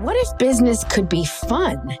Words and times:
What 0.00 0.16
if 0.16 0.38
business 0.38 0.82
could 0.82 1.10
be 1.10 1.26
fun? 1.26 1.98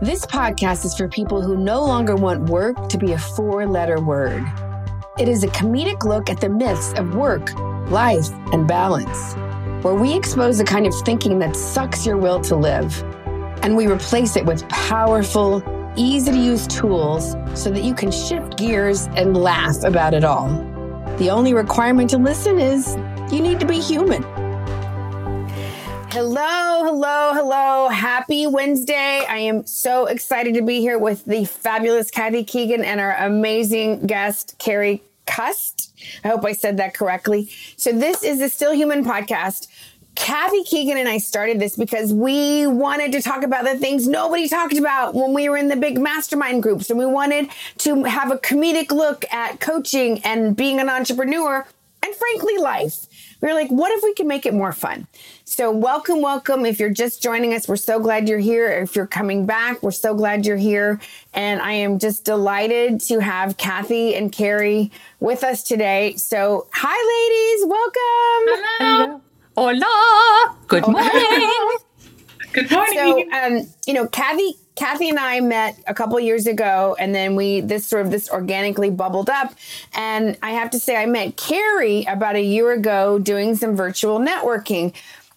This 0.00 0.24
podcast 0.24 0.86
is 0.86 0.96
for 0.96 1.08
people 1.08 1.42
who 1.42 1.58
no 1.58 1.84
longer 1.84 2.16
want 2.16 2.48
work 2.48 2.88
to 2.88 2.96
be 2.96 3.12
a 3.12 3.18
four 3.18 3.66
letter 3.66 4.00
word. 4.00 4.42
It 5.18 5.28
is 5.28 5.44
a 5.44 5.48
comedic 5.48 6.04
look 6.04 6.30
at 6.30 6.40
the 6.40 6.48
myths 6.48 6.94
of 6.94 7.14
work, 7.14 7.52
life, 7.90 8.30
and 8.54 8.66
balance, 8.66 9.34
where 9.84 9.92
we 9.92 10.16
expose 10.16 10.56
the 10.56 10.64
kind 10.64 10.86
of 10.86 10.94
thinking 11.04 11.38
that 11.40 11.54
sucks 11.54 12.06
your 12.06 12.16
will 12.16 12.40
to 12.40 12.56
live, 12.56 13.02
and 13.62 13.76
we 13.76 13.88
replace 13.88 14.36
it 14.36 14.46
with 14.46 14.66
powerful, 14.70 15.62
easy 15.96 16.32
to 16.32 16.38
use 16.38 16.66
tools 16.66 17.36
so 17.52 17.68
that 17.68 17.84
you 17.84 17.94
can 17.94 18.10
shift 18.10 18.56
gears 18.56 19.06
and 19.16 19.36
laugh 19.36 19.84
about 19.84 20.14
it 20.14 20.24
all. 20.24 20.48
The 21.18 21.28
only 21.28 21.52
requirement 21.52 22.08
to 22.08 22.16
listen 22.16 22.58
is 22.58 22.96
you 23.30 23.42
need 23.42 23.60
to 23.60 23.66
be 23.66 23.80
human. 23.80 24.24
Hello. 27.46 27.90
Happy 27.90 28.46
Wednesday. 28.46 29.22
I 29.28 29.36
am 29.36 29.66
so 29.66 30.06
excited 30.06 30.54
to 30.54 30.62
be 30.62 30.80
here 30.80 30.98
with 30.98 31.26
the 31.26 31.44
fabulous 31.44 32.10
Kathy 32.10 32.42
Keegan 32.42 32.82
and 32.82 32.98
our 32.98 33.14
amazing 33.16 34.06
guest, 34.06 34.54
Carrie 34.58 35.02
Cust. 35.26 35.92
I 36.24 36.28
hope 36.28 36.46
I 36.46 36.52
said 36.52 36.78
that 36.78 36.94
correctly. 36.94 37.50
So, 37.76 37.92
this 37.92 38.22
is 38.22 38.38
the 38.38 38.48
Still 38.48 38.72
Human 38.72 39.04
podcast. 39.04 39.68
Kathy 40.14 40.64
Keegan 40.64 40.96
and 40.96 41.06
I 41.06 41.18
started 41.18 41.60
this 41.60 41.76
because 41.76 42.14
we 42.14 42.66
wanted 42.66 43.12
to 43.12 43.20
talk 43.20 43.42
about 43.42 43.66
the 43.66 43.76
things 43.76 44.08
nobody 44.08 44.48
talked 44.48 44.78
about 44.78 45.14
when 45.14 45.34
we 45.34 45.50
were 45.50 45.58
in 45.58 45.68
the 45.68 45.76
big 45.76 46.00
mastermind 46.00 46.62
groups. 46.62 46.88
And 46.88 46.98
we 46.98 47.04
wanted 47.04 47.50
to 47.78 48.04
have 48.04 48.32
a 48.32 48.38
comedic 48.38 48.90
look 48.90 49.30
at 49.30 49.60
coaching 49.60 50.18
and 50.24 50.56
being 50.56 50.80
an 50.80 50.88
entrepreneur 50.88 51.66
and, 52.02 52.14
frankly, 52.14 52.56
life. 52.56 53.06
We 53.44 53.50
were 53.50 53.60
like, 53.60 53.68
what 53.68 53.92
if 53.92 54.02
we 54.02 54.14
can 54.14 54.26
make 54.26 54.46
it 54.46 54.54
more 54.54 54.72
fun? 54.72 55.06
So, 55.44 55.70
welcome, 55.70 56.22
welcome. 56.22 56.64
If 56.64 56.80
you're 56.80 56.88
just 56.88 57.22
joining 57.22 57.52
us, 57.52 57.68
we're 57.68 57.76
so 57.76 58.00
glad 58.00 58.26
you're 58.26 58.38
here. 58.38 58.70
If 58.70 58.96
you're 58.96 59.06
coming 59.06 59.44
back, 59.44 59.82
we're 59.82 59.90
so 59.90 60.14
glad 60.14 60.46
you're 60.46 60.56
here. 60.56 60.98
And 61.34 61.60
I 61.60 61.72
am 61.72 61.98
just 61.98 62.24
delighted 62.24 63.02
to 63.02 63.18
have 63.18 63.58
Kathy 63.58 64.14
and 64.14 64.32
Carrie 64.32 64.90
with 65.20 65.44
us 65.44 65.62
today. 65.62 66.16
So, 66.16 66.68
hi, 66.72 66.96
ladies. 66.96 67.66
Welcome. 67.68 68.64
Hello. 68.78 69.20
Hola. 69.58 70.56
Good 70.66 70.88
morning. 70.88 71.76
Good 72.54 72.70
morning. 72.70 72.96
So, 72.96 73.30
um, 73.30 73.68
you 73.86 73.92
know, 73.92 74.08
Kathy, 74.08 74.54
Kathy 74.76 75.08
and 75.08 75.18
I 75.18 75.40
met 75.40 75.78
a 75.86 75.94
couple 75.94 76.18
years 76.18 76.46
ago, 76.46 76.96
and 76.98 77.14
then 77.14 77.36
we 77.36 77.60
this 77.60 77.86
sort 77.86 78.04
of 78.04 78.10
this 78.10 78.28
organically 78.28 78.90
bubbled 78.90 79.30
up. 79.30 79.54
And 79.94 80.36
I 80.42 80.50
have 80.50 80.70
to 80.70 80.80
say, 80.80 80.96
I 80.96 81.06
met 81.06 81.36
Carrie 81.36 82.04
about 82.04 82.34
a 82.34 82.42
year 82.42 82.72
ago 82.72 83.18
doing 83.18 83.54
some 83.54 83.76
virtual 83.76 84.18
networking. 84.18 84.92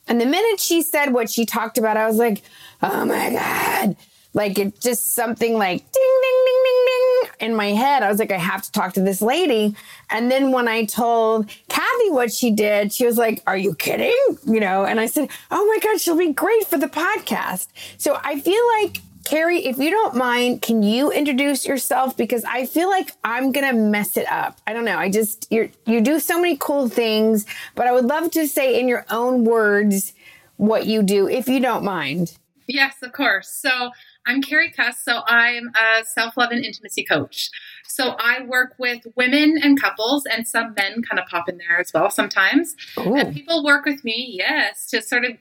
And 0.07 0.19
the 0.19 0.25
minute 0.25 0.59
she 0.59 0.81
said 0.81 1.13
what 1.13 1.29
she 1.29 1.45
talked 1.45 1.77
about, 1.77 1.97
I 1.97 2.07
was 2.07 2.17
like, 2.17 2.41
oh 2.81 3.05
my 3.05 3.29
God. 3.29 3.95
Like 4.33 4.57
it 4.59 4.79
just 4.79 5.13
something 5.13 5.57
like 5.57 5.79
ding, 5.79 6.19
ding, 6.21 6.45
ding, 6.45 6.63
ding, 6.63 6.85
ding 6.85 7.49
in 7.49 7.55
my 7.55 7.69
head. 7.69 8.03
I 8.03 8.09
was 8.09 8.19
like, 8.19 8.31
I 8.31 8.37
have 8.37 8.61
to 8.63 8.71
talk 8.71 8.93
to 8.93 9.01
this 9.01 9.21
lady. 9.21 9.75
And 10.09 10.29
then 10.29 10.51
when 10.51 10.67
I 10.67 10.85
told 10.85 11.49
Kathy 11.69 12.09
what 12.09 12.31
she 12.31 12.51
did, 12.51 12.93
she 12.93 13.05
was 13.05 13.17
like, 13.17 13.41
Are 13.47 13.57
you 13.57 13.73
kidding? 13.75 14.15
You 14.45 14.59
know, 14.59 14.85
and 14.85 14.99
I 14.99 15.07
said, 15.07 15.29
Oh 15.49 15.65
my 15.65 15.79
God, 15.79 15.99
she'll 15.99 16.17
be 16.17 16.33
great 16.33 16.65
for 16.67 16.77
the 16.77 16.87
podcast. 16.87 17.67
So 17.97 18.19
I 18.23 18.39
feel 18.39 18.61
like 18.79 19.01
Carrie, 19.27 19.65
if 19.65 19.77
you 19.77 19.89
don't 19.89 20.15
mind, 20.15 20.61
can 20.61 20.83
you 20.83 21.11
introduce 21.11 21.65
yourself? 21.65 22.15
Because 22.15 22.45
I 22.45 22.65
feel 22.65 22.89
like 22.89 23.11
I'm 23.25 23.51
gonna 23.51 23.73
mess 23.73 24.15
it 24.15 24.25
up. 24.31 24.57
I 24.65 24.71
don't 24.71 24.85
know. 24.85 24.97
I 24.97 25.09
just 25.09 25.47
you 25.51 25.69
you 25.85 25.99
do 25.99 26.21
so 26.21 26.39
many 26.39 26.55
cool 26.55 26.87
things, 26.87 27.45
but 27.75 27.87
I 27.87 27.91
would 27.91 28.05
love 28.05 28.31
to 28.31 28.47
say 28.47 28.79
in 28.79 28.87
your 28.87 29.05
own 29.09 29.43
words 29.43 30.13
what 30.55 30.85
you 30.85 31.03
do, 31.03 31.27
if 31.27 31.49
you 31.49 31.59
don't 31.59 31.83
mind. 31.83 32.37
Yes, 32.67 32.95
of 33.03 33.11
course. 33.11 33.49
So 33.49 33.91
I'm 34.25 34.41
Carrie 34.41 34.71
Cuss. 34.71 35.03
So 35.03 35.21
I'm 35.27 35.71
a 35.75 36.05
self 36.05 36.37
love 36.37 36.51
and 36.51 36.63
intimacy 36.63 37.03
coach. 37.03 37.49
So 37.85 38.15
I 38.19 38.45
work 38.45 38.75
with 38.77 39.01
women 39.17 39.57
and 39.61 39.79
couples, 39.79 40.25
and 40.25 40.47
some 40.47 40.73
men 40.73 41.01
kind 41.03 41.19
of 41.19 41.25
pop 41.27 41.49
in 41.49 41.57
there 41.57 41.81
as 41.81 41.91
well 41.93 42.09
sometimes. 42.09 42.77
Ooh. 42.97 43.15
And 43.15 43.33
people 43.33 43.61
work 43.61 43.83
with 43.83 44.05
me, 44.05 44.37
yes, 44.39 44.87
to 44.91 45.01
sort 45.01 45.25
of 45.25 45.31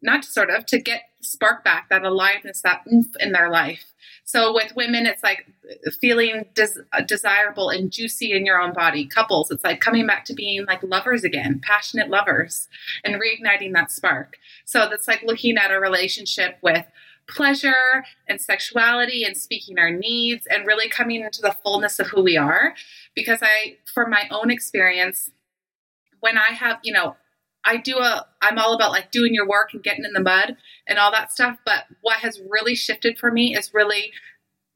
not 0.00 0.22
to 0.22 0.30
sort 0.30 0.48
of 0.48 0.64
to 0.66 0.80
get 0.80 1.02
spark 1.34 1.64
back 1.64 1.88
that 1.90 2.04
aliveness, 2.04 2.62
that 2.62 2.82
oomph 2.90 3.14
in 3.20 3.32
their 3.32 3.50
life. 3.50 3.84
So 4.24 4.54
with 4.54 4.74
women, 4.74 5.04
it's 5.04 5.22
like 5.22 5.46
feeling 6.00 6.46
des- 6.54 6.82
desirable 7.06 7.68
and 7.68 7.90
juicy 7.90 8.32
in 8.32 8.46
your 8.46 8.60
own 8.60 8.72
body. 8.72 9.06
Couples, 9.06 9.50
it's 9.50 9.64
like 9.64 9.80
coming 9.80 10.06
back 10.06 10.24
to 10.26 10.34
being 10.34 10.64
like 10.64 10.82
lovers 10.82 11.24
again, 11.24 11.60
passionate 11.62 12.08
lovers, 12.08 12.68
and 13.04 13.20
reigniting 13.20 13.74
that 13.74 13.90
spark. 13.90 14.38
So 14.64 14.88
that's 14.88 15.06
like 15.06 15.22
looking 15.24 15.58
at 15.58 15.70
a 15.70 15.78
relationship 15.78 16.56
with 16.62 16.86
pleasure 17.26 18.04
and 18.28 18.40
sexuality 18.40 19.24
and 19.24 19.36
speaking 19.36 19.78
our 19.78 19.90
needs 19.90 20.46
and 20.46 20.66
really 20.66 20.88
coming 20.88 21.22
into 21.22 21.42
the 21.42 21.56
fullness 21.62 21.98
of 21.98 22.06
who 22.08 22.22
we 22.22 22.36
are. 22.36 22.74
Because 23.14 23.40
I, 23.42 23.76
for 23.92 24.06
my 24.06 24.26
own 24.30 24.50
experience, 24.50 25.30
when 26.20 26.38
I 26.38 26.54
have, 26.54 26.78
you 26.82 26.94
know, 26.94 27.16
I 27.64 27.78
do 27.78 27.98
a, 27.98 28.26
I'm 28.42 28.58
all 28.58 28.74
about 28.74 28.90
like 28.92 29.10
doing 29.10 29.32
your 29.34 29.48
work 29.48 29.70
and 29.72 29.82
getting 29.82 30.04
in 30.04 30.12
the 30.12 30.20
mud 30.20 30.56
and 30.86 30.98
all 30.98 31.10
that 31.12 31.32
stuff. 31.32 31.58
But 31.64 31.84
what 32.02 32.18
has 32.18 32.40
really 32.48 32.74
shifted 32.74 33.18
for 33.18 33.30
me 33.30 33.56
is 33.56 33.72
really 33.72 34.12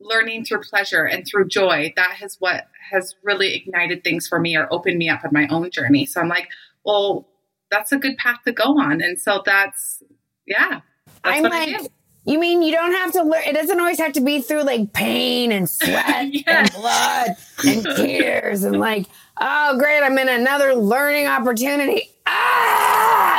learning 0.00 0.44
through 0.44 0.62
pleasure 0.62 1.04
and 1.04 1.26
through 1.26 1.48
joy. 1.48 1.92
That 1.96 2.16
is 2.22 2.36
what 2.38 2.68
has 2.90 3.14
really 3.22 3.54
ignited 3.54 4.04
things 4.04 4.26
for 4.26 4.38
me 4.38 4.56
or 4.56 4.72
opened 4.72 4.98
me 4.98 5.08
up 5.08 5.24
on 5.24 5.30
my 5.32 5.46
own 5.48 5.70
journey. 5.70 6.06
So 6.06 6.20
I'm 6.20 6.28
like, 6.28 6.48
well, 6.84 7.28
that's 7.70 7.92
a 7.92 7.98
good 7.98 8.16
path 8.16 8.38
to 8.46 8.52
go 8.52 8.78
on. 8.78 9.02
And 9.02 9.20
so 9.20 9.42
that's, 9.44 10.02
yeah. 10.46 10.80
That's 11.24 11.36
I'm 11.36 11.42
like, 11.42 11.90
you 12.24 12.38
mean 12.38 12.62
you 12.62 12.72
don't 12.72 12.92
have 12.92 13.12
to 13.12 13.22
learn? 13.22 13.42
It 13.46 13.54
doesn't 13.54 13.78
always 13.78 13.98
have 13.98 14.12
to 14.12 14.20
be 14.20 14.40
through 14.40 14.62
like 14.62 14.92
pain 14.92 15.50
and 15.50 15.68
sweat 15.68 16.32
Yeah. 16.32 16.42
and 16.46 16.72
blood 16.72 17.36
and 17.66 17.82
tears 17.96 18.64
and 18.64 18.78
like, 18.78 19.06
oh, 19.40 19.78
great, 19.78 20.02
I'm 20.02 20.16
in 20.18 20.28
another 20.28 20.74
learning 20.74 21.26
opportunity. 21.26 22.10
Ah, 22.26 22.77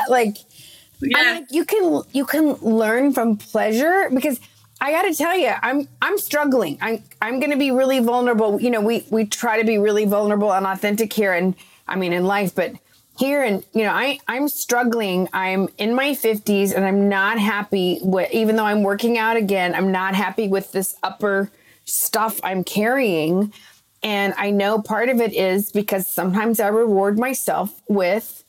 like, 0.10 0.38
Yeah. 1.02 1.18
like, 1.40 1.46
you 1.52 1.66
can 1.66 2.02
you 2.12 2.26
can 2.26 2.54
learn 2.56 3.14
from 3.14 3.38
pleasure 3.38 4.10
because 4.14 4.40
I 4.82 4.92
got 4.92 5.04
to 5.04 5.14
tell 5.16 5.38
you, 5.38 5.54
I'm 5.62 5.88
I'm 6.02 6.18
struggling. 6.18 6.78
I'm 6.82 7.04
I'm 7.22 7.40
going 7.40 7.52
to 7.52 7.58
be 7.58 7.72
really 7.72 8.00
vulnerable. 8.00 8.62
You 8.62 8.70
know, 8.72 8.82
we 8.82 9.06
we 9.10 9.26
try 9.26 9.60
to 9.60 9.66
be 9.66 9.78
really 9.78 10.06
vulnerable 10.06 10.54
and 10.54 10.66
authentic 10.66 11.14
here, 11.14 11.34
and 11.34 11.56
I 11.88 11.96
mean 11.96 12.14
in 12.14 12.26
life, 12.26 12.56
but 12.56 12.74
here 13.18 13.44
and 13.44 13.66
you 13.74 13.84
know, 13.84 13.92
I 13.92 14.20
I'm 14.28 14.48
struggling. 14.50 15.28
I'm 15.34 15.70
in 15.78 15.94
my 15.96 16.12
50s, 16.16 16.74
and 16.74 16.86
I'm 16.86 17.10
not 17.10 17.40
happy 17.40 18.00
with. 18.02 18.32
Even 18.34 18.56
though 18.56 18.66
I'm 18.66 18.84
working 18.84 19.18
out 19.18 19.38
again, 19.38 19.76
I'm 19.76 19.92
not 19.92 20.16
happy 20.16 20.48
with 20.48 20.72
this 20.72 20.96
upper 21.04 21.52
stuff 21.86 22.40
I'm 22.44 22.64
carrying. 22.64 23.54
And 24.02 24.34
I 24.38 24.52
know 24.52 24.82
part 24.82 25.10
of 25.10 25.20
it 25.20 25.34
is 25.34 25.72
because 25.72 26.08
sometimes 26.08 26.60
I 26.62 26.68
reward 26.70 27.20
myself 27.20 27.82
with 27.90 28.46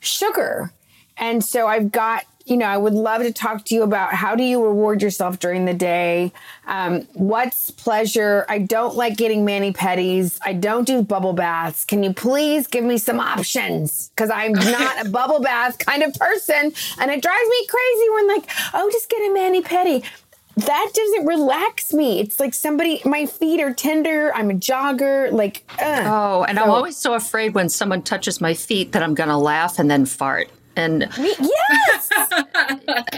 sugar. 0.00 0.72
And 1.18 1.44
so 1.44 1.66
I've 1.66 1.90
got, 1.90 2.24
you 2.44 2.56
know, 2.56 2.66
I 2.66 2.76
would 2.76 2.92
love 2.92 3.22
to 3.22 3.32
talk 3.32 3.64
to 3.66 3.74
you 3.74 3.82
about 3.82 4.14
how 4.14 4.34
do 4.36 4.42
you 4.42 4.64
reward 4.64 5.02
yourself 5.02 5.38
during 5.38 5.64
the 5.64 5.74
day? 5.74 6.32
Um, 6.66 7.02
what's 7.14 7.70
pleasure? 7.70 8.46
I 8.48 8.58
don't 8.58 8.94
like 8.94 9.16
getting 9.16 9.44
mani 9.44 9.72
pedis. 9.72 10.38
I 10.44 10.52
don't 10.52 10.86
do 10.86 11.02
bubble 11.02 11.32
baths. 11.32 11.84
Can 11.84 12.02
you 12.02 12.12
please 12.12 12.66
give 12.66 12.84
me 12.84 12.98
some 12.98 13.18
options? 13.18 14.10
Because 14.10 14.30
I'm 14.30 14.52
not 14.52 15.06
a 15.06 15.08
bubble 15.10 15.40
bath 15.40 15.78
kind 15.78 16.02
of 16.02 16.14
person. 16.14 16.72
And 17.00 17.10
it 17.10 17.22
drives 17.22 17.48
me 17.48 17.66
crazy 17.66 18.10
when, 18.10 18.28
like, 18.28 18.50
oh, 18.74 18.88
just 18.92 19.10
get 19.10 19.28
a 19.28 19.34
mani 19.34 19.62
pedi 19.62 20.04
that 20.56 20.90
doesn't 20.94 21.26
relax 21.26 21.92
me. 21.92 22.18
It's 22.18 22.40
like 22.40 22.54
somebody, 22.54 23.02
my 23.04 23.26
feet 23.26 23.60
are 23.60 23.74
tender. 23.74 24.34
I'm 24.34 24.50
a 24.50 24.54
jogger. 24.54 25.30
Like. 25.30 25.70
Oh, 25.80 26.44
and 26.44 26.58
I'm 26.58 26.70
always 26.70 26.96
so 26.96 27.12
afraid 27.14 27.54
when 27.54 27.68
someone 27.68 28.02
touches 28.02 28.40
my 28.40 28.54
feet 28.54 28.92
that 28.92 29.02
I'm 29.02 29.14
going 29.14 29.28
to 29.28 29.36
laugh 29.36 29.78
and 29.78 29.90
then 29.90 30.06
fart. 30.06 30.48
And, 30.76 31.00
Me- 31.18 31.34
yes. 31.38 32.10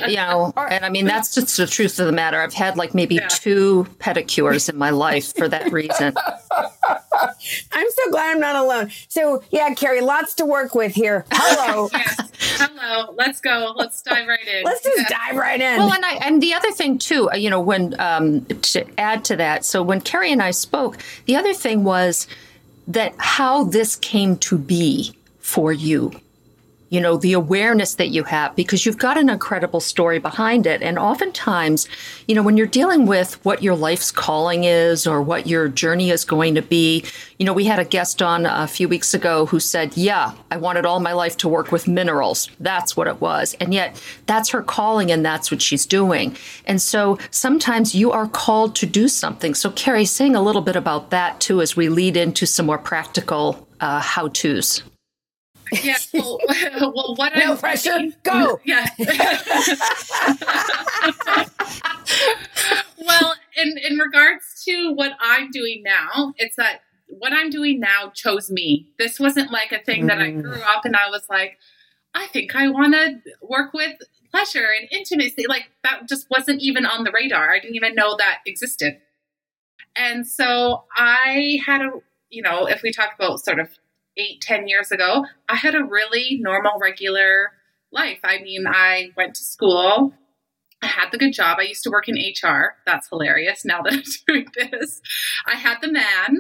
you 0.08 0.16
know, 0.16 0.52
and 0.56 0.84
I 0.84 0.88
mean, 0.90 1.06
that's 1.06 1.34
just 1.34 1.56
the 1.56 1.66
truth 1.66 1.98
of 1.98 2.06
the 2.06 2.12
matter. 2.12 2.40
I've 2.40 2.54
had 2.54 2.76
like 2.76 2.94
maybe 2.94 3.16
Yeah. 3.16 3.26
two 3.28 3.86
pedicures 3.98 4.68
in 4.68 4.76
my 4.76 4.90
life 4.90 5.34
for 5.36 5.48
that 5.48 5.72
reason. 5.72 6.14
I'm 7.72 7.86
so 7.90 8.10
glad 8.10 8.30
I'm 8.30 8.40
not 8.40 8.56
alone. 8.56 8.90
So, 9.08 9.42
yeah, 9.50 9.74
Carrie, 9.74 10.00
lots 10.00 10.34
to 10.34 10.46
work 10.46 10.74
with 10.74 10.94
here. 10.94 11.24
Hello. 11.32 11.88
Yes. 12.40 12.60
Hello. 12.60 13.12
Let's 13.16 13.40
go. 13.40 13.72
Let's 13.76 14.00
dive 14.02 14.26
right 14.28 14.46
in. 14.46 14.62
Let's 14.64 14.82
just 14.82 14.98
Yeah. 15.10 15.18
dive 15.26 15.36
right 15.36 15.60
in. 15.60 15.78
Well, 15.78 15.92
and 15.92 16.04
I 16.04 16.14
and 16.22 16.40
the 16.42 16.54
other 16.54 16.70
thing 16.70 16.98
too, 16.98 17.28
uh, 17.30 17.36
you 17.36 17.50
know, 17.50 17.60
when 17.60 17.98
um, 18.00 18.44
to 18.46 18.84
add 18.98 19.24
to 19.26 19.36
that, 19.36 19.64
so 19.64 19.82
when 19.82 20.00
Carrie 20.00 20.30
and 20.32 20.42
I 20.42 20.52
spoke, 20.52 20.98
the 21.26 21.34
other 21.36 21.52
thing 21.54 21.82
was 21.84 22.26
that 22.86 23.14
how 23.18 23.64
this 23.64 23.96
came 23.96 24.36
to 24.38 24.56
be 24.58 25.16
for 25.40 25.72
you. 25.72 26.12
You 26.90 27.00
know, 27.00 27.16
the 27.16 27.32
awareness 27.32 27.94
that 27.96 28.08
you 28.08 28.24
have 28.24 28.56
because 28.56 28.86
you've 28.86 28.98
got 28.98 29.18
an 29.18 29.28
incredible 29.28 29.80
story 29.80 30.18
behind 30.18 30.66
it. 30.66 30.82
And 30.82 30.98
oftentimes, 30.98 31.88
you 32.26 32.34
know, 32.34 32.42
when 32.42 32.56
you're 32.56 32.66
dealing 32.66 33.06
with 33.06 33.34
what 33.44 33.62
your 33.62 33.74
life's 33.74 34.10
calling 34.10 34.64
is 34.64 35.06
or 35.06 35.20
what 35.20 35.46
your 35.46 35.68
journey 35.68 36.10
is 36.10 36.24
going 36.24 36.54
to 36.54 36.62
be, 36.62 37.04
you 37.38 37.44
know, 37.44 37.52
we 37.52 37.64
had 37.64 37.78
a 37.78 37.84
guest 37.84 38.22
on 38.22 38.46
a 38.46 38.66
few 38.66 38.88
weeks 38.88 39.12
ago 39.12 39.46
who 39.46 39.60
said, 39.60 39.96
Yeah, 39.96 40.32
I 40.50 40.56
wanted 40.56 40.86
all 40.86 41.00
my 41.00 41.12
life 41.12 41.36
to 41.38 41.48
work 41.48 41.70
with 41.70 41.86
minerals. 41.86 42.50
That's 42.58 42.96
what 42.96 43.06
it 43.06 43.20
was. 43.20 43.54
And 43.60 43.74
yet 43.74 44.02
that's 44.26 44.50
her 44.50 44.62
calling 44.62 45.10
and 45.10 45.24
that's 45.24 45.50
what 45.50 45.62
she's 45.62 45.86
doing. 45.86 46.36
And 46.66 46.80
so 46.80 47.18
sometimes 47.30 47.94
you 47.94 48.12
are 48.12 48.28
called 48.28 48.74
to 48.76 48.86
do 48.86 49.08
something. 49.08 49.54
So, 49.54 49.70
Carrie, 49.70 50.04
saying 50.04 50.34
a 50.34 50.42
little 50.42 50.62
bit 50.62 50.76
about 50.76 51.10
that 51.10 51.40
too 51.40 51.60
as 51.60 51.76
we 51.76 51.88
lead 51.88 52.16
into 52.16 52.46
some 52.46 52.66
more 52.66 52.78
practical 52.78 53.68
uh, 53.80 54.00
how 54.00 54.28
to's. 54.28 54.82
Yeah. 55.82 55.96
Well, 56.14 56.38
well 56.80 57.14
what 57.16 57.34
no 57.36 57.52
I'm 57.52 57.58
pressure. 57.58 57.98
Go. 58.22 58.60
Yeah. 58.64 58.86
well, 62.98 63.34
in 63.56 63.76
in 63.78 63.98
regards 63.98 64.62
to 64.64 64.92
what 64.92 65.12
I'm 65.20 65.50
doing 65.50 65.82
now, 65.84 66.34
it's 66.36 66.56
that 66.56 66.80
what 67.08 67.32
I'm 67.32 67.50
doing 67.50 67.80
now 67.80 68.10
chose 68.14 68.50
me. 68.50 68.88
This 68.98 69.18
wasn't 69.18 69.50
like 69.50 69.72
a 69.72 69.78
thing 69.82 70.06
that 70.06 70.18
I 70.20 70.30
Mm. 70.30 70.42
grew 70.42 70.60
up 70.62 70.84
and 70.84 70.94
I 70.96 71.08
was 71.08 71.22
like, 71.30 71.58
I 72.14 72.26
think 72.26 72.54
I 72.54 72.68
want 72.68 72.94
to 72.94 73.20
work 73.42 73.72
with 73.72 73.96
pleasure 74.30 74.68
and 74.78 74.88
intimacy. 74.92 75.46
Like 75.48 75.70
that 75.84 76.06
just 76.08 76.26
wasn't 76.30 76.60
even 76.60 76.84
on 76.84 77.04
the 77.04 77.10
radar. 77.12 77.50
I 77.52 77.60
didn't 77.60 77.76
even 77.76 77.94
know 77.94 78.16
that 78.18 78.40
existed. 78.46 78.98
And 79.96 80.26
so 80.26 80.84
I 80.96 81.58
had 81.64 81.80
a, 81.80 81.90
you 82.30 82.42
know, 82.42 82.66
if 82.66 82.82
we 82.82 82.92
talk 82.92 83.14
about 83.18 83.40
sort 83.40 83.58
of 83.58 83.70
eight, 84.18 84.40
ten 84.40 84.68
years 84.68 84.90
ago, 84.90 85.24
I 85.48 85.56
had 85.56 85.74
a 85.74 85.84
really 85.84 86.38
normal, 86.40 86.78
regular 86.80 87.52
life. 87.92 88.18
I 88.24 88.38
mean, 88.38 88.66
I 88.66 89.12
went 89.16 89.34
to 89.36 89.42
school. 89.42 90.12
I 90.82 90.86
had 90.86 91.10
the 91.10 91.18
good 91.18 91.32
job. 91.32 91.58
I 91.58 91.64
used 91.64 91.82
to 91.84 91.90
work 91.90 92.08
in 92.08 92.16
HR. 92.16 92.76
That's 92.86 93.08
hilarious 93.08 93.64
now 93.64 93.82
that 93.82 93.92
I'm 93.92 94.02
doing 94.26 94.46
this. 94.54 95.00
I 95.46 95.56
had 95.56 95.78
the 95.80 95.90
man 95.90 96.38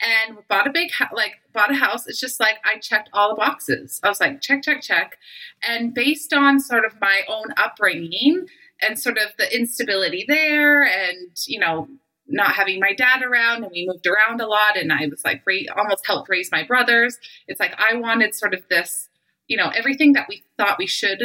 and 0.00 0.38
bought 0.48 0.66
a 0.66 0.72
big, 0.72 0.90
like, 1.12 1.34
bought 1.52 1.70
a 1.70 1.74
house. 1.74 2.06
It's 2.06 2.20
just 2.20 2.40
like 2.40 2.56
I 2.64 2.78
checked 2.78 3.10
all 3.12 3.30
the 3.30 3.34
boxes. 3.34 4.00
I 4.02 4.08
was 4.08 4.20
like, 4.20 4.40
check, 4.40 4.62
check, 4.62 4.82
check. 4.82 5.18
And 5.66 5.94
based 5.94 6.32
on 6.32 6.60
sort 6.60 6.84
of 6.84 7.00
my 7.00 7.22
own 7.28 7.46
upbringing 7.56 8.46
and 8.80 8.98
sort 8.98 9.18
of 9.18 9.32
the 9.38 9.54
instability 9.54 10.24
there 10.26 10.82
and, 10.82 11.36
you 11.46 11.58
know, 11.58 11.88
not 12.30 12.52
having 12.52 12.80
my 12.80 12.92
dad 12.92 13.22
around 13.22 13.64
and 13.64 13.72
we 13.72 13.86
moved 13.86 14.06
around 14.06 14.40
a 14.40 14.46
lot 14.46 14.76
and 14.76 14.92
I 14.92 15.06
was 15.10 15.24
like 15.24 15.42
almost 15.76 16.06
helped 16.06 16.28
raise 16.28 16.50
my 16.50 16.64
brothers. 16.64 17.18
It's 17.48 17.60
like 17.60 17.74
I 17.78 17.94
wanted 17.94 18.34
sort 18.34 18.54
of 18.54 18.62
this, 18.68 19.08
you 19.48 19.56
know, 19.56 19.68
everything 19.68 20.12
that 20.14 20.26
we 20.28 20.42
thought 20.56 20.78
we 20.78 20.86
should 20.86 21.20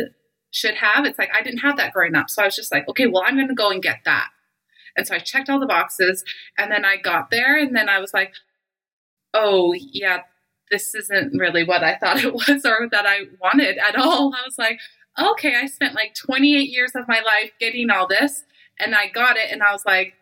should 0.52 0.76
have. 0.76 1.06
It's 1.06 1.20
like 1.20 1.32
I 1.38 1.42
didn't 1.42 1.60
have 1.60 1.78
that 1.78 1.94
growing 1.94 2.16
up. 2.16 2.30
So 2.30 2.42
I 2.42 2.46
was 2.46 2.56
just 2.56 2.72
like, 2.72 2.88
okay, 2.90 3.08
well, 3.08 3.24
I'm 3.26 3.36
going 3.36 3.50
to 3.50 3.54
go 3.54 3.72
and 3.72 3.82
get 3.82 4.00
that. 4.06 4.30
And 4.96 5.06
so 5.06 5.16
I 5.16 5.20
checked 5.20 5.50
all 5.50 5.60
the 5.60 5.66
boxes 5.66 6.24
and 6.58 6.72
then 6.72 6.86
I 6.86 6.96
got 6.98 7.30
there 7.30 7.58
and 7.58 7.76
then 7.76 7.90
I 7.90 8.00
was 8.00 8.14
like, 8.14 8.34
oh, 9.34 9.74
yeah, 9.74 10.22
this 10.72 10.96
isn't 10.96 11.38
really 11.38 11.66
what 11.66 11.84
I 11.84 11.96
thought 11.98 12.24
it 12.24 12.34
was 12.34 12.66
or 12.66 12.88
that 12.92 13.06
I 13.06 13.26
wanted 13.42 13.78
at 13.78 13.98
all. 13.98 14.34
I 14.34 14.44
was 14.46 14.58
like, 14.58 14.80
okay, 15.20 15.56
I 15.56 15.68
spent 15.68 15.96
like 15.96 16.16
28 16.16 16.70
years 16.70 16.92
of 16.96 17.08
my 17.08 17.22
life 17.22 17.52
getting 17.60 17.90
all 17.90 18.08
this 18.08 18.46
and 18.80 18.96
I 18.96 19.08
got 19.08 19.38
it 19.38 19.52
and 19.52 19.62
I 19.62 19.72
was 19.72 19.86
like, 19.86 20.14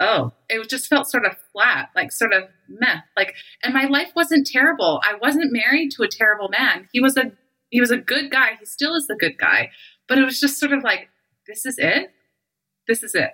oh, 0.00 0.32
it 0.48 0.68
just 0.68 0.88
felt 0.88 1.08
sort 1.08 1.26
of 1.26 1.36
flat, 1.52 1.90
like 1.94 2.10
sort 2.10 2.32
of 2.32 2.44
meh. 2.68 3.00
Like, 3.16 3.34
and 3.62 3.74
my 3.74 3.84
life 3.84 4.12
wasn't 4.16 4.46
terrible. 4.46 5.00
I 5.04 5.14
wasn't 5.20 5.52
married 5.52 5.90
to 5.92 6.02
a 6.02 6.08
terrible 6.08 6.48
man. 6.48 6.88
He 6.92 7.00
was 7.00 7.16
a 7.16 7.32
he 7.68 7.80
was 7.80 7.90
a 7.90 7.96
good 7.96 8.30
guy. 8.30 8.56
He 8.58 8.66
still 8.66 8.96
is 8.96 9.08
a 9.10 9.14
good 9.14 9.38
guy. 9.38 9.70
But 10.08 10.18
it 10.18 10.24
was 10.24 10.40
just 10.40 10.58
sort 10.58 10.72
of 10.72 10.82
like, 10.82 11.08
this 11.46 11.64
is 11.64 11.76
it. 11.78 12.10
This 12.88 13.04
is 13.04 13.14
it. 13.14 13.30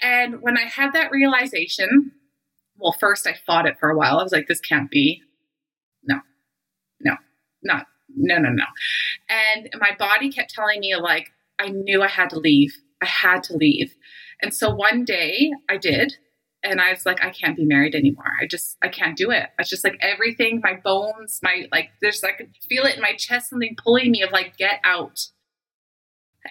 And 0.00 0.42
when 0.42 0.58
I 0.58 0.62
had 0.62 0.92
that 0.94 1.12
realization, 1.12 2.10
well, 2.76 2.96
first 2.98 3.26
I 3.28 3.36
fought 3.46 3.66
it 3.66 3.78
for 3.78 3.88
a 3.90 3.96
while. 3.96 4.18
I 4.18 4.22
was 4.24 4.32
like, 4.32 4.48
this 4.48 4.60
can't 4.60 4.90
be. 4.90 5.22
No, 6.02 6.16
no, 7.00 7.14
not, 7.62 7.86
no, 8.16 8.38
no, 8.38 8.48
no. 8.50 8.64
And 9.28 9.70
my 9.78 9.90
body 9.96 10.32
kept 10.32 10.52
telling 10.52 10.80
me, 10.80 10.96
like, 10.96 11.28
I 11.60 11.68
knew 11.68 12.02
I 12.02 12.08
had 12.08 12.30
to 12.30 12.40
leave. 12.40 12.72
I 13.00 13.06
had 13.06 13.44
to 13.44 13.56
leave. 13.56 13.94
And 14.42 14.52
so 14.52 14.74
one 14.74 15.04
day 15.04 15.52
I 15.70 15.76
did. 15.76 16.14
And 16.64 16.80
I 16.80 16.90
was 16.90 17.04
like, 17.04 17.24
I 17.24 17.30
can't 17.30 17.56
be 17.56 17.64
married 17.64 17.96
anymore. 17.96 18.30
I 18.40 18.46
just, 18.46 18.76
I 18.82 18.88
can't 18.88 19.16
do 19.16 19.32
it. 19.32 19.48
It's 19.58 19.68
just 19.68 19.82
like 19.82 19.98
everything, 20.00 20.60
my 20.62 20.74
bones, 20.74 21.40
my, 21.42 21.66
like, 21.72 21.90
there's, 22.00 22.22
I 22.22 22.32
could 22.32 22.50
feel 22.68 22.84
it 22.84 22.94
in 22.94 23.02
my 23.02 23.14
chest, 23.16 23.50
something 23.50 23.74
pulling 23.82 24.12
me 24.12 24.22
of 24.22 24.30
like, 24.30 24.56
get 24.56 24.78
out. 24.84 25.18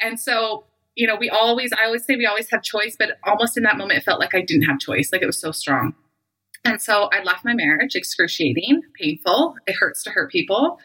And 0.02 0.20
so, 0.20 0.66
you 0.96 1.08
know, 1.08 1.16
we 1.18 1.30
always, 1.30 1.72
I 1.72 1.86
always 1.86 2.04
say 2.06 2.18
we 2.18 2.26
always 2.26 2.50
have 2.52 2.62
choice, 2.62 2.98
but 3.00 3.12
almost 3.24 3.56
in 3.56 3.64
that 3.64 3.78
moment, 3.78 4.00
it 4.00 4.04
felt 4.04 4.20
like 4.20 4.36
I 4.36 4.42
didn't 4.42 4.64
have 4.64 4.80
choice. 4.80 5.14
Like 5.14 5.22
it 5.22 5.28
was 5.28 5.40
so 5.40 5.54
strong. 5.54 5.96
And 6.64 6.80
so 6.82 7.10
I 7.12 7.24
left 7.24 7.44
my 7.44 7.54
marriage, 7.54 7.96
excruciating, 7.96 8.82
painful. 9.00 9.56
It 9.66 9.76
hurts 9.80 10.04
to 10.04 10.12
hurt 10.12 10.32
people. 10.32 10.80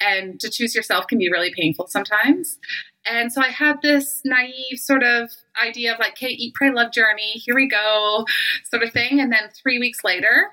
And 0.00 0.38
to 0.40 0.50
choose 0.50 0.74
yourself 0.74 1.06
can 1.06 1.18
be 1.18 1.30
really 1.30 1.52
painful 1.58 1.86
sometimes. 1.88 2.58
And 3.06 3.32
so 3.32 3.40
I 3.40 3.48
had 3.48 3.80
this 3.82 4.20
naive 4.24 4.78
sort 4.78 5.02
of 5.02 5.30
idea 5.62 5.94
of 5.94 5.98
like, 5.98 6.12
okay, 6.12 6.28
eat, 6.28 6.54
pray, 6.54 6.70
love 6.70 6.92
journey. 6.92 7.32
Here 7.32 7.54
we 7.54 7.68
go, 7.68 8.26
sort 8.64 8.82
of 8.82 8.92
thing. 8.92 9.20
And 9.20 9.32
then 9.32 9.48
three 9.54 9.78
weeks 9.78 10.04
later, 10.04 10.50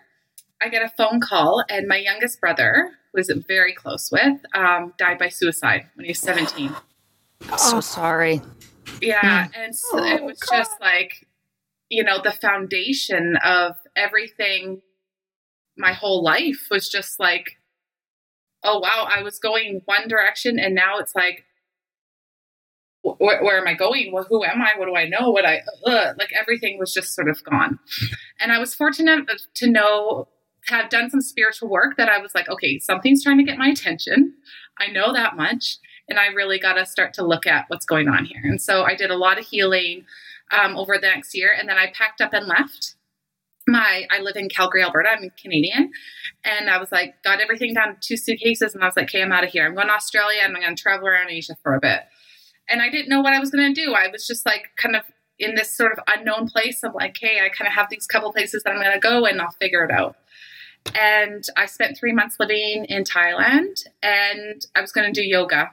I 0.61 0.69
get 0.69 0.81
a 0.81 0.89
phone 0.89 1.19
call, 1.19 1.63
and 1.69 1.85
my 1.87 1.97
youngest 1.97 2.39
brother, 2.39 2.91
who 3.11 3.19
was 3.19 3.29
very 3.45 3.73
close 3.73 4.09
with, 4.09 4.39
um, 4.53 4.93
died 4.97 5.17
by 5.17 5.27
suicide 5.27 5.87
when 5.95 6.05
he 6.05 6.11
was 6.11 6.19
17. 6.19 6.73
So 7.57 7.81
sorry. 7.81 8.41
Yeah. 9.01 9.47
And 9.53 9.75
so 9.75 10.03
it 10.03 10.23
was 10.23 10.39
just 10.49 10.79
like, 10.79 11.24
you 11.89 12.03
know, 12.03 12.21
the 12.21 12.31
foundation 12.31 13.37
of 13.43 13.75
everything, 13.95 14.81
my 15.77 15.93
whole 15.93 16.23
life 16.23 16.67
was 16.71 16.89
just 16.89 17.19
like, 17.19 17.57
oh, 18.63 18.79
wow, 18.79 19.07
I 19.09 19.21
was 19.21 19.39
going 19.39 19.81
one 19.85 20.07
direction, 20.07 20.59
and 20.59 20.73
now 20.73 20.97
it's 20.97 21.15
like, 21.15 21.45
wh- 23.01 23.19
where, 23.19 23.59
am 23.59 23.67
I 23.67 23.75
going? 23.75 24.11
Well, 24.11 24.25
who 24.27 24.43
am 24.43 24.61
I? 24.61 24.71
What 24.77 24.87
do 24.87 24.95
I 24.95 25.07
know? 25.07 25.29
What 25.29 25.45
I 25.45 25.61
uh, 25.85 26.13
like? 26.17 26.31
Everything 26.37 26.79
was 26.79 26.93
just 26.93 27.13
sort 27.13 27.29
of 27.29 27.43
gone, 27.43 27.79
and 28.39 28.51
I 28.51 28.59
was 28.59 28.73
fortunate 28.73 29.29
to 29.55 29.69
know 29.69 30.27
have 30.67 30.89
done 30.89 31.11
some 31.11 31.21
spiritual 31.21 31.69
work 31.69 31.95
that 31.97 32.09
I 32.09 32.17
was 32.17 32.33
like, 32.33 32.49
okay, 32.49 32.79
something's 32.79 33.23
trying 33.23 33.37
to 33.37 33.43
get 33.43 33.59
my 33.59 33.67
attention. 33.67 34.33
I 34.79 34.87
know 34.87 35.13
that 35.13 35.37
much, 35.37 35.77
and 36.09 36.17
I 36.17 36.27
really 36.27 36.57
got 36.57 36.73
to 36.73 36.87
start 36.87 37.13
to 37.15 37.25
look 37.25 37.45
at 37.45 37.65
what's 37.67 37.85
going 37.85 38.07
on 38.07 38.25
here. 38.25 38.41
And 38.43 38.59
so 38.59 38.83
I 38.83 38.95
did 38.95 39.11
a 39.11 39.17
lot 39.17 39.37
of 39.37 39.45
healing 39.45 40.05
um, 40.51 40.75
over 40.75 40.97
the 40.97 41.07
next 41.07 41.35
year, 41.35 41.51
and 41.57 41.67
then 41.67 41.77
I 41.77 41.91
packed 41.93 42.21
up 42.21 42.33
and 42.33 42.47
left. 42.47 42.95
My 43.67 44.05
I 44.11 44.19
live 44.19 44.35
in 44.35 44.47
Calgary, 44.47 44.83
Alberta. 44.83 45.09
I'm 45.09 45.31
Canadian, 45.41 45.91
and 46.43 46.69
I 46.69 46.77
was 46.77 46.91
like, 46.91 47.23
got 47.23 47.41
everything 47.41 47.73
down 47.73 47.95
to 47.95 47.99
two 47.99 48.17
suitcases, 48.17 48.75
and 48.75 48.83
I 48.83 48.87
was 48.87 48.95
like, 48.95 49.05
okay, 49.05 49.21
I'm 49.21 49.31
out 49.31 49.43
of 49.43 49.49
here. 49.49 49.65
I'm 49.65 49.75
going 49.75 49.87
to 49.87 49.93
Australia, 49.93 50.41
and 50.43 50.55
I'm 50.55 50.61
going 50.61 50.75
to 50.75 50.81
travel 50.81 51.07
around 51.07 51.29
Asia 51.29 51.55
for 51.63 51.73
a 51.75 51.79
bit 51.79 52.01
and 52.69 52.81
I 52.81 52.89
didn't 52.89 53.09
know 53.09 53.21
what 53.21 53.33
I 53.33 53.39
was 53.39 53.51
going 53.51 53.73
to 53.73 53.85
do. 53.85 53.93
I 53.93 54.07
was 54.07 54.25
just 54.25 54.45
like 54.45 54.71
kind 54.77 54.95
of 54.95 55.03
in 55.37 55.55
this 55.55 55.75
sort 55.75 55.91
of 55.91 55.99
unknown 56.07 56.47
place. 56.47 56.81
I'm 56.83 56.93
like, 56.93 57.17
hey, 57.19 57.39
I 57.43 57.49
kind 57.49 57.67
of 57.67 57.73
have 57.73 57.87
these 57.89 58.07
couple 58.07 58.31
places 58.31 58.63
that 58.63 58.71
I'm 58.71 58.81
going 58.81 58.93
to 58.93 58.99
go 58.99 59.25
and 59.25 59.41
I'll 59.41 59.55
figure 59.59 59.83
it 59.83 59.91
out. 59.91 60.15
And 60.93 61.43
I 61.57 61.65
spent 61.65 61.97
three 61.97 62.13
months 62.13 62.37
living 62.39 62.85
in 62.87 63.03
Thailand 63.03 63.85
and 64.01 64.65
I 64.75 64.81
was 64.81 64.91
going 64.91 65.11
to 65.11 65.21
do 65.21 65.25
yoga. 65.25 65.71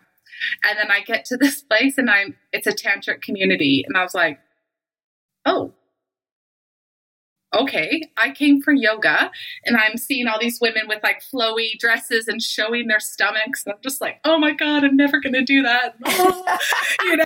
And 0.65 0.79
then 0.79 0.91
I 0.91 1.01
get 1.01 1.25
to 1.27 1.37
this 1.37 1.63
place 1.71 1.99
and 1.99 2.11
I'm, 2.11 2.37
it's 2.53 2.67
a 2.67 2.73
tantric 2.73 3.23
community. 3.23 3.85
And 3.87 3.97
I 3.97 4.03
was 4.03 4.15
like, 4.15 4.39
oh, 5.45 5.73
okay, 7.55 8.11
I 8.17 8.31
came 8.31 8.63
for 8.63 8.73
yoga 8.73 9.31
and 9.65 9.77
I'm 9.77 9.97
seeing 9.99 10.27
all 10.27 10.39
these 10.41 10.61
women 10.61 10.83
with 10.89 11.03
like 11.03 11.23
flowy 11.23 11.79
dresses 11.79 12.29
and 12.29 12.43
showing 12.43 12.89
their 12.89 13.01
stomachs. 13.01 13.65
And 13.65 13.75
I'm 13.75 13.81
just 13.83 14.01
like, 14.01 14.21
oh 14.25 14.39
my 14.39 14.53
God, 14.53 14.85
I'm 14.85 14.97
never 14.97 15.21
going 15.21 15.35
to 15.35 15.45
do 15.45 15.63
that. 15.63 15.95
you 17.05 17.17
know? 17.17 17.25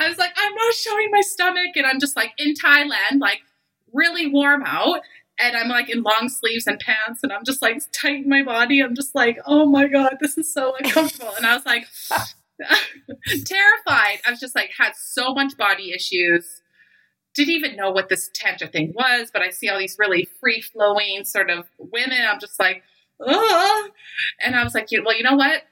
I 0.00 0.08
was 0.08 0.18
like, 0.18 0.32
I'm 0.36 0.54
not 0.54 0.74
showing 0.74 1.08
my 1.10 1.20
stomach. 1.22 1.76
And 1.76 1.86
I'm 1.86 2.00
just 2.00 2.16
like 2.16 2.32
in 2.38 2.54
Thailand, 2.54 3.20
like 3.20 3.40
really 3.92 4.26
warm 4.26 4.62
out. 4.64 5.00
And 5.40 5.56
I'm 5.56 5.68
like 5.68 5.88
in 5.88 6.02
long 6.02 6.28
sleeves 6.28 6.66
and 6.66 6.78
pants. 6.80 7.20
And 7.22 7.32
I'm 7.32 7.44
just 7.44 7.62
like 7.62 7.80
tightening 7.92 8.28
my 8.28 8.42
body. 8.42 8.80
I'm 8.82 8.94
just 8.94 9.14
like, 9.14 9.38
oh 9.46 9.66
my 9.66 9.86
God, 9.86 10.16
this 10.20 10.36
is 10.36 10.52
so 10.52 10.74
uncomfortable. 10.78 11.32
And 11.36 11.46
I 11.46 11.54
was 11.54 11.64
like, 11.64 11.86
terrified. 13.44 14.18
I 14.26 14.30
was 14.30 14.40
just 14.40 14.54
like, 14.54 14.70
had 14.76 14.94
so 14.96 15.32
much 15.32 15.56
body 15.56 15.92
issues 15.92 16.62
didn't 17.38 17.54
even 17.54 17.76
know 17.76 17.90
what 17.92 18.08
this 18.08 18.30
tantra 18.34 18.66
thing 18.66 18.92
was, 18.94 19.30
but 19.32 19.42
I 19.42 19.50
see 19.50 19.68
all 19.68 19.78
these 19.78 19.96
really 19.96 20.28
free 20.40 20.60
flowing 20.60 21.24
sort 21.24 21.50
of 21.50 21.68
women. 21.78 22.18
I'm 22.28 22.40
just 22.40 22.58
like, 22.58 22.82
oh, 23.20 23.90
and 24.44 24.56
I 24.56 24.64
was 24.64 24.74
like, 24.74 24.88
well, 24.90 25.16
you 25.16 25.22
know 25.22 25.36
what? 25.36 25.62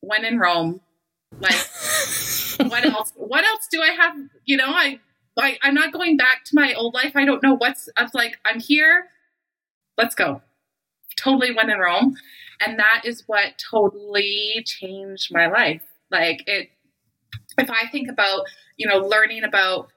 When 0.00 0.24
in 0.24 0.38
Rome, 0.38 0.80
like, 1.38 1.54
what 2.70 2.84
else? 2.84 3.12
What 3.14 3.44
else 3.44 3.68
do 3.70 3.80
I 3.82 3.90
have? 3.90 4.16
You 4.44 4.56
know, 4.56 4.68
I, 4.68 4.98
I, 5.38 5.58
I'm 5.62 5.74
not 5.74 5.92
going 5.92 6.16
back 6.16 6.44
to 6.46 6.54
my 6.54 6.74
old 6.74 6.94
life. 6.94 7.12
I 7.14 7.24
don't 7.24 7.42
know 7.42 7.54
what's. 7.56 7.88
I 7.96 8.02
was 8.02 8.14
like, 8.14 8.38
I'm 8.44 8.58
here. 8.58 9.06
Let's 9.96 10.16
go. 10.16 10.42
totally 11.16 11.54
when 11.54 11.70
in 11.70 11.78
Rome. 11.78 12.16
And 12.60 12.78
that 12.78 13.02
is 13.04 13.24
what 13.26 13.62
totally 13.70 14.64
changed 14.66 15.32
my 15.32 15.46
life. 15.46 15.82
Like 16.10 16.42
it, 16.46 16.68
if 17.58 17.70
I 17.70 17.88
think 17.88 18.08
about, 18.08 18.46
you 18.76 18.86
know, 18.86 18.98
learning 18.98 19.44
about, 19.44 19.88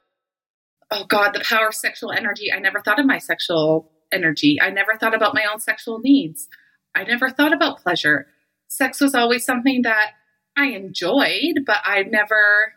oh 0.91 1.05
God, 1.05 1.33
the 1.33 1.41
power 1.41 1.67
of 1.67 1.75
sexual 1.75 2.11
energy, 2.11 2.51
I 2.51 2.59
never 2.59 2.81
thought 2.81 2.99
of 2.99 3.05
my 3.05 3.17
sexual 3.17 3.91
energy. 4.11 4.59
I 4.61 4.69
never 4.69 4.97
thought 4.97 5.15
about 5.15 5.33
my 5.33 5.45
own 5.51 5.59
sexual 5.59 5.99
needs. 5.99 6.47
I 6.95 7.03
never 7.03 7.29
thought 7.29 7.53
about 7.53 7.81
pleasure. 7.81 8.27
Sex 8.67 8.99
was 8.99 9.13
always 9.13 9.45
something 9.45 9.83
that 9.83 10.11
I 10.57 10.67
enjoyed, 10.67 11.59
but 11.65 11.77
I 11.83 12.03
never, 12.03 12.73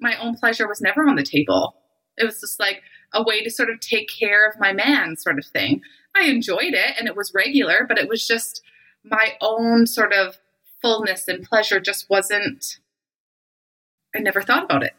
my 0.00 0.16
own 0.20 0.36
pleasure 0.36 0.66
was 0.66 0.80
never 0.80 1.08
on 1.08 1.16
the 1.16 1.22
table. 1.22 1.76
It 2.16 2.24
was 2.24 2.40
just 2.40 2.60
like 2.60 2.82
a 3.12 3.22
way 3.22 3.42
to 3.42 3.50
sort 3.50 3.70
of 3.70 3.80
take 3.80 4.08
care 4.08 4.48
of 4.48 4.58
my 4.58 4.72
man, 4.72 5.16
sort 5.16 5.38
of 5.38 5.46
thing. 5.46 5.82
I 6.16 6.24
enjoyed 6.24 6.74
it 6.74 6.96
and 6.98 7.08
it 7.08 7.16
was 7.16 7.32
regular, 7.34 7.86
but 7.88 7.98
it 7.98 8.08
was 8.08 8.26
just 8.26 8.62
my 9.04 9.34
own 9.40 9.86
sort 9.86 10.12
of 10.12 10.38
fullness 10.82 11.28
and 11.28 11.44
pleasure 11.44 11.80
just 11.80 12.08
wasn't, 12.10 12.78
I 14.14 14.20
never 14.20 14.42
thought 14.42 14.64
about 14.64 14.82
it. 14.82 14.94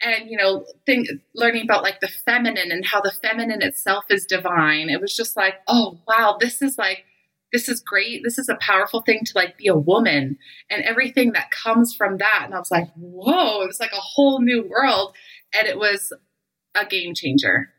And, 0.00 0.28
you 0.28 0.36
know, 0.36 0.64
think, 0.86 1.08
learning 1.34 1.62
about 1.62 1.82
like 1.82 2.00
the 2.00 2.08
feminine 2.08 2.72
and 2.72 2.84
how 2.84 3.00
the 3.00 3.12
feminine 3.12 3.62
itself 3.62 4.04
is 4.10 4.26
divine, 4.26 4.90
it 4.90 5.00
was 5.00 5.14
just 5.16 5.36
like, 5.36 5.54
oh, 5.68 6.00
wow, 6.08 6.36
this 6.40 6.62
is 6.62 6.76
like, 6.78 7.04
this 7.52 7.68
is 7.68 7.80
great. 7.80 8.22
This 8.24 8.38
is 8.38 8.48
a 8.48 8.58
powerful 8.60 9.02
thing 9.02 9.20
to 9.24 9.32
like 9.36 9.56
be 9.56 9.68
a 9.68 9.76
woman 9.76 10.36
and 10.68 10.82
everything 10.82 11.32
that 11.32 11.52
comes 11.52 11.94
from 11.94 12.18
that. 12.18 12.42
And 12.44 12.54
I 12.54 12.58
was 12.58 12.72
like, 12.72 12.88
whoa, 12.96 13.62
it 13.62 13.66
was 13.68 13.80
like 13.80 13.92
a 13.92 14.00
whole 14.00 14.40
new 14.40 14.64
world. 14.68 15.14
And 15.54 15.68
it 15.68 15.78
was 15.78 16.12
a 16.74 16.84
game 16.84 17.14
changer. 17.14 17.72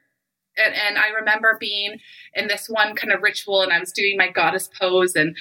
And, 0.57 0.73
and, 0.73 0.97
I 0.97 1.09
remember 1.09 1.57
being 1.59 1.99
in 2.33 2.47
this 2.47 2.67
one 2.67 2.95
kind 2.95 3.13
of 3.13 3.21
ritual 3.21 3.61
and 3.61 3.71
I 3.71 3.79
was 3.79 3.91
doing 3.91 4.17
my 4.17 4.29
goddess 4.29 4.69
pose 4.79 5.15
and 5.15 5.37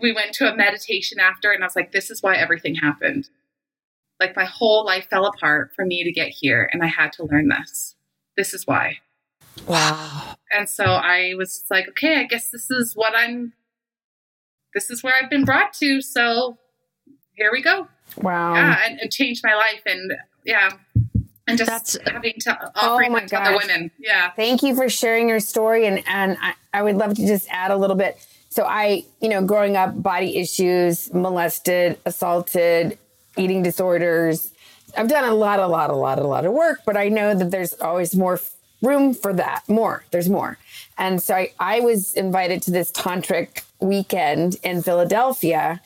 we 0.00 0.12
went 0.12 0.32
to 0.34 0.52
a 0.52 0.56
meditation 0.56 1.18
after 1.20 1.50
and 1.50 1.62
I 1.62 1.66
was 1.66 1.76
like, 1.76 1.92
this 1.92 2.10
is 2.10 2.22
why 2.22 2.36
everything 2.36 2.74
happened. 2.74 3.28
Like 4.20 4.36
my 4.36 4.44
whole 4.44 4.84
life 4.84 5.08
fell 5.08 5.26
apart 5.26 5.72
for 5.74 5.84
me 5.84 6.04
to 6.04 6.12
get 6.12 6.28
here 6.28 6.68
and 6.72 6.82
I 6.82 6.86
had 6.86 7.12
to 7.14 7.24
learn 7.24 7.48
this. 7.48 7.94
This 8.36 8.52
is 8.52 8.66
why. 8.66 8.98
Wow. 9.66 10.36
And 10.50 10.68
so 10.68 10.84
I 10.84 11.34
was 11.36 11.64
like, 11.70 11.88
okay, 11.88 12.20
I 12.20 12.24
guess 12.24 12.50
this 12.50 12.70
is 12.70 12.94
what 12.94 13.14
I'm, 13.16 13.52
this 14.74 14.90
is 14.90 15.02
where 15.02 15.14
I've 15.14 15.30
been 15.30 15.44
brought 15.44 15.72
to. 15.74 16.00
So 16.00 16.58
here 17.36 17.50
we 17.52 17.62
go. 17.62 17.88
Wow. 18.16 18.54
Yeah. 18.54 18.78
And 18.84 19.00
it 19.00 19.10
changed 19.10 19.42
my 19.44 19.54
life. 19.54 19.82
And 19.86 20.12
yeah, 20.44 20.70
and 21.48 21.58
just 21.58 21.70
That's, 21.70 21.98
having 22.06 22.34
to 22.40 22.72
offering 22.76 23.14
oh 23.14 23.26
to 23.26 23.40
other 23.40 23.56
women. 23.56 23.90
Yeah. 23.98 24.30
Thank 24.30 24.62
you 24.62 24.74
for 24.76 24.88
sharing 24.88 25.28
your 25.28 25.40
story, 25.40 25.86
and 25.86 26.02
and 26.06 26.36
I, 26.40 26.54
I 26.72 26.82
would 26.82 26.96
love 26.96 27.14
to 27.14 27.26
just 27.26 27.48
add 27.50 27.70
a 27.70 27.76
little 27.76 27.96
bit. 27.96 28.18
So 28.50 28.64
I, 28.64 29.04
you 29.20 29.28
know, 29.28 29.44
growing 29.44 29.76
up, 29.76 30.00
body 30.02 30.36
issues, 30.36 31.12
molested, 31.12 31.98
assaulted, 32.04 32.98
eating 33.36 33.62
disorders. 33.62 34.52
I've 34.96 35.08
done 35.08 35.24
a 35.24 35.34
lot, 35.34 35.60
a 35.60 35.66
lot, 35.66 35.90
a 35.90 35.94
lot, 35.94 36.18
a 36.18 36.26
lot 36.26 36.44
of 36.44 36.52
work, 36.52 36.80
but 36.86 36.96
I 36.96 37.08
know 37.08 37.34
that 37.34 37.50
there's 37.50 37.74
always 37.74 38.14
more 38.16 38.40
room 38.82 39.12
for 39.14 39.32
that. 39.34 39.68
More, 39.68 40.04
there's 40.10 40.28
more. 40.28 40.58
And 40.96 41.22
so 41.22 41.34
I, 41.34 41.52
I 41.60 41.80
was 41.80 42.14
invited 42.14 42.62
to 42.62 42.70
this 42.70 42.90
tantric 42.90 43.62
weekend 43.80 44.56
in 44.62 44.82
Philadelphia, 44.82 45.80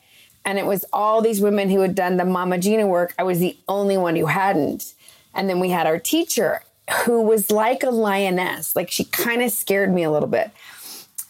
and 0.45 0.59
it 0.59 0.67
was 0.67 0.85
all 0.93 1.21
these 1.21 1.41
women 1.41 1.69
who 1.69 1.81
had 1.81 1.95
done 1.95 2.17
the 2.17 2.25
Mama 2.25 2.59
Gena 2.59 2.87
work. 2.87 3.15
I 3.19 3.23
was 3.23 3.39
the 3.39 3.57
only 3.69 3.97
one 3.97 4.17
who 4.17 4.27
hadn't. 4.27 4.95
And 5.35 5.49
then 5.49 5.61
we 5.61 5.71
had 5.71 5.87
our 5.87 5.99
teacher 5.99 6.63
who 7.05 7.23
was 7.23 7.51
like 7.51 7.83
a 7.83 7.91
lioness. 7.91 8.77
Like 8.77 8.91
she 8.91 9.05
kind 9.05 9.43
of 9.43 9.51
scared 9.51 9.93
me 9.93 10.03
a 10.03 10.11
little 10.11 10.29
bit. 10.29 10.51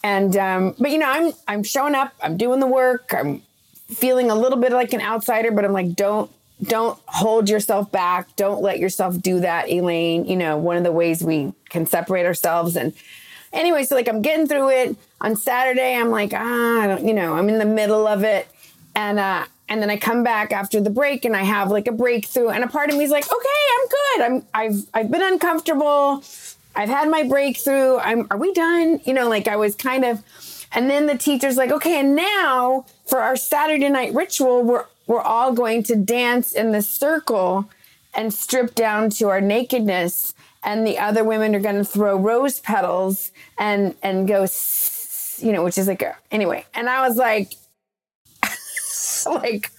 And 0.05 0.37
um, 0.37 0.75
but 0.79 0.91
you 0.91 0.99
know, 0.99 1.11
I'm 1.11 1.33
I'm 1.47 1.63
showing 1.63 1.95
up, 1.95 2.13
I'm 2.23 2.37
doing 2.37 2.61
the 2.61 2.67
work, 2.67 3.13
I'm 3.13 3.43
feeling 3.89 4.31
a 4.31 4.35
little 4.35 4.59
bit 4.59 4.73
like 4.73 4.93
an 4.93 5.01
outsider, 5.01 5.51
but 5.53 5.65
I'm 5.65 5.73
like, 5.73 5.95
don't 5.95 6.31
don't 6.63 6.99
hold 7.07 7.49
yourself 7.49 7.91
back. 7.91 8.35
Don't 8.37 8.63
let 8.63 8.79
yourself 8.79 9.21
do 9.21 9.41
that, 9.41 9.69
Elaine. 9.69 10.25
You 10.25 10.37
know, 10.37 10.57
one 10.57 10.77
of 10.77 10.85
the 10.85 10.93
ways 10.93 11.23
we 11.23 11.53
can 11.69 11.87
separate 11.87 12.27
ourselves. 12.27 12.77
And 12.77 12.93
anyway, 13.53 13.85
so 13.85 13.95
like 13.95 14.09
I'm 14.09 14.23
getting 14.23 14.47
through 14.47 14.71
it. 14.71 14.97
On 15.21 15.37
Saturday, 15.37 15.95
I'm 15.95 16.11
like, 16.11 16.33
ah, 16.35 16.81
I 16.81 16.87
don't, 16.89 17.07
you 17.07 17.15
know, 17.15 17.35
I'm 17.35 17.49
in 17.49 17.59
the 17.59 17.65
middle 17.65 18.09
of 18.09 18.25
it. 18.25 18.49
And 18.97 19.21
uh, 19.21 19.45
and 19.73 19.81
then 19.81 19.89
I 19.89 19.97
come 19.97 20.23
back 20.23 20.53
after 20.53 20.83
the 20.83 20.91
break 20.91 21.25
and 21.25 21.35
I 21.35 21.45
have 21.45 21.71
like 21.71 21.89
a 21.89 21.93
breakthrough 21.93 22.51
and 22.51 22.63
a 22.63 22.69
part 22.69 22.91
of 22.91 22.97
me 22.99 23.05
is 23.05 23.11
like, 23.11 23.25
okay, 23.25 23.49
I'm 23.73 23.89
good. 23.89 24.21
I'm 24.21 24.47
I've 24.53 24.87
I've 24.93 25.11
been 25.11 25.23
uncomfortable. 25.23 26.23
I've 26.77 26.91
had 26.91 27.09
my 27.09 27.23
breakthrough. 27.23 27.97
I'm 27.97 28.27
are 28.31 28.37
we 28.37 28.53
done? 28.53 29.01
You 29.07 29.15
know, 29.15 29.31
like 29.31 29.49
I 29.49 29.57
was 29.57 29.75
kind 29.75 30.05
of 30.05 30.23
and 30.73 30.91
then 30.91 31.07
the 31.07 31.17
teacher's 31.17 31.57
like, 31.57 31.71
okay, 31.71 32.01
and 32.01 32.15
now 32.15 32.85
for 33.07 33.21
our 33.21 33.35
Saturday 33.35 33.89
night 33.89 34.13
ritual, 34.13 34.63
we're 34.63 34.85
we're 35.07 35.23
all 35.23 35.55
going 35.55 35.83
to 35.85 35.97
dance 35.97 36.53
in 36.53 36.73
the 36.73 36.83
circle 36.83 37.71
and 38.13 38.35
strip 38.35 38.75
down 38.75 39.09
to 39.09 39.31
our 39.31 39.41
nakedness 39.41 40.35
and 40.63 40.87
the 40.87 40.99
other 40.99 41.25
women 41.25 41.55
are 41.55 41.61
going 41.61 41.77
to 41.77 41.85
throw 41.85 42.15
rose 42.19 42.61
petals 42.61 43.33
and 43.57 43.95
and 44.03 44.29
go 44.29 44.47
you 45.39 45.51
know 45.51 45.65
which 45.65 45.79
is 45.79 45.89
like 45.89 46.03
a, 46.03 46.15
anyway 46.31 46.65
and 46.75 46.89
i 46.89 47.07
was 47.09 47.17
like 47.17 47.55
like 49.31 49.71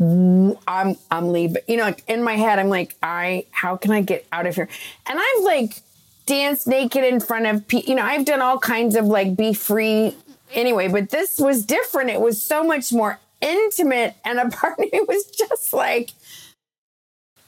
I'm 0.00 0.96
I'm 1.10 1.32
leaving. 1.32 1.62
You 1.68 1.76
know, 1.76 1.94
in 2.08 2.22
my 2.22 2.36
head, 2.36 2.58
I'm 2.58 2.68
like, 2.68 2.96
I 3.02 3.46
how 3.50 3.76
can 3.76 3.90
I 3.92 4.02
get 4.02 4.26
out 4.32 4.46
of 4.46 4.54
here? 4.54 4.68
And 5.06 5.18
I've 5.18 5.44
like 5.44 5.82
danced 6.26 6.66
naked 6.66 7.04
in 7.04 7.20
front 7.20 7.46
of 7.46 7.66
people. 7.68 7.90
You 7.90 7.96
know, 7.96 8.04
I've 8.04 8.24
done 8.24 8.40
all 8.40 8.58
kinds 8.58 8.96
of 8.96 9.06
like 9.06 9.36
be 9.36 9.52
free 9.52 10.16
anyway, 10.52 10.88
but 10.88 11.10
this 11.10 11.38
was 11.38 11.64
different. 11.64 12.10
It 12.10 12.20
was 12.20 12.42
so 12.42 12.62
much 12.64 12.92
more 12.92 13.18
intimate, 13.40 14.14
and 14.24 14.38
a 14.38 14.48
part 14.48 14.78
of 14.78 14.92
me 14.92 15.00
was 15.06 15.26
just 15.26 15.72
like, 15.72 16.10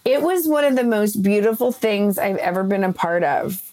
it 0.05 0.23
was 0.23 0.47
one 0.47 0.65
of 0.65 0.77
the 0.77 0.85
most 0.85 1.23
beautiful 1.23 1.73
things 1.73 2.19
I've 2.19 2.37
ever 2.37 2.63
been 2.63 2.85
a 2.85 2.93
part 2.93 3.25
of. 3.25 3.73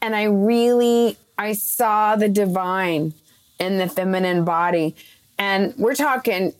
And 0.00 0.14
I 0.14 0.24
really 0.24 1.16
I 1.38 1.54
saw 1.54 2.16
the 2.16 2.28
divine 2.28 3.14
in 3.58 3.78
the 3.78 3.88
feminine 3.88 4.44
body. 4.44 4.94
And 5.38 5.74
we're 5.76 5.94
talking 5.94 6.54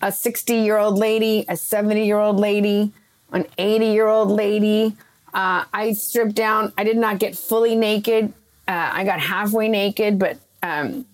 a 0.00 0.12
60 0.12 0.54
year 0.54 0.78
old 0.78 0.98
lady, 0.98 1.44
a 1.48 1.56
70 1.56 2.04
year 2.04 2.18
old 2.18 2.38
lady, 2.38 2.92
an 3.32 3.46
80 3.58 3.86
year 3.86 4.08
old 4.08 4.30
lady. 4.30 4.96
Uh, 5.32 5.64
I 5.72 5.92
stripped 5.92 6.34
down. 6.34 6.72
I 6.76 6.84
did 6.84 6.96
not 6.96 7.18
get 7.18 7.36
fully 7.36 7.74
naked. 7.74 8.32
Uh, 8.68 8.90
I 8.92 9.04
got 9.04 9.20
halfway 9.20 9.68
naked, 9.68 10.18
but 10.18 10.38
um, 10.62 11.06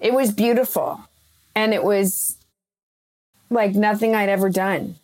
it 0.00 0.12
was 0.12 0.32
beautiful. 0.32 1.00
And 1.54 1.72
it 1.72 1.84
was 1.84 2.36
like 3.48 3.74
nothing 3.74 4.14
I'd 4.14 4.28
ever 4.28 4.50
done. 4.50 4.96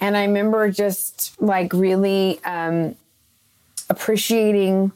And 0.00 0.16
I 0.16 0.24
remember 0.24 0.70
just 0.70 1.40
like 1.40 1.72
really 1.72 2.42
um, 2.44 2.96
appreciating 3.90 4.92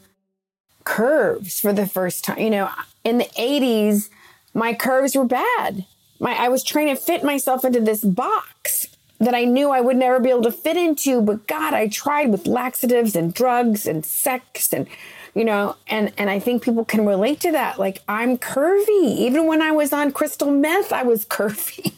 curves 0.83 1.59
for 1.59 1.73
the 1.73 1.85
first 1.85 2.23
time. 2.23 2.39
You 2.39 2.49
know, 2.49 2.69
in 3.03 3.19
the 3.19 3.29
80s, 3.37 4.09
my 4.55 4.73
curves 4.73 5.15
were 5.15 5.25
bad. 5.25 5.85
My 6.19 6.33
I 6.33 6.47
was 6.47 6.63
trying 6.63 6.87
to 6.87 6.95
fit 6.95 7.23
myself 7.23 7.63
into 7.63 7.81
this 7.81 8.03
box 8.03 8.87
that 9.19 9.35
I 9.35 9.43
knew 9.43 9.69
I 9.69 9.81
would 9.81 9.97
never 9.97 10.19
be 10.19 10.29
able 10.29 10.43
to 10.43 10.51
fit 10.51 10.77
into, 10.77 11.21
but 11.21 11.47
God, 11.47 11.73
I 11.73 11.87
tried 11.87 12.31
with 12.31 12.47
laxatives 12.47 13.15
and 13.15 13.33
drugs 13.33 13.85
and 13.85 14.05
sex 14.05 14.73
and 14.73 14.87
you 15.35 15.43
know, 15.43 15.75
and 15.87 16.13
and 16.17 16.29
I 16.29 16.39
think 16.39 16.63
people 16.63 16.85
can 16.85 17.05
relate 17.05 17.41
to 17.41 17.51
that. 17.51 17.77
Like 17.77 18.01
I'm 18.07 18.37
curvy. 18.37 19.17
Even 19.17 19.45
when 19.45 19.61
I 19.61 19.71
was 19.71 19.91
on 19.91 20.11
crystal 20.13 20.49
meth, 20.49 20.93
I 20.93 21.03
was 21.03 21.25
curvy. 21.37 21.93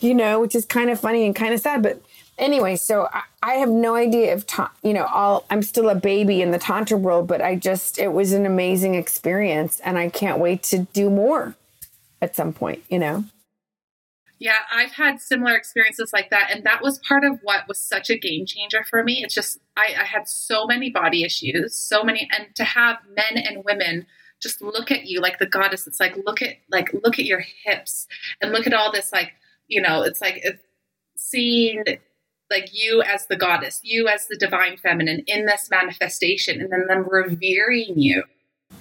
you 0.00 0.14
know, 0.14 0.40
which 0.40 0.54
is 0.54 0.64
kind 0.64 0.88
of 0.88 1.00
funny 1.00 1.26
and 1.26 1.34
kind 1.34 1.52
of 1.52 1.60
sad, 1.60 1.82
but 1.82 2.00
anyway, 2.38 2.76
so 2.76 3.08
I, 3.12 3.22
I, 3.42 3.54
have 3.54 3.68
no 3.68 3.94
idea 3.94 4.32
if 4.32 4.46
ta- 4.46 4.72
you 4.82 4.92
know, 4.92 5.04
all 5.06 5.44
I'm 5.50 5.62
still 5.62 5.88
a 5.88 5.94
baby 5.94 6.40
in 6.40 6.50
the 6.50 6.58
tantra 6.58 6.96
world, 6.96 7.26
but 7.26 7.42
I 7.42 7.56
just 7.56 7.98
it 7.98 8.12
was 8.12 8.32
an 8.32 8.46
amazing 8.46 8.94
experience, 8.94 9.80
and 9.80 9.98
I 9.98 10.08
can't 10.08 10.38
wait 10.38 10.62
to 10.64 10.80
do 10.92 11.10
more 11.10 11.54
at 12.22 12.34
some 12.34 12.52
point. 12.52 12.82
You 12.88 12.98
know. 12.98 13.24
Yeah, 14.40 14.58
I've 14.72 14.92
had 14.92 15.20
similar 15.20 15.56
experiences 15.56 16.12
like 16.12 16.30
that, 16.30 16.50
and 16.52 16.62
that 16.64 16.80
was 16.80 17.00
part 17.00 17.24
of 17.24 17.40
what 17.42 17.66
was 17.66 17.78
such 17.78 18.08
a 18.08 18.16
game 18.16 18.46
changer 18.46 18.84
for 18.88 19.02
me. 19.02 19.24
It's 19.24 19.34
just 19.34 19.58
I, 19.76 19.94
I 19.98 20.04
had 20.04 20.28
so 20.28 20.66
many 20.66 20.90
body 20.90 21.24
issues, 21.24 21.74
so 21.74 22.04
many, 22.04 22.28
and 22.36 22.54
to 22.54 22.64
have 22.64 22.98
men 23.16 23.42
and 23.42 23.64
women 23.64 24.06
just 24.40 24.62
look 24.62 24.92
at 24.92 25.06
you 25.06 25.20
like 25.20 25.38
the 25.38 25.46
goddess. 25.46 25.86
It's 25.86 25.98
like 25.98 26.16
look 26.24 26.40
at 26.42 26.56
like 26.70 26.92
look 27.04 27.18
at 27.18 27.24
your 27.24 27.44
hips 27.64 28.06
and 28.40 28.52
look 28.52 28.66
at 28.66 28.74
all 28.74 28.92
this 28.92 29.12
like 29.12 29.32
you 29.66 29.82
know 29.82 30.02
it's 30.02 30.20
like 30.20 30.42
seeing 31.16 31.82
like 32.50 32.70
you 32.72 33.02
as 33.02 33.26
the 33.26 33.36
goddess, 33.36 33.80
you 33.82 34.08
as 34.08 34.26
the 34.28 34.36
divine 34.36 34.76
feminine 34.76 35.22
in 35.26 35.46
this 35.46 35.68
manifestation, 35.70 36.60
and 36.60 36.72
then 36.72 36.86
them 36.86 37.06
revering 37.08 37.98
you. 37.98 38.24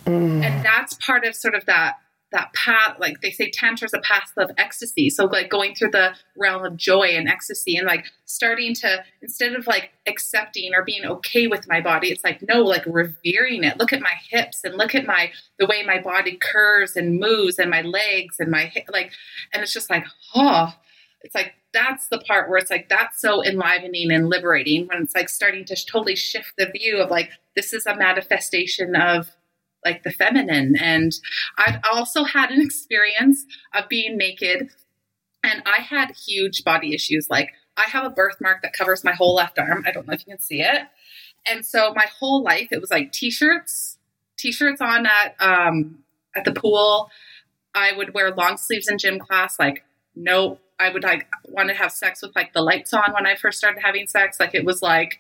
Mm. 0.06 0.44
And 0.44 0.66
that's 0.66 0.94
part 0.96 1.26
of 1.26 1.36
sort 1.36 1.56
of 1.56 1.66
that 1.66 1.98
that 2.32 2.52
path 2.54 2.98
like 3.00 3.22
they 3.22 3.32
say 3.32 3.50
tantra 3.50 3.86
is 3.86 3.94
a 3.94 4.00
path 4.00 4.32
of 4.36 4.52
ecstasy 4.58 5.10
so 5.10 5.26
like 5.26 5.50
going 5.50 5.74
through 5.74 5.90
the 5.90 6.14
realm 6.36 6.66
of 6.66 6.76
joy 6.76 7.08
and 7.08 7.30
ecstasy 7.30 7.78
and 7.78 7.88
like 7.88 8.06
starting 8.26 8.74
to 8.74 9.02
instead 9.22 9.54
of 9.54 9.66
like 9.66 9.92
accepting 10.08 10.74
or 10.74 10.84
being 10.84 11.06
okay 11.06 11.48
with 11.48 11.68
my 11.70 11.80
body 11.80 12.10
it's 12.10 12.26
like 12.26 12.42
no 12.48 12.62
like 12.64 12.84
revering 12.86 13.64
it 13.64 13.80
look 13.80 13.94
at 13.94 14.02
my 14.02 14.14
hips 14.30 14.62
and 14.66 14.76
look 14.76 14.94
at 14.94 15.06
my 15.06 15.32
the 15.58 15.66
way 15.66 15.84
my 15.84 16.02
body 16.02 16.38
curves 16.42 16.98
and 16.98 17.18
moves 17.18 17.58
and 17.58 17.70
my 17.70 17.82
legs 17.82 18.36
and 18.40 18.52
my 18.52 18.72
like 18.90 19.12
and 19.54 19.64
it's 19.64 19.74
just 19.74 19.90
like 19.90 20.06
oh 20.36 20.74
it's 21.22 21.36
like 21.36 21.54
that's 21.78 22.08
the 22.08 22.18
part 22.20 22.50
where 22.50 22.58
it's 22.58 22.72
like 22.72 22.90
that's 22.90 23.22
so 23.22 23.44
enlivening 23.44 24.12
and 24.12 24.30
liberating 24.30 24.88
when 24.88 25.04
it's 25.04 25.16
like 25.16 25.30
starting 25.30 25.64
to 25.66 25.76
totally 25.86 26.16
shift 26.16 26.54
the 26.58 26.72
view 26.76 26.98
of 26.98 27.12
like 27.12 27.32
this 27.56 27.72
is 27.72 27.86
a 27.86 27.96
manifestation 27.96 28.96
of 28.96 29.30
like 29.86 30.04
the 30.04 30.12
feminine. 30.12 30.76
And 30.82 31.12
I've 31.58 31.80
also 31.92 32.24
had 32.24 32.52
an 32.52 32.62
experience 32.66 33.46
of 33.76 33.88
being 33.90 34.18
naked 34.18 34.70
and 35.44 35.62
I 35.66 35.82
had 35.82 36.12
huge 36.28 36.64
body 36.64 36.96
issues. 36.96 37.28
Like 37.30 37.52
I 37.78 37.84
have 37.84 38.04
a 38.04 38.10
birthmark 38.10 38.64
that 38.64 38.74
covers 38.74 39.04
my 39.04 39.14
whole 39.14 39.36
left 39.36 39.60
arm. 39.60 39.84
I 39.88 39.92
don't 39.92 40.08
know 40.08 40.14
if 40.14 40.22
you 40.26 40.34
can 40.34 40.42
see 40.42 40.62
it. 40.62 40.82
And 41.46 41.66
so 41.66 41.94
my 41.94 42.06
whole 42.20 42.44
life 42.44 42.70
it 42.72 42.82
was 42.82 42.92
like 42.92 43.12
t-shirts, 43.12 43.98
t-shirts 44.38 44.82
on 44.82 45.06
at 45.06 45.36
um 45.40 46.00
at 46.36 46.44
the 46.44 46.54
pool. 46.54 47.12
I 47.76 47.92
would 47.96 48.16
wear 48.16 48.34
long 48.34 48.58
sleeves 48.58 48.88
in 48.88 48.98
gym 48.98 49.20
class, 49.20 49.60
like 49.60 49.84
no 50.16 50.58
I 50.80 50.90
would 50.90 51.04
like 51.04 51.28
want 51.46 51.70
to 51.70 51.76
have 51.76 51.92
sex 51.92 52.22
with 52.22 52.36
like 52.36 52.54
the 52.54 52.62
lights 52.62 52.94
on 52.94 53.14
when 53.14 53.26
I 53.26 53.36
first 53.36 53.58
started 53.58 53.82
having 53.82 54.08
sex. 54.08 54.40
Like 54.40 54.54
it 54.54 54.66
was 54.66 54.82
like 54.82 55.20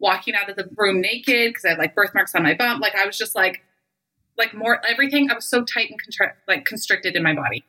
walking 0.00 0.34
out 0.34 0.48
of 0.48 0.56
the 0.56 0.68
room 0.76 1.00
naked 1.00 1.50
because 1.50 1.64
I 1.64 1.70
had 1.70 1.78
like 1.78 1.94
birthmarks 1.94 2.34
on 2.34 2.42
my 2.42 2.54
bump. 2.54 2.80
Like 2.80 2.94
I 2.94 3.06
was 3.06 3.16
just 3.16 3.34
like 3.34 3.62
like 4.36 4.54
more 4.54 4.80
everything. 4.86 5.30
I 5.30 5.34
was 5.34 5.44
so 5.44 5.64
tight 5.64 5.90
and 5.90 6.00
contri- 6.00 6.32
like 6.46 6.64
constricted 6.64 7.16
in 7.16 7.22
my 7.22 7.34
body. 7.34 7.64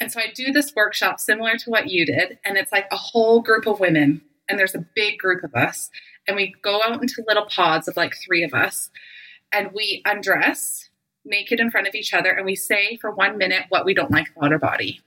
And 0.00 0.10
so 0.10 0.20
I 0.20 0.32
do 0.34 0.52
this 0.52 0.74
workshop 0.74 1.20
similar 1.20 1.56
to 1.56 1.70
what 1.70 1.88
you 1.88 2.04
did, 2.04 2.38
and 2.44 2.56
it's 2.56 2.72
like 2.72 2.86
a 2.90 2.96
whole 2.96 3.40
group 3.40 3.66
of 3.66 3.80
women, 3.80 4.20
and 4.48 4.58
there's 4.58 4.74
a 4.74 4.84
big 4.94 5.18
group 5.18 5.44
of 5.44 5.54
us, 5.54 5.88
and 6.26 6.36
we 6.36 6.54
go 6.62 6.82
out 6.82 7.00
into 7.00 7.24
little 7.26 7.46
pods 7.46 7.88
of 7.88 7.96
like 7.96 8.14
three 8.26 8.42
of 8.42 8.52
us, 8.52 8.90
and 9.52 9.70
we 9.72 10.02
undress 10.04 10.90
naked 11.24 11.60
in 11.60 11.70
front 11.70 11.86
of 11.86 11.94
each 11.94 12.12
other, 12.12 12.30
and 12.30 12.44
we 12.44 12.56
say 12.56 12.96
for 12.96 13.12
one 13.12 13.38
minute 13.38 13.66
what 13.68 13.84
we 13.84 13.94
don't 13.94 14.10
like 14.10 14.26
about 14.36 14.52
our 14.52 14.58
body. 14.58 15.00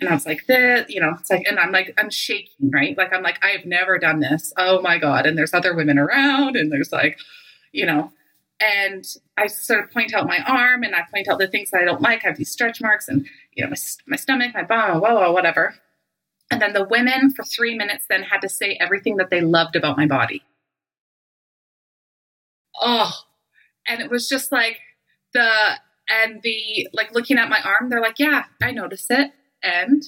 And 0.00 0.08
I 0.08 0.14
was 0.14 0.26
like, 0.26 0.46
this, 0.46 0.86
you 0.88 1.00
know, 1.00 1.14
it's 1.18 1.30
like, 1.30 1.44
and 1.46 1.58
I'm 1.58 1.70
like, 1.70 1.94
I'm 1.98 2.10
shaking, 2.10 2.70
right? 2.70 2.96
Like, 2.96 3.12
I'm 3.12 3.22
like, 3.22 3.38
I 3.44 3.50
have 3.50 3.64
never 3.64 3.98
done 3.98 4.20
this. 4.20 4.52
Oh 4.56 4.80
my 4.82 4.98
God. 4.98 5.26
And 5.26 5.38
there's 5.38 5.54
other 5.54 5.74
women 5.74 5.98
around, 5.98 6.56
and 6.56 6.72
there's 6.72 6.90
like, 6.92 7.18
you 7.72 7.86
know, 7.86 8.12
and 8.60 9.04
I 9.36 9.46
sort 9.48 9.84
of 9.84 9.90
point 9.90 10.14
out 10.14 10.26
my 10.26 10.38
arm 10.46 10.82
and 10.82 10.94
I 10.94 11.02
point 11.12 11.28
out 11.28 11.38
the 11.38 11.48
things 11.48 11.70
that 11.70 11.80
I 11.80 11.84
don't 11.84 12.00
like. 12.00 12.24
I 12.24 12.28
have 12.28 12.36
these 12.36 12.50
stretch 12.50 12.80
marks 12.80 13.08
and, 13.08 13.26
you 13.54 13.64
know, 13.64 13.70
my, 13.70 13.76
my 14.06 14.16
stomach, 14.16 14.54
my 14.54 14.62
bum, 14.62 15.00
whoa, 15.00 15.14
whoa, 15.14 15.32
whatever. 15.32 15.74
And 16.50 16.60
then 16.60 16.72
the 16.72 16.84
women 16.84 17.32
for 17.34 17.44
three 17.44 17.76
minutes 17.76 18.04
then 18.08 18.22
had 18.22 18.40
to 18.42 18.48
say 18.48 18.76
everything 18.80 19.16
that 19.16 19.30
they 19.30 19.40
loved 19.40 19.74
about 19.74 19.96
my 19.96 20.06
body. 20.06 20.42
Oh, 22.80 23.10
and 23.88 24.00
it 24.00 24.10
was 24.10 24.28
just 24.28 24.52
like 24.52 24.78
the, 25.34 25.50
and 26.08 26.40
the, 26.42 26.88
like 26.92 27.14
looking 27.14 27.38
at 27.38 27.48
my 27.48 27.60
arm, 27.64 27.88
they're 27.88 28.00
like, 28.00 28.18
yeah, 28.18 28.44
I 28.62 28.70
noticed 28.70 29.10
it. 29.10 29.32
And, 29.62 30.02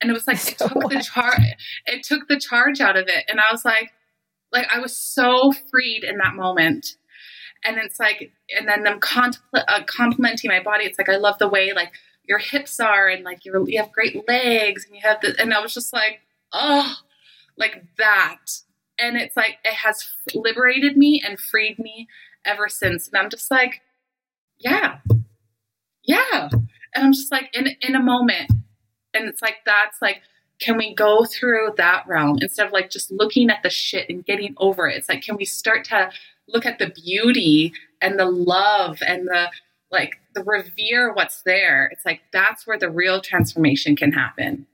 and 0.00 0.10
it 0.10 0.14
was 0.14 0.26
like, 0.26 0.36
it 0.48 0.58
took 0.58 0.90
the 0.90 1.02
charge, 1.02 1.40
it 1.86 2.02
took 2.04 2.28
the 2.28 2.38
charge 2.38 2.80
out 2.80 2.96
of 2.96 3.08
it. 3.08 3.24
And 3.28 3.40
I 3.40 3.52
was 3.52 3.64
like, 3.64 3.92
like, 4.52 4.66
I 4.72 4.78
was 4.78 4.96
so 4.96 5.52
freed 5.52 6.04
in 6.04 6.18
that 6.18 6.34
moment. 6.34 6.96
And 7.64 7.78
it's 7.78 7.98
like 7.98 8.32
and 8.56 8.68
then 8.68 8.84
them 8.84 9.00
compl- 9.00 9.38
uh, 9.54 9.82
complimenting 9.86 10.50
my 10.50 10.62
body. 10.62 10.84
It's 10.84 10.98
like 10.98 11.08
i 11.08 11.16
love 11.16 11.38
the 11.38 11.48
way 11.48 11.72
like 11.74 11.92
your 12.28 12.38
hips 12.38 12.78
are 12.78 13.08
and 13.08 13.24
like 13.24 13.44
you 13.44 13.64
you 13.66 13.80
have 13.80 13.90
great 13.90 14.28
legs 14.28 14.84
and 14.84 14.94
you 14.94 15.00
have 15.02 15.20
the 15.20 15.34
and 15.40 15.52
i 15.52 15.60
was 15.60 15.74
just 15.74 15.92
like 15.92 16.20
oh 16.52 16.94
like 17.56 17.84
that. 17.98 18.38
And 18.98 19.16
it's 19.16 19.36
like 19.36 19.58
it 19.64 19.74
has 19.74 20.08
liberated 20.34 20.96
me 20.96 21.22
and 21.26 21.40
freed 21.40 21.78
me 21.78 22.08
ever 22.44 22.68
since. 22.68 23.08
And 23.08 23.16
i'm 23.16 23.30
just 23.30 23.50
like 23.50 23.80
yeah. 24.58 24.98
Yeah. 26.04 26.48
And 26.52 27.04
i'm 27.04 27.12
just 27.12 27.32
like 27.32 27.50
in 27.52 27.68
in 27.80 27.96
a 27.96 28.02
moment 28.02 28.52
and 29.16 29.28
it's 29.28 29.42
like 29.42 29.56
that's 29.64 30.00
like 30.00 30.22
can 30.58 30.76
we 30.76 30.94
go 30.94 31.24
through 31.24 31.72
that 31.76 32.06
realm 32.06 32.38
instead 32.40 32.66
of 32.66 32.72
like 32.72 32.90
just 32.90 33.10
looking 33.10 33.50
at 33.50 33.62
the 33.62 33.70
shit 33.70 34.08
and 34.08 34.24
getting 34.24 34.54
over 34.56 34.88
it? 34.88 34.96
It's 34.96 35.08
like 35.08 35.22
can 35.22 35.36
we 35.36 35.44
start 35.44 35.84
to 35.86 36.10
look 36.48 36.64
at 36.64 36.78
the 36.78 36.90
beauty 36.90 37.72
and 38.00 38.18
the 38.18 38.26
love 38.26 38.98
and 39.06 39.26
the 39.26 39.50
like 39.90 40.16
the 40.34 40.42
revere 40.44 41.12
what's 41.12 41.42
there? 41.42 41.88
It's 41.92 42.06
like 42.06 42.20
that's 42.32 42.66
where 42.66 42.78
the 42.78 42.90
real 42.90 43.20
transformation 43.20 43.96
can 43.96 44.12
happen. 44.12 44.66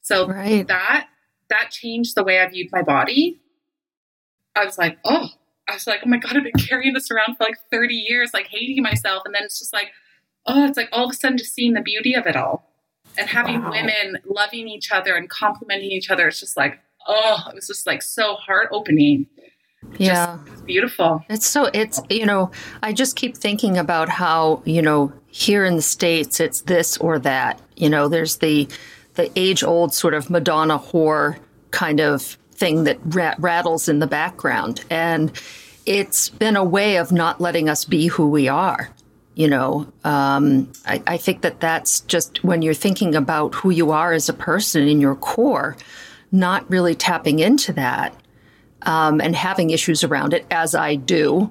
So 0.00 0.26
right. 0.26 0.66
that 0.66 1.08
that 1.50 1.70
changed 1.70 2.14
the 2.14 2.24
way 2.24 2.40
i 2.40 2.48
viewed 2.48 2.72
my 2.72 2.82
body. 2.82 3.40
I 4.56 4.64
was 4.64 4.76
like 4.76 4.98
oh 5.04 5.28
i 5.68 5.74
was 5.74 5.86
like 5.86 6.00
oh 6.04 6.08
my 6.08 6.16
god 6.16 6.36
i've 6.36 6.42
been 6.42 6.52
carrying 6.52 6.94
this 6.94 7.10
around 7.10 7.36
for 7.36 7.44
like 7.44 7.58
30 7.70 7.94
years 7.94 8.34
like 8.34 8.48
hating 8.48 8.82
myself. 8.82 9.22
And 9.24 9.34
then 9.34 9.44
it's 9.44 9.60
just 9.60 9.72
like 9.72 9.92
oh 10.46 10.66
it's 10.66 10.76
like 10.76 10.88
all 10.90 11.04
of 11.04 11.10
a 11.12 11.14
sudden 11.14 11.38
just 11.38 11.54
seeing 11.54 11.74
the 11.74 11.80
beauty 11.80 12.14
of 12.14 12.26
it 12.26 12.34
all 12.34 12.68
and 13.18 13.28
having 13.28 13.62
wow. 13.62 13.70
women 13.70 14.16
loving 14.24 14.68
each 14.68 14.90
other 14.92 15.14
and 15.16 15.28
complimenting 15.28 15.90
each 15.90 16.10
other 16.10 16.28
it's 16.28 16.40
just 16.40 16.56
like 16.56 16.78
oh 17.06 17.42
it 17.48 17.54
was 17.54 17.66
just 17.66 17.86
like 17.86 18.02
so 18.02 18.34
heart 18.34 18.68
opening 18.72 19.26
yeah. 19.96 20.38
beautiful. 20.66 21.24
It's 21.28 21.46
so 21.46 21.70
it's 21.72 22.00
you 22.10 22.26
know 22.26 22.50
i 22.82 22.92
just 22.92 23.16
keep 23.16 23.36
thinking 23.36 23.78
about 23.78 24.08
how 24.08 24.62
you 24.64 24.82
know 24.82 25.12
here 25.28 25.64
in 25.64 25.76
the 25.76 25.82
states 25.82 26.40
it's 26.40 26.62
this 26.62 26.96
or 26.98 27.18
that. 27.20 27.60
You 27.76 27.88
know 27.88 28.08
there's 28.08 28.36
the 28.36 28.68
the 29.14 29.30
age 29.38 29.62
old 29.62 29.94
sort 29.94 30.14
of 30.14 30.30
madonna 30.30 30.78
whore 30.78 31.38
kind 31.70 32.00
of 32.00 32.22
thing 32.52 32.84
that 32.84 32.98
rat- 33.04 33.38
rattles 33.38 33.88
in 33.88 33.98
the 33.98 34.06
background. 34.06 34.84
And 34.90 35.32
it's 35.86 36.28
been 36.28 36.56
a 36.56 36.64
way 36.64 36.96
of 36.96 37.12
not 37.12 37.40
letting 37.40 37.68
us 37.68 37.84
be 37.84 38.08
who 38.08 38.28
we 38.28 38.48
are 38.48 38.90
you 39.38 39.48
know 39.48 39.90
um, 40.04 40.70
I, 40.84 41.02
I 41.06 41.16
think 41.16 41.40
that 41.40 41.60
that's 41.60 42.00
just 42.00 42.44
when 42.44 42.60
you're 42.62 42.74
thinking 42.74 43.14
about 43.14 43.54
who 43.54 43.70
you 43.70 43.90
are 43.90 44.12
as 44.12 44.28
a 44.28 44.34
person 44.34 44.86
in 44.86 45.00
your 45.00 45.14
core 45.14 45.76
not 46.30 46.68
really 46.70 46.94
tapping 46.94 47.38
into 47.38 47.72
that 47.72 48.14
um, 48.82 49.20
and 49.20 49.34
having 49.34 49.70
issues 49.70 50.04
around 50.04 50.34
it, 50.34 50.46
as 50.50 50.74
I 50.74 50.96
do, 50.96 51.50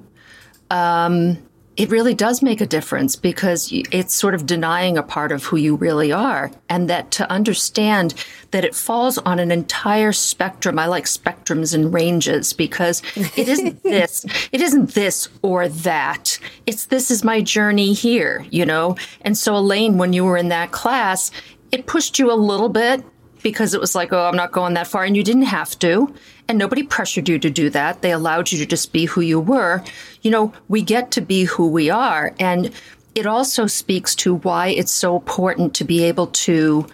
um, 0.70 1.38
it 1.78 1.92
really 1.92 2.16
does 2.16 2.42
make 2.42 2.60
a 2.60 2.66
difference 2.66 3.16
because 3.16 3.70
it's 3.72 4.14
sort 4.14 4.34
of 4.34 4.48
denying 4.48 4.98
a 4.98 5.04
part 5.04 5.32
of 5.32 5.44
who 5.46 5.58
you 5.58 5.76
really 5.76 6.12
are. 6.12 6.52
And 6.70 6.90
that 6.90 7.12
to 7.12 7.32
understand 7.32 8.16
that 8.50 8.66
it 8.66 8.74
falls 8.74 9.20
on 9.20 9.38
an 9.38 9.52
entire 9.52 10.12
spectrum. 10.12 10.80
I 10.80 10.88
like 10.88 11.06
spectrums 11.06 11.76
and 11.76 11.94
ranges 11.94 12.52
because 12.52 13.04
it 13.16 13.48
isn't 13.48 13.84
this, 13.84 14.26
it 14.52 14.62
isn't 14.62 14.96
this 14.96 15.30
or 15.44 15.70
that. 15.70 16.40
It's 16.66 16.88
this 16.88 17.12
is 17.12 17.24
my 17.24 17.42
journey 17.42 17.94
here, 17.94 18.46
you 18.50 18.66
know? 18.66 18.98
And 19.22 19.38
so, 19.38 19.56
Elaine, 19.56 20.00
when 20.00 20.14
you 20.14 20.26
were 20.26 20.38
in 20.38 20.50
that 20.50 20.72
class, 20.72 21.30
it 21.72 21.86
pushed 21.86 22.18
you 22.18 22.32
a 22.32 22.34
little 22.34 22.70
bit 22.70 23.04
because 23.44 23.76
it 23.76 23.80
was 23.80 23.94
like, 23.94 24.12
oh, 24.12 24.26
I'm 24.26 24.36
not 24.36 24.52
going 24.52 24.74
that 24.74 24.88
far. 24.88 25.04
And 25.04 25.16
you 25.16 25.24
didn't 25.24 25.44
have 25.44 25.78
to. 25.80 26.14
And 26.50 26.58
nobody 26.58 26.84
pressured 26.84 27.28
you 27.28 27.40
to 27.40 27.50
do 27.50 27.70
that. 27.72 28.02
They 28.02 28.12
allowed 28.12 28.52
you 28.52 28.60
to 28.60 28.66
just 28.66 28.94
be 28.94 29.06
who 29.06 29.22
you 29.22 29.40
were. 29.40 29.84
You 30.22 30.32
know, 30.32 30.54
we 30.68 30.82
get 30.82 31.12
to 31.12 31.22
be 31.22 31.44
who 31.44 31.68
we 31.68 31.90
are. 31.90 32.34
And 32.40 32.72
it 33.16 33.26
also 33.26 33.68
speaks 33.68 34.16
to 34.16 34.36
why 34.36 34.68
it's 34.68 34.92
so 34.92 35.16
important 35.18 35.74
to 35.76 35.84
be 35.84 36.04
able 36.04 36.28
to 36.28 36.88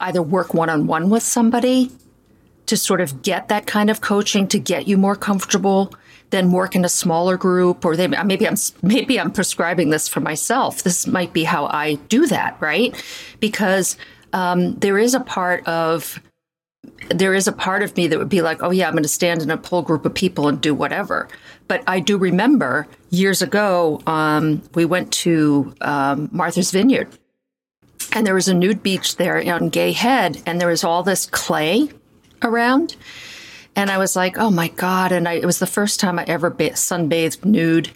either 0.00 0.22
work 0.22 0.54
one 0.54 0.70
on 0.70 0.86
one 0.86 1.10
with 1.10 1.22
somebody 1.22 1.90
to 2.66 2.76
sort 2.76 3.00
of 3.00 3.22
get 3.22 3.48
that 3.48 3.66
kind 3.66 3.90
of 3.90 4.00
coaching 4.00 4.46
to 4.48 4.58
get 4.58 4.88
you 4.88 4.96
more 4.96 5.16
comfortable 5.16 5.92
than 6.30 6.50
work 6.50 6.74
in 6.74 6.84
a 6.84 6.88
smaller 6.88 7.36
group 7.36 7.84
or 7.84 7.96
they, 7.96 8.08
maybe 8.08 8.48
I'm 8.48 8.56
maybe 8.82 9.20
I'm 9.20 9.30
prescribing 9.30 9.90
this 9.90 10.08
for 10.08 10.20
myself. 10.20 10.82
This 10.82 11.06
might 11.06 11.32
be 11.32 11.44
how 11.44 11.66
I 11.66 11.94
do 12.08 12.26
that, 12.26 12.56
right? 12.60 12.94
Because 13.40 13.96
um, 14.32 14.74
there 14.74 14.98
is 14.98 15.14
a 15.14 15.20
part 15.20 15.66
of 15.68 16.20
there 17.10 17.34
is 17.34 17.46
a 17.46 17.52
part 17.52 17.82
of 17.82 17.96
me 17.96 18.06
that 18.08 18.18
would 18.18 18.28
be 18.28 18.42
like, 18.42 18.62
oh 18.62 18.70
yeah, 18.70 18.86
I'm 18.86 18.92
going 18.92 19.02
to 19.02 19.08
stand 19.08 19.42
in 19.42 19.50
a 19.50 19.56
pull 19.56 19.82
group 19.82 20.04
of 20.04 20.14
people 20.14 20.48
and 20.48 20.60
do 20.60 20.74
whatever. 20.74 21.28
But 21.68 21.82
I 21.86 22.00
do 22.00 22.18
remember 22.18 22.86
years 23.10 23.42
ago, 23.42 24.00
um, 24.06 24.62
we 24.74 24.84
went 24.84 25.12
to 25.12 25.74
um, 25.80 26.28
Martha's 26.32 26.70
Vineyard, 26.70 27.08
and 28.12 28.26
there 28.26 28.34
was 28.34 28.48
a 28.48 28.54
nude 28.54 28.82
beach 28.82 29.16
there 29.16 29.42
on 29.52 29.68
Gay 29.68 29.92
Head, 29.92 30.42
and 30.46 30.60
there 30.60 30.68
was 30.68 30.84
all 30.84 31.02
this 31.02 31.26
clay 31.26 31.88
around. 32.42 32.96
And 33.76 33.90
I 33.90 33.98
was 33.98 34.14
like, 34.14 34.38
oh 34.38 34.50
my 34.50 34.68
God. 34.68 35.10
And 35.10 35.26
I, 35.26 35.34
it 35.34 35.46
was 35.46 35.58
the 35.58 35.66
first 35.66 35.98
time 35.98 36.18
I 36.18 36.24
ever 36.24 36.50
ba- 36.50 36.70
sunbathed 36.70 37.44
nude. 37.44 37.90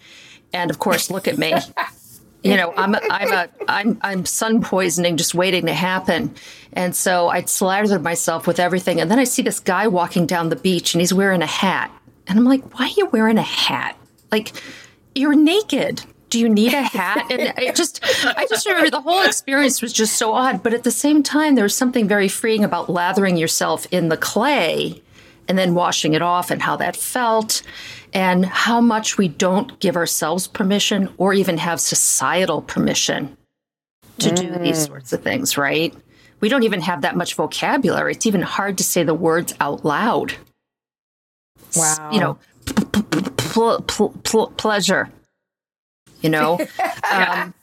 And 0.51 0.69
of 0.69 0.79
course, 0.79 1.09
look 1.09 1.27
at 1.27 1.37
me. 1.37 1.53
you 2.43 2.55
know, 2.55 2.73
I'm 2.77 2.95
I'm 2.95 3.33
a 3.33 3.49
I'm 3.67 3.97
I'm 4.01 4.25
sun 4.25 4.61
poisoning 4.61 5.17
just 5.17 5.35
waiting 5.35 5.65
to 5.65 5.73
happen. 5.73 6.33
And 6.73 6.95
so 6.95 7.29
I'd 7.29 7.49
slathered 7.49 8.01
myself 8.01 8.47
with 8.47 8.59
everything. 8.59 9.01
And 9.01 9.11
then 9.11 9.19
I 9.19 9.25
see 9.25 9.41
this 9.41 9.59
guy 9.59 9.87
walking 9.87 10.25
down 10.25 10.49
the 10.49 10.55
beach 10.55 10.93
and 10.93 11.01
he's 11.01 11.13
wearing 11.13 11.41
a 11.41 11.47
hat. 11.47 11.91
And 12.27 12.37
I'm 12.37 12.45
like, 12.45 12.77
why 12.77 12.85
are 12.85 12.93
you 12.95 13.07
wearing 13.07 13.37
a 13.37 13.43
hat? 13.43 13.97
Like, 14.31 14.53
you're 15.15 15.35
naked. 15.35 16.03
do 16.29 16.39
you 16.39 16.49
need 16.49 16.73
a 16.73 16.81
hat? 16.81 17.25
And 17.31 17.41
it 17.41 17.75
just, 17.75 18.03
I 18.25 18.45
just 18.47 18.65
remember 18.65 18.89
the 18.89 19.01
whole 19.01 19.23
experience 19.23 19.81
was 19.81 19.93
just 19.93 20.17
so 20.17 20.33
odd. 20.33 20.63
But 20.63 20.73
at 20.73 20.83
the 20.83 20.91
same 20.91 21.23
time, 21.23 21.55
there 21.55 21.63
was 21.63 21.75
something 21.75 22.07
very 22.07 22.27
freeing 22.27 22.63
about 22.63 22.89
lathering 22.89 23.37
yourself 23.37 23.87
in 23.91 24.09
the 24.09 24.17
clay 24.17 25.01
and 25.49 25.57
then 25.57 25.73
washing 25.73 26.13
it 26.13 26.21
off 26.21 26.51
and 26.51 26.61
how 26.61 26.77
that 26.77 26.95
felt 26.95 27.63
and 28.13 28.45
how 28.45 28.79
much 28.79 29.17
we 29.17 29.27
don't 29.27 29.79
give 29.79 29.95
ourselves 29.97 30.47
permission 30.47 31.09
or 31.17 31.33
even 31.33 31.57
have 31.57 31.81
societal 31.81 32.61
permission 32.61 33.35
to 34.19 34.29
mm. 34.29 34.35
do 34.35 34.59
these 34.59 34.85
mm. 34.85 34.87
sorts 34.87 35.11
of 35.11 35.23
things, 35.23 35.57
right? 35.57 35.93
We 36.39 36.49
don't 36.49 36.63
even 36.63 36.81
have 36.81 37.01
that 37.01 37.17
much 37.17 37.33
vocabulary. 37.33 38.13
It's 38.13 38.25
even 38.25 38.41
hard 38.41 38.77
to 38.77 38.83
say 38.83 39.03
the 39.03 39.13
words 39.13 39.53
out 39.59 39.83
loud. 39.83 40.35
Wow. 41.75 42.09
You 42.13 42.19
know, 42.19 42.39
pl- 42.65 43.81
pl- 43.81 44.15
pl- 44.23 44.51
pleasure. 44.51 45.09
You 46.21 46.29
know. 46.29 46.53
um, 47.11 47.53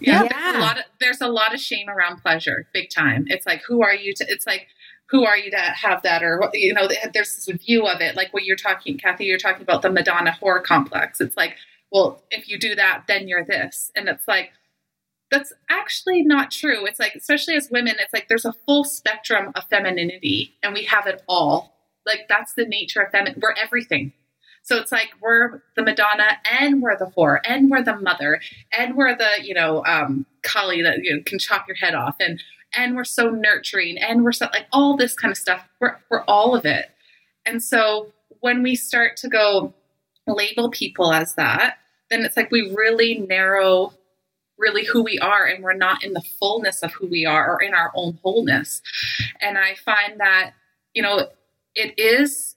yeah, 0.00 0.22
yeah. 0.22 0.28
There's, 0.28 0.56
a 0.56 0.58
lot 0.58 0.78
of, 0.78 0.84
there's 0.98 1.20
a 1.20 1.28
lot 1.28 1.54
of 1.54 1.60
shame 1.60 1.88
around 1.88 2.22
pleasure, 2.22 2.66
big 2.72 2.88
time. 2.90 3.26
It's 3.28 3.46
like, 3.46 3.62
who 3.66 3.82
are 3.82 3.94
you 3.94 4.14
to? 4.14 4.24
It's 4.28 4.46
like, 4.46 4.66
who 5.10 5.24
are 5.24 5.36
you 5.36 5.50
to 5.50 5.58
have 5.58 6.02
that? 6.02 6.22
Or 6.22 6.50
you 6.54 6.72
know, 6.72 6.88
there's 7.12 7.34
this 7.34 7.46
view 7.64 7.86
of 7.86 8.00
it, 8.00 8.16
like 8.16 8.32
what 8.32 8.44
you're 8.44 8.56
talking, 8.56 8.96
Kathy. 8.98 9.24
You're 9.24 9.38
talking 9.38 9.62
about 9.62 9.82
the 9.82 9.90
Madonna 9.90 10.36
whore 10.40 10.62
complex. 10.62 11.20
It's 11.20 11.36
like, 11.36 11.56
well, 11.92 12.22
if 12.30 12.48
you 12.48 12.58
do 12.58 12.74
that, 12.74 13.04
then 13.08 13.28
you're 13.28 13.44
this, 13.44 13.90
and 13.96 14.08
it's 14.08 14.28
like, 14.28 14.52
that's 15.30 15.52
actually 15.68 16.22
not 16.22 16.50
true. 16.50 16.86
It's 16.86 17.00
like, 17.00 17.14
especially 17.14 17.54
as 17.54 17.70
women, 17.70 17.96
it's 17.98 18.12
like 18.12 18.28
there's 18.28 18.44
a 18.44 18.54
full 18.66 18.84
spectrum 18.84 19.52
of 19.54 19.64
femininity, 19.64 20.54
and 20.62 20.74
we 20.74 20.84
have 20.84 21.06
it 21.06 21.22
all 21.28 21.74
like 22.06 22.26
that's 22.28 22.54
the 22.54 22.64
nature 22.64 23.00
of 23.00 23.10
feminine. 23.10 23.40
We're 23.40 23.54
everything. 23.62 24.12
So 24.62 24.76
it's 24.76 24.92
like 24.92 25.10
we're 25.20 25.62
the 25.74 25.82
Madonna 25.82 26.38
and 26.50 26.82
we're 26.82 26.98
the 26.98 27.10
whore 27.16 27.38
and 27.44 27.70
we're 27.70 27.82
the 27.82 27.96
mother 27.96 28.40
and 28.76 28.94
we're 28.94 29.16
the, 29.16 29.42
you 29.42 29.54
know, 29.54 29.84
um, 29.86 30.26
Kali 30.42 30.82
that 30.82 30.98
you 31.02 31.16
know, 31.16 31.22
can 31.24 31.38
chop 31.38 31.66
your 31.66 31.76
head 31.76 31.94
off 31.94 32.16
and 32.20 32.42
and 32.76 32.96
we're 32.96 33.04
so 33.04 33.30
nurturing 33.30 33.98
and 33.98 34.24
we're 34.24 34.32
so 34.32 34.46
like 34.52 34.66
all 34.72 34.96
this 34.96 35.14
kind 35.14 35.32
of 35.32 35.38
stuff. 35.38 35.68
We're 35.80 35.96
we're 36.10 36.24
all 36.24 36.54
of 36.54 36.64
it. 36.64 36.90
And 37.46 37.62
so 37.62 38.12
when 38.40 38.62
we 38.62 38.74
start 38.74 39.16
to 39.18 39.28
go 39.28 39.72
label 40.26 40.70
people 40.70 41.12
as 41.12 41.34
that, 41.34 41.78
then 42.10 42.22
it's 42.22 42.36
like 42.36 42.50
we 42.50 42.72
really 42.74 43.18
narrow 43.18 43.92
really 44.58 44.84
who 44.84 45.02
we 45.02 45.18
are 45.18 45.46
and 45.46 45.64
we're 45.64 45.74
not 45.74 46.04
in 46.04 46.12
the 46.12 46.22
fullness 46.38 46.82
of 46.82 46.92
who 46.92 47.06
we 47.06 47.24
are 47.24 47.54
or 47.54 47.62
in 47.62 47.74
our 47.74 47.90
own 47.94 48.18
wholeness. 48.22 48.82
And 49.40 49.56
I 49.56 49.74
find 49.74 50.20
that, 50.20 50.52
you 50.94 51.02
know, 51.02 51.28
it 51.74 51.98
is 51.98 52.56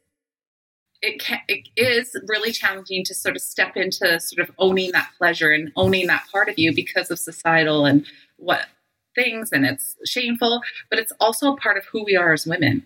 it, 1.01 1.19
can, 1.19 1.39
it 1.49 1.67
is 1.75 2.15
really 2.27 2.53
challenging 2.53 3.03
to 3.03 3.13
sort 3.13 3.35
of 3.35 3.41
step 3.41 3.75
into 3.75 4.19
sort 4.21 4.47
of 4.47 4.55
owning 4.57 4.93
that 4.93 5.09
pleasure 5.17 5.51
and 5.51 5.69
owning 5.75 6.07
that 6.07 6.23
part 6.31 6.47
of 6.47 6.57
you 6.57 6.73
because 6.73 7.11
of 7.11 7.19
societal 7.19 7.85
and 7.85 8.05
what 8.37 8.67
things 9.15 9.51
and 9.51 9.65
it's 9.65 9.95
shameful 10.05 10.61
but 10.89 10.99
it's 10.99 11.13
also 11.19 11.53
a 11.53 11.57
part 11.57 11.77
of 11.77 11.85
who 11.85 12.03
we 12.03 12.15
are 12.15 12.33
as 12.33 12.45
women 12.45 12.85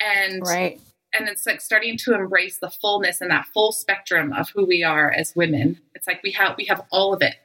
and 0.00 0.42
right 0.46 0.80
and 1.14 1.28
it's 1.28 1.44
like 1.46 1.60
starting 1.60 1.96
to 1.98 2.14
embrace 2.14 2.58
the 2.58 2.70
fullness 2.70 3.20
and 3.20 3.30
that 3.30 3.46
full 3.52 3.72
spectrum 3.72 4.32
of 4.32 4.48
who 4.50 4.64
we 4.64 4.82
are 4.82 5.10
as 5.10 5.34
women 5.36 5.78
it's 5.94 6.06
like 6.06 6.22
we 6.22 6.30
have 6.30 6.54
we 6.56 6.64
have 6.64 6.82
all 6.90 7.12
of 7.12 7.22
it 7.22 7.36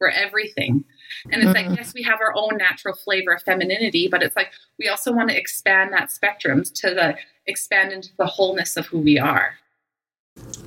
we're 0.00 0.08
everything 0.08 0.84
and 1.30 1.42
it's 1.42 1.52
mm-hmm. 1.52 1.68
like, 1.70 1.78
yes, 1.78 1.94
we 1.94 2.02
have 2.02 2.20
our 2.20 2.34
own 2.36 2.56
natural 2.56 2.94
flavor 2.94 3.32
of 3.32 3.42
femininity, 3.42 4.08
but 4.08 4.22
it's 4.22 4.36
like 4.36 4.50
we 4.78 4.88
also 4.88 5.12
want 5.12 5.30
to 5.30 5.36
expand 5.36 5.92
that 5.92 6.10
spectrum 6.10 6.62
to 6.62 6.90
the 6.90 7.16
expand 7.46 7.92
into 7.92 8.10
the 8.18 8.26
wholeness 8.26 8.76
of 8.76 8.86
who 8.86 8.98
we 8.98 9.18
are. 9.18 9.54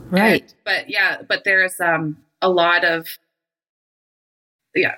Right. 0.09 0.41
And, 0.41 0.53
but 0.63 0.89
yeah, 0.89 1.21
but 1.27 1.43
there's 1.43 1.79
um 1.79 2.17
a 2.41 2.49
lot 2.49 2.83
of 2.83 3.07
yeah, 4.77 4.95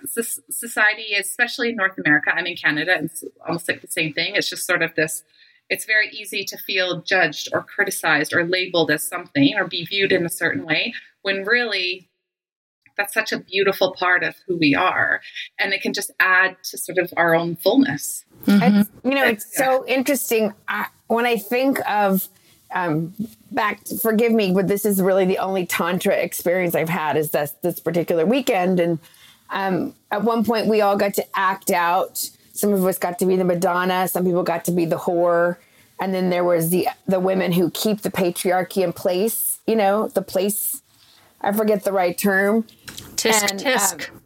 society, 0.50 1.14
especially 1.20 1.70
in 1.70 1.76
North 1.76 1.98
America. 1.98 2.32
I'm 2.34 2.46
in 2.46 2.56
Canada, 2.56 2.96
and 2.96 3.06
it's 3.06 3.24
almost 3.46 3.68
like 3.68 3.82
the 3.82 3.88
same 3.88 4.14
thing. 4.14 4.36
It's 4.36 4.50
just 4.50 4.66
sort 4.66 4.82
of 4.82 4.96
this. 4.96 5.24
It's 5.70 5.86
very 5.86 6.10
easy 6.10 6.44
to 6.46 6.58
feel 6.58 7.02
judged 7.02 7.50
or 7.54 7.62
criticized 7.62 8.34
or 8.34 8.44
labeled 8.44 8.90
as 8.90 9.08
something 9.08 9.54
or 9.56 9.68
be 9.68 9.86
viewed 9.86 10.12
in 10.12 10.26
a 10.26 10.30
certain 10.30 10.66
way 10.66 10.94
when 11.22 11.44
really 11.44 12.10
that's 13.00 13.14
such 13.14 13.32
a 13.32 13.40
beautiful 13.40 13.96
part 13.98 14.24
of 14.24 14.36
who 14.46 14.58
we 14.58 14.76
are 14.76 15.22
and 15.58 15.74
it 15.74 15.82
can 15.82 15.94
just 15.94 16.12
add 16.20 16.58
to 16.64 16.78
sort 16.78 16.98
of 16.98 17.12
our 17.16 17.34
own 17.34 17.56
fullness 17.56 18.26
mm-hmm. 18.46 19.08
you 19.08 19.16
know 19.16 19.26
it's 19.26 19.48
yeah. 19.58 19.66
so 19.66 19.86
interesting 19.88 20.54
I, 20.68 20.88
when 21.08 21.26
i 21.26 21.38
think 21.38 21.80
of 21.90 22.28
um, 22.72 23.16
back 23.52 23.88
forgive 24.02 24.32
me 24.32 24.52
but 24.52 24.68
this 24.68 24.86
is 24.86 25.02
really 25.02 25.26
the 25.26 25.40
only 25.40 25.66
tantra 25.66 26.14
experience 26.14 26.76
i've 26.76 26.90
had 26.90 27.18
is 27.18 27.32
this 27.32 27.52
this 27.64 27.80
particular 27.80 28.26
weekend 28.26 28.80
and 28.80 29.00
um, 29.52 29.94
at 30.12 30.24
one 30.24 30.44
point 30.44 30.68
we 30.68 30.82
all 30.82 30.98
got 30.98 31.14
to 31.14 31.26
act 31.38 31.72
out 31.72 32.30
some 32.54 32.74
of 32.74 32.86
us 32.86 32.98
got 32.98 33.20
to 33.20 33.26
be 33.26 33.36
the 33.36 33.44
madonna 33.44 34.08
some 34.08 34.26
people 34.26 34.44
got 34.44 34.66
to 34.66 34.72
be 34.72 34.86
the 34.86 34.98
whore 34.98 35.58
and 36.00 36.14
then 36.14 36.30
there 36.30 36.44
was 36.44 36.70
the 36.70 36.88
the 37.08 37.20
women 37.20 37.52
who 37.52 37.70
keep 37.72 38.02
the 38.02 38.12
patriarchy 38.12 38.84
in 38.84 38.94
place 38.94 39.60
you 39.66 39.76
know 39.76 40.08
the 40.10 40.22
place 40.22 40.82
I 41.42 41.52
forget 41.52 41.84
the 41.84 41.92
right 41.92 42.18
term. 42.18 42.64
Tisk 43.16 43.52
and, 43.52 43.60
tisk. 43.60 44.10
Um, 44.10 44.22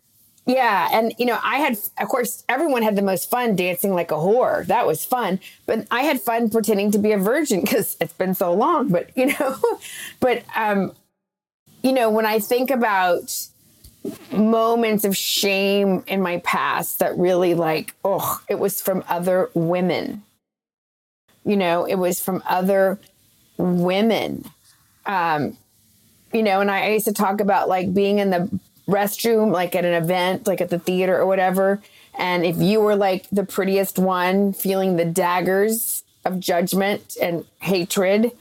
yeah, 0.46 0.90
and 0.92 1.14
you 1.18 1.26
know, 1.26 1.40
I 1.42 1.58
had, 1.58 1.78
of 1.98 2.08
course, 2.10 2.44
everyone 2.50 2.82
had 2.82 2.96
the 2.96 3.02
most 3.02 3.30
fun 3.30 3.56
dancing 3.56 3.94
like 3.94 4.12
a 4.12 4.16
whore. 4.16 4.66
That 4.68 4.86
was 4.86 5.06
fun, 5.06 5.40
but 5.66 5.88
I 5.90 6.02
had 6.02 6.20
fun 6.20 6.50
pretending 6.50 6.92
to 6.92 6.98
be 6.98 7.12
a 7.12 7.18
virgin 7.18 7.62
because 7.62 7.96
it's 8.02 8.14
been 8.14 8.34
so 8.34 8.54
long. 8.54 8.90
But 8.90 9.16
you 9.16 9.28
know, 9.28 9.58
but 10.20 10.44
um, 10.56 10.94
you 11.82 11.94
know, 11.94 12.10
when 12.10 12.26
I 12.26 12.40
think 12.40 12.72
about 12.72 13.48
moments 14.32 15.06
of 15.06 15.16
shame 15.16 16.04
in 16.08 16.22
my 16.22 16.38
past 16.40 17.00
that 17.00 17.18
really 17.18 17.54
like, 17.54 17.94
oh, 18.04 18.42
it 18.50 18.60
was 18.60 18.82
from 18.82 19.04
other 19.08 19.50
women. 19.54 20.24
You 21.46 21.58
know, 21.58 21.86
it 21.86 21.96
was 21.96 22.20
from 22.20 22.44
other 22.48 23.00
women. 23.58 24.46
Um, 25.06 25.58
you 26.34 26.44
know, 26.44 26.62
and 26.62 26.72
I, 26.72 26.86
I 26.86 26.90
used 26.90 27.06
to 27.06 27.14
talk 27.14 27.42
about 27.42 27.70
like 27.70 27.94
being 27.94 28.20
in 28.20 28.30
the 28.30 28.50
restroom, 28.88 29.52
like 29.52 29.76
at 29.76 29.86
an 29.86 29.94
event, 29.94 30.48
like 30.48 30.62
at 30.62 30.70
the 30.70 30.80
theater 30.80 31.18
or 31.18 31.26
whatever. 31.26 31.82
And 32.18 32.46
if 32.46 32.58
you 32.58 32.80
were 32.82 32.96
like 32.96 33.28
the 33.32 33.46
prettiest 33.46 33.98
one, 33.98 34.54
feeling 34.54 34.98
the 34.98 35.06
daggers 35.06 36.04
of 36.26 36.40
judgment 36.40 37.18
and 37.22 37.46
hatred, 37.60 38.32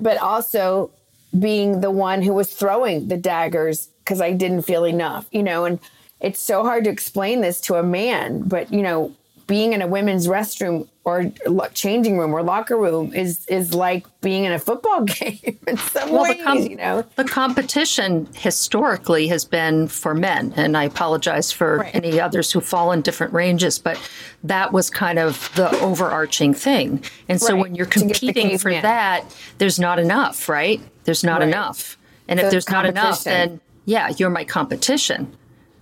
but 0.00 0.18
also 0.18 0.90
being 1.36 1.80
the 1.80 1.90
one 1.90 2.22
who 2.22 2.32
was 2.32 2.52
throwing 2.52 3.08
the 3.08 3.16
daggers 3.16 3.88
because 4.04 4.20
I 4.20 4.32
didn't 4.32 4.62
feel 4.62 4.84
enough, 4.84 5.26
you 5.30 5.42
know, 5.42 5.64
and 5.64 5.78
it's 6.20 6.40
so 6.40 6.62
hard 6.62 6.84
to 6.84 6.90
explain 6.90 7.40
this 7.40 7.60
to 7.62 7.74
a 7.74 7.82
man, 7.82 8.42
but 8.42 8.72
you 8.72 8.82
know, 8.82 9.14
being 9.46 9.72
in 9.72 9.80
a 9.80 9.86
women's 9.86 10.28
restroom 10.28 10.86
or 11.04 11.32
changing 11.72 12.18
room 12.18 12.34
or 12.34 12.42
locker 12.42 12.76
room 12.76 13.14
is 13.14 13.46
is 13.46 13.72
like 13.72 14.06
being 14.20 14.44
in 14.44 14.52
a 14.52 14.58
football 14.58 15.04
game 15.04 15.58
in 15.66 15.76
some 15.78 16.12
well, 16.12 16.24
ways, 16.24 16.36
the 16.36 16.44
com- 16.44 16.58
you 16.58 16.76
know. 16.76 17.04
The 17.16 17.24
competition 17.24 18.28
historically 18.34 19.26
has 19.28 19.44
been 19.44 19.88
for 19.88 20.14
men, 20.14 20.52
and 20.54 20.76
I 20.76 20.84
apologize 20.84 21.50
for 21.50 21.78
right. 21.78 21.94
any 21.94 22.20
others 22.20 22.52
who 22.52 22.60
fall 22.60 22.92
in 22.92 23.00
different 23.00 23.32
ranges, 23.32 23.78
but 23.78 23.98
that 24.44 24.72
was 24.72 24.90
kind 24.90 25.18
of 25.18 25.50
the 25.56 25.70
overarching 25.80 26.52
thing. 26.52 27.02
And 27.28 27.40
so 27.40 27.54
right. 27.54 27.62
when 27.62 27.74
you're 27.74 27.86
competing 27.86 28.58
for 28.58 28.70
that, 28.70 29.24
there's 29.56 29.80
not 29.80 29.98
enough, 29.98 30.48
right? 30.48 30.80
There's 31.08 31.24
not 31.24 31.40
right. 31.40 31.48
enough. 31.48 31.96
And 32.28 32.38
if 32.38 32.50
there's 32.50 32.68
not 32.68 32.84
enough, 32.84 33.24
then 33.24 33.60
yeah, 33.86 34.12
you're 34.18 34.28
my 34.28 34.44
competition 34.44 35.34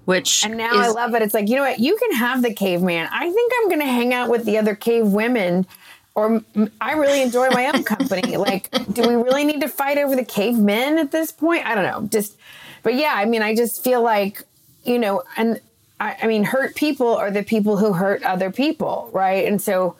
which 0.06 0.44
and 0.44 0.56
now 0.56 0.72
is, 0.72 0.86
I 0.86 0.88
love 0.88 1.14
it. 1.14 1.22
It's 1.22 1.34
like 1.34 1.48
you 1.48 1.56
know 1.56 1.62
what, 1.62 1.80
you 1.80 1.96
can 1.96 2.12
have 2.12 2.40
the 2.40 2.54
caveman. 2.54 3.08
I 3.12 3.30
think 3.30 3.52
I'm 3.58 3.68
going 3.68 3.80
to 3.80 3.86
hang 3.86 4.14
out 4.14 4.30
with 4.30 4.44
the 4.44 4.56
other 4.56 4.74
cave 4.74 5.06
women, 5.08 5.66
or 6.14 6.42
I 6.80 6.92
really 6.92 7.22
enjoy 7.22 7.50
my 7.50 7.66
own 7.66 7.82
company. 7.82 8.36
like, 8.36 8.70
do 8.92 9.02
we 9.02 9.16
really 9.16 9.44
need 9.44 9.60
to 9.60 9.68
fight 9.68 9.98
over 9.98 10.14
the 10.14 10.24
cavemen 10.24 10.98
at 10.98 11.10
this 11.10 11.32
point? 11.32 11.66
I 11.66 11.74
don't 11.74 11.84
know. 11.84 12.08
Just, 12.08 12.36
but 12.84 12.94
yeah, 12.94 13.14
I 13.16 13.24
mean, 13.24 13.42
I 13.42 13.54
just 13.54 13.82
feel 13.82 14.00
like 14.00 14.44
you 14.84 15.00
know, 15.00 15.24
and 15.36 15.60
I, 15.98 16.16
I 16.22 16.26
mean, 16.28 16.44
hurt 16.44 16.76
people 16.76 17.16
are 17.16 17.32
the 17.32 17.42
people 17.42 17.76
who 17.76 17.92
hurt 17.92 18.22
other 18.22 18.52
people, 18.52 19.10
right? 19.12 19.44
And 19.44 19.60
so 19.60 19.96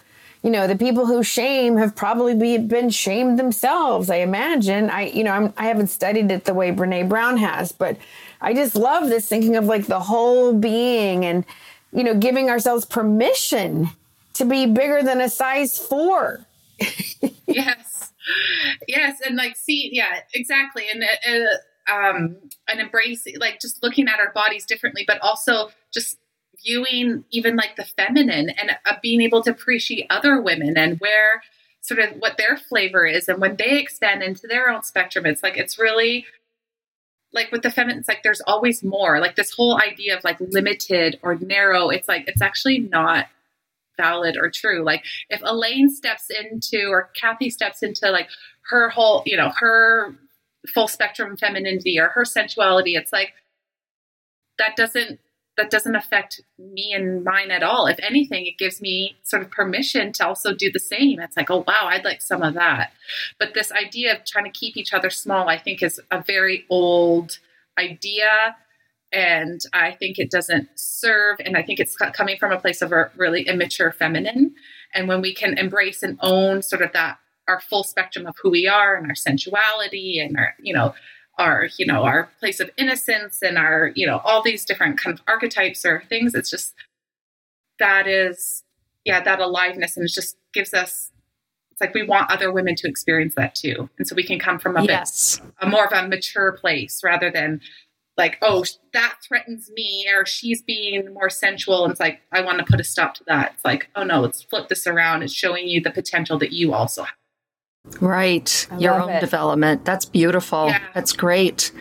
you 0.46 0.52
know 0.52 0.66
the 0.66 0.78
people 0.78 1.04
who 1.04 1.22
shame 1.22 1.76
have 1.76 1.94
probably 1.94 2.35
be, 2.35 2.56
been 2.56 2.88
shamed 2.88 3.38
themselves 3.38 4.09
i 4.09 4.16
imagine 4.16 4.88
i 4.88 5.09
you 5.09 5.24
know 5.24 5.32
I'm, 5.32 5.52
i 5.56 5.66
haven't 5.66 5.88
studied 5.88 6.30
it 6.30 6.44
the 6.44 6.54
way 6.54 6.70
brene 6.70 7.09
brown 7.09 7.37
has 7.37 7.72
but 7.72 7.98
I 8.40 8.54
just 8.54 8.74
love 8.74 9.09
this 9.09 9.28
thinking 9.28 9.56
of 9.56 9.64
like 9.64 9.87
the 9.87 10.00
whole 10.00 10.52
being 10.52 11.24
and, 11.24 11.44
you 11.92 12.04
know, 12.04 12.14
giving 12.14 12.50
ourselves 12.50 12.85
permission 12.85 13.88
to 14.35 14.44
be 14.44 14.66
bigger 14.66 15.02
than 15.02 15.20
a 15.20 15.28
size 15.28 15.78
four. 15.78 16.46
yes. 17.46 18.12
Yes. 18.87 19.20
And 19.26 19.37
like, 19.37 19.56
see, 19.56 19.90
yeah, 19.92 20.20
exactly. 20.35 20.85
And, 20.92 21.04
uh, 21.04 21.92
um, 21.92 22.37
and 22.68 22.80
embracing, 22.80 23.38
like 23.38 23.61
just 23.61 23.82
looking 23.82 24.09
at 24.09 24.18
our 24.18 24.32
bodies 24.32 24.66
differently, 24.66 25.04
but 25.06 25.20
also 25.22 25.70
just 25.92 26.18
viewing 26.64 27.25
even 27.31 27.57
like 27.57 27.77
the 27.77 27.85
feminine 27.85 28.51
and 28.51 28.71
uh, 28.85 28.95
being 29.03 29.21
able 29.21 29.42
to 29.42 29.51
appreciate 29.51 30.07
other 30.11 30.40
women 30.40 30.77
and 30.77 30.99
where 31.01 31.42
sort 31.81 32.01
of 32.01 32.11
what 32.19 32.37
their 32.37 32.57
flavor 32.57 33.07
is 33.07 33.29
and 33.29 33.40
when 33.40 33.57
they 33.57 33.79
extend 33.79 34.23
into 34.23 34.47
their 34.47 34.71
own 34.71 34.83
spectrum 34.83 35.25
it's 35.27 35.42
like 35.42 35.57
it's 35.57 35.79
really 35.79 36.27
like 37.37 37.53
with 37.53 37.62
the 37.62 37.71
feminine, 37.71 37.99
it's 37.99 38.09
like 38.09 38.23
there's 38.23 38.40
always 38.40 38.83
more. 38.83 39.21
Like 39.21 39.37
this 39.37 39.53
whole 39.53 39.81
idea 39.81 40.16
of 40.16 40.25
like 40.25 40.40
limited 40.40 41.19
or 41.23 41.37
narrow, 41.37 41.90
it's 41.90 42.09
like 42.09 42.25
it's 42.27 42.42
actually 42.42 42.79
not 42.79 43.27
valid 43.97 44.37
or 44.37 44.51
true. 44.51 44.83
Like 44.83 45.05
if 45.29 45.40
Elaine 45.45 45.90
steps 45.90 46.29
into 46.31 46.88
or 46.88 47.11
Kathy 47.14 47.51
steps 47.51 47.83
into 47.83 48.11
like 48.11 48.29
her 48.71 48.88
whole, 48.88 49.23
you 49.27 49.37
know, 49.37 49.53
her 49.61 50.14
full 50.73 50.88
spectrum 50.88 51.37
femininity 51.37 51.99
or 52.01 52.09
her 52.09 52.25
sensuality, 52.25 52.97
it's 52.97 53.12
like 53.12 53.35
that 54.59 54.75
doesn't 54.77 55.21
that 55.57 55.71
doesn't 55.71 55.97
affect 55.97 56.40
me 56.59 56.92
and 56.92 57.25
mine 57.25 57.51
at 57.51 57.62
all. 57.62 57.87
If 57.87 57.99
anything, 58.03 58.47
it 58.47 58.59
gives 58.59 58.81
me 58.81 59.16
sort 59.23 59.42
of 59.42 59.51
permission 59.51 60.12
to 60.14 60.27
also 60.27 60.55
do 60.55 60.71
the 60.71 60.79
same. 60.79 61.19
It's 61.21 61.37
like, 61.37 61.51
oh 61.51 61.64
wow, 61.66 61.87
I'd 61.88 62.05
like 62.05 62.21
some 62.21 62.42
of 62.42 62.55
that. 62.55 62.92
But 63.38 63.55
this 63.55 63.73
idea 63.73 64.14
of 64.14 64.25
trying 64.25 64.45
to 64.45 64.51
keep 64.51 64.77
each 64.77 64.92
other 64.92 65.11
small, 65.11 65.49
I 65.49 65.59
think, 65.59 65.83
is 65.83 66.01
a 66.11 66.23
very 66.23 66.66
old 66.69 67.38
idea. 67.79 68.57
And 69.12 69.61
I 69.73 69.92
think 69.92 70.19
it 70.19 70.31
doesn't 70.31 70.69
serve. 70.75 71.38
And 71.45 71.57
I 71.57 71.62
think 71.62 71.81
it's 71.81 71.97
coming 71.97 72.37
from 72.38 72.53
a 72.53 72.61
place 72.61 72.83
of 72.83 72.92
a 72.92 73.11
really 73.16 73.42
immature 73.42 73.92
feminine. 73.92 74.55
And 74.92 75.09
when 75.09 75.23
we 75.23 75.33
can 75.35 75.57
embrace 75.57 76.03
and 76.03 76.19
own 76.21 76.62
sort 76.62 76.83
of 76.83 76.92
that, 76.92 77.19
our 77.49 77.61
full 77.61 77.85
spectrum 77.85 78.27
of 78.27 78.37
who 78.42 78.51
we 78.51 78.66
are 78.66 78.97
and 78.97 79.07
our 79.07 79.14
sensuality 79.14 80.19
and 80.19 80.37
our, 80.37 80.55
you 80.61 80.75
know, 80.75 80.95
our 81.38 81.68
you 81.79 81.87
know 81.87 82.01
mm-hmm. 82.01 82.09
our 82.09 82.31
place 82.40 82.61
of 82.61 82.70
innocence 82.77 83.42
and 83.42 83.59
our 83.59 83.92
you 83.94 84.07
know 84.07 84.20
all 84.25 84.42
these 84.42 84.64
different 84.64 84.99
kind 84.99 85.18
of 85.18 85.22
archetypes 85.27 85.85
or 85.85 86.03
things. 86.09 86.35
It's 86.35 86.51
just 86.51 86.75
that 87.79 88.07
is 88.07 88.64
yeah 89.05 89.22
that 89.22 89.40
aliveness 89.40 89.96
and 89.96 90.05
it 90.05 90.12
just 90.12 90.37
gives 90.53 90.72
us 90.72 91.12
it's 91.70 91.81
like 91.81 91.94
we 91.94 92.05
want 92.05 92.31
other 92.31 92.51
women 92.51 92.75
to 92.77 92.88
experience 92.88 93.35
that 93.35 93.55
too. 93.55 93.90
And 93.99 94.09
so 94.09 94.14
we 94.14 94.25
can 94.25 94.38
come 94.38 94.59
from 94.59 94.79
a 94.79 94.85
yes. 94.85 95.38
bit 95.38 95.53
a 95.61 95.68
more 95.68 95.87
of 95.87 95.92
a 95.92 96.09
mature 96.09 96.53
place 96.53 97.03
rather 97.05 97.31
than 97.31 97.61
like 98.16 98.38
oh 98.40 98.64
that 98.94 99.16
threatens 99.22 99.70
me 99.75 100.07
or 100.11 100.25
she's 100.25 100.62
being 100.62 101.12
more 101.12 101.29
sensual. 101.29 101.85
And 101.85 101.90
it's 101.90 102.01
like 102.01 102.20
i 102.33 102.40
want 102.40 102.59
to 102.59 102.64
put 102.64 102.81
a 102.81 102.85
stop 102.85 103.14
to 103.14 103.25
that. 103.25 103.53
It's 103.55 103.64
like 103.64 103.88
oh 103.94 104.05
no 104.05 104.20
let's 104.20 104.42
flip 104.42 104.68
this 104.68 104.87
around. 104.87 105.22
It's 105.22 105.35
showing 105.35 105.68
you 105.68 105.83
the 105.83 105.90
potential 105.90 106.38
that 106.38 106.53
you 106.53 106.72
also 106.72 107.03
have 107.03 107.14
Right. 108.01 108.66
I 108.70 108.79
Your 108.79 109.01
own 109.01 109.11
it. 109.11 109.20
development. 109.20 109.85
That's 109.85 110.05
beautiful. 110.05 110.66
Yeah. 110.66 110.83
That's 110.94 111.12
great. 111.12 111.72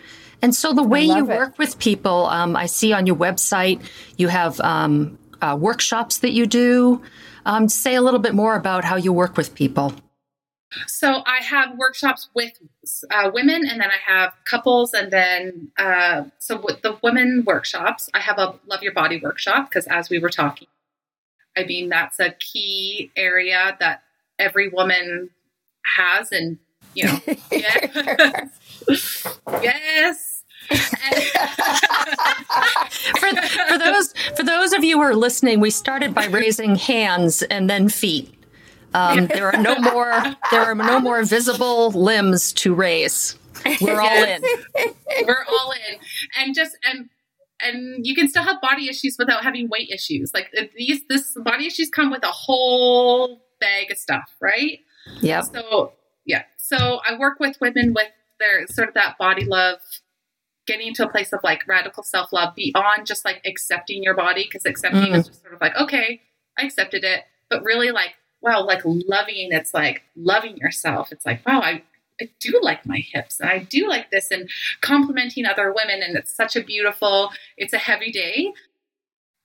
And 0.42 0.54
so 0.54 0.72
the 0.72 0.82
way 0.82 1.04
you 1.04 1.24
work 1.24 1.52
it. 1.54 1.58
with 1.58 1.78
people, 1.78 2.26
um, 2.26 2.56
I 2.56 2.66
see 2.66 2.92
on 2.92 3.06
your 3.06 3.16
website, 3.16 3.80
you 4.16 4.28
have 4.28 4.60
um, 4.60 5.18
uh, 5.40 5.56
workshops 5.58 6.18
that 6.18 6.32
you 6.32 6.46
do. 6.46 7.02
Um, 7.44 7.68
say 7.68 7.94
a 7.94 8.02
little 8.02 8.20
bit 8.20 8.34
more 8.34 8.56
about 8.56 8.84
how 8.84 8.96
you 8.96 9.12
work 9.12 9.36
with 9.36 9.54
people. 9.54 9.94
So 10.86 11.22
I 11.26 11.42
have 11.42 11.78
workshops 11.78 12.28
with 12.34 12.52
uh, 13.10 13.30
women, 13.32 13.66
and 13.66 13.80
then 13.80 13.88
I 13.90 13.98
have 14.04 14.34
couples, 14.44 14.92
and 14.92 15.12
then 15.12 15.70
uh, 15.78 16.24
so 16.38 16.60
with 16.60 16.82
the 16.82 16.98
women 17.02 17.44
workshops, 17.46 18.10
I 18.12 18.20
have 18.20 18.38
a 18.38 18.56
love 18.66 18.82
your 18.82 18.92
body 18.92 19.20
workshop 19.22 19.70
because 19.70 19.86
as 19.86 20.10
we 20.10 20.18
were 20.18 20.28
talking, 20.28 20.68
I 21.56 21.64
mean 21.64 21.88
that's 21.88 22.18
a 22.18 22.30
key 22.32 23.12
area 23.16 23.76
that 23.78 24.02
every 24.38 24.68
woman 24.68 25.30
has 25.96 26.32
and 26.32 26.58
you 26.94 27.04
know 27.04 27.18
yeah. 27.50 28.48
yes. 29.62 30.32
For, 33.20 33.28
for 33.68 33.78
those 33.78 34.12
for 34.36 34.42
those 34.42 34.72
of 34.72 34.82
you 34.82 34.96
who 34.96 35.02
are 35.02 35.14
listening 35.14 35.60
we 35.60 35.70
started 35.70 36.14
by 36.14 36.26
raising 36.26 36.74
hands 36.74 37.42
and 37.42 37.70
then 37.70 37.88
feet. 37.88 38.32
Um, 38.94 39.26
there 39.26 39.52
are 39.52 39.60
no 39.60 39.78
more 39.78 40.22
there 40.50 40.62
are 40.62 40.74
no 40.74 40.98
more 40.98 41.22
visible 41.24 41.90
limbs 41.90 42.52
to 42.54 42.74
raise. 42.74 43.38
We're 43.80 44.00
all 44.00 44.22
in. 44.22 44.42
We're 45.26 45.44
all 45.48 45.72
in. 45.72 45.98
And 46.38 46.54
just 46.54 46.76
and 46.84 47.08
and 47.62 48.06
you 48.06 48.14
can 48.14 48.28
still 48.28 48.42
have 48.42 48.60
body 48.60 48.88
issues 48.88 49.16
without 49.18 49.42
having 49.44 49.68
weight 49.68 49.90
issues. 49.90 50.30
Like 50.34 50.52
these 50.76 51.00
this 51.08 51.36
body 51.44 51.66
issues 51.66 51.90
come 51.90 52.10
with 52.10 52.24
a 52.24 52.32
whole 52.32 53.42
bag 53.60 53.90
of 53.90 53.98
stuff 53.98 54.30
right 54.40 54.80
yeah. 55.20 55.40
So 55.40 55.92
yeah. 56.24 56.42
So 56.56 57.00
I 57.08 57.16
work 57.16 57.38
with 57.40 57.56
women 57.60 57.94
with 57.94 58.08
their 58.38 58.66
sort 58.66 58.88
of 58.88 58.94
that 58.94 59.16
body 59.18 59.44
love, 59.44 59.78
getting 60.66 60.92
to 60.94 61.06
a 61.06 61.10
place 61.10 61.32
of 61.32 61.40
like 61.42 61.66
radical 61.66 62.02
self 62.02 62.32
love 62.32 62.54
beyond 62.54 63.06
just 63.06 63.24
like 63.24 63.40
accepting 63.46 64.02
your 64.02 64.14
body, 64.14 64.44
because 64.44 64.66
accepting 64.66 65.12
mm. 65.12 65.16
is 65.16 65.28
just 65.28 65.42
sort 65.42 65.54
of 65.54 65.60
like, 65.60 65.76
okay, 65.76 66.20
I 66.58 66.64
accepted 66.64 67.04
it. 67.04 67.24
But 67.48 67.62
really 67.62 67.90
like, 67.92 68.14
wow, 68.42 68.64
like 68.64 68.82
loving, 68.84 69.48
it's 69.52 69.72
like 69.72 70.02
loving 70.16 70.56
yourself. 70.56 71.12
It's 71.12 71.24
like, 71.24 71.46
wow, 71.46 71.60
I, 71.60 71.82
I 72.20 72.28
do 72.40 72.58
like 72.62 72.84
my 72.86 72.98
hips 72.98 73.40
and 73.40 73.48
I 73.48 73.60
do 73.60 73.88
like 73.88 74.10
this 74.10 74.30
and 74.30 74.48
complimenting 74.80 75.46
other 75.46 75.72
women. 75.72 76.02
And 76.02 76.16
it's 76.16 76.34
such 76.34 76.56
a 76.56 76.62
beautiful, 76.62 77.30
it's 77.56 77.72
a 77.72 77.78
heavy 77.78 78.10
day, 78.10 78.52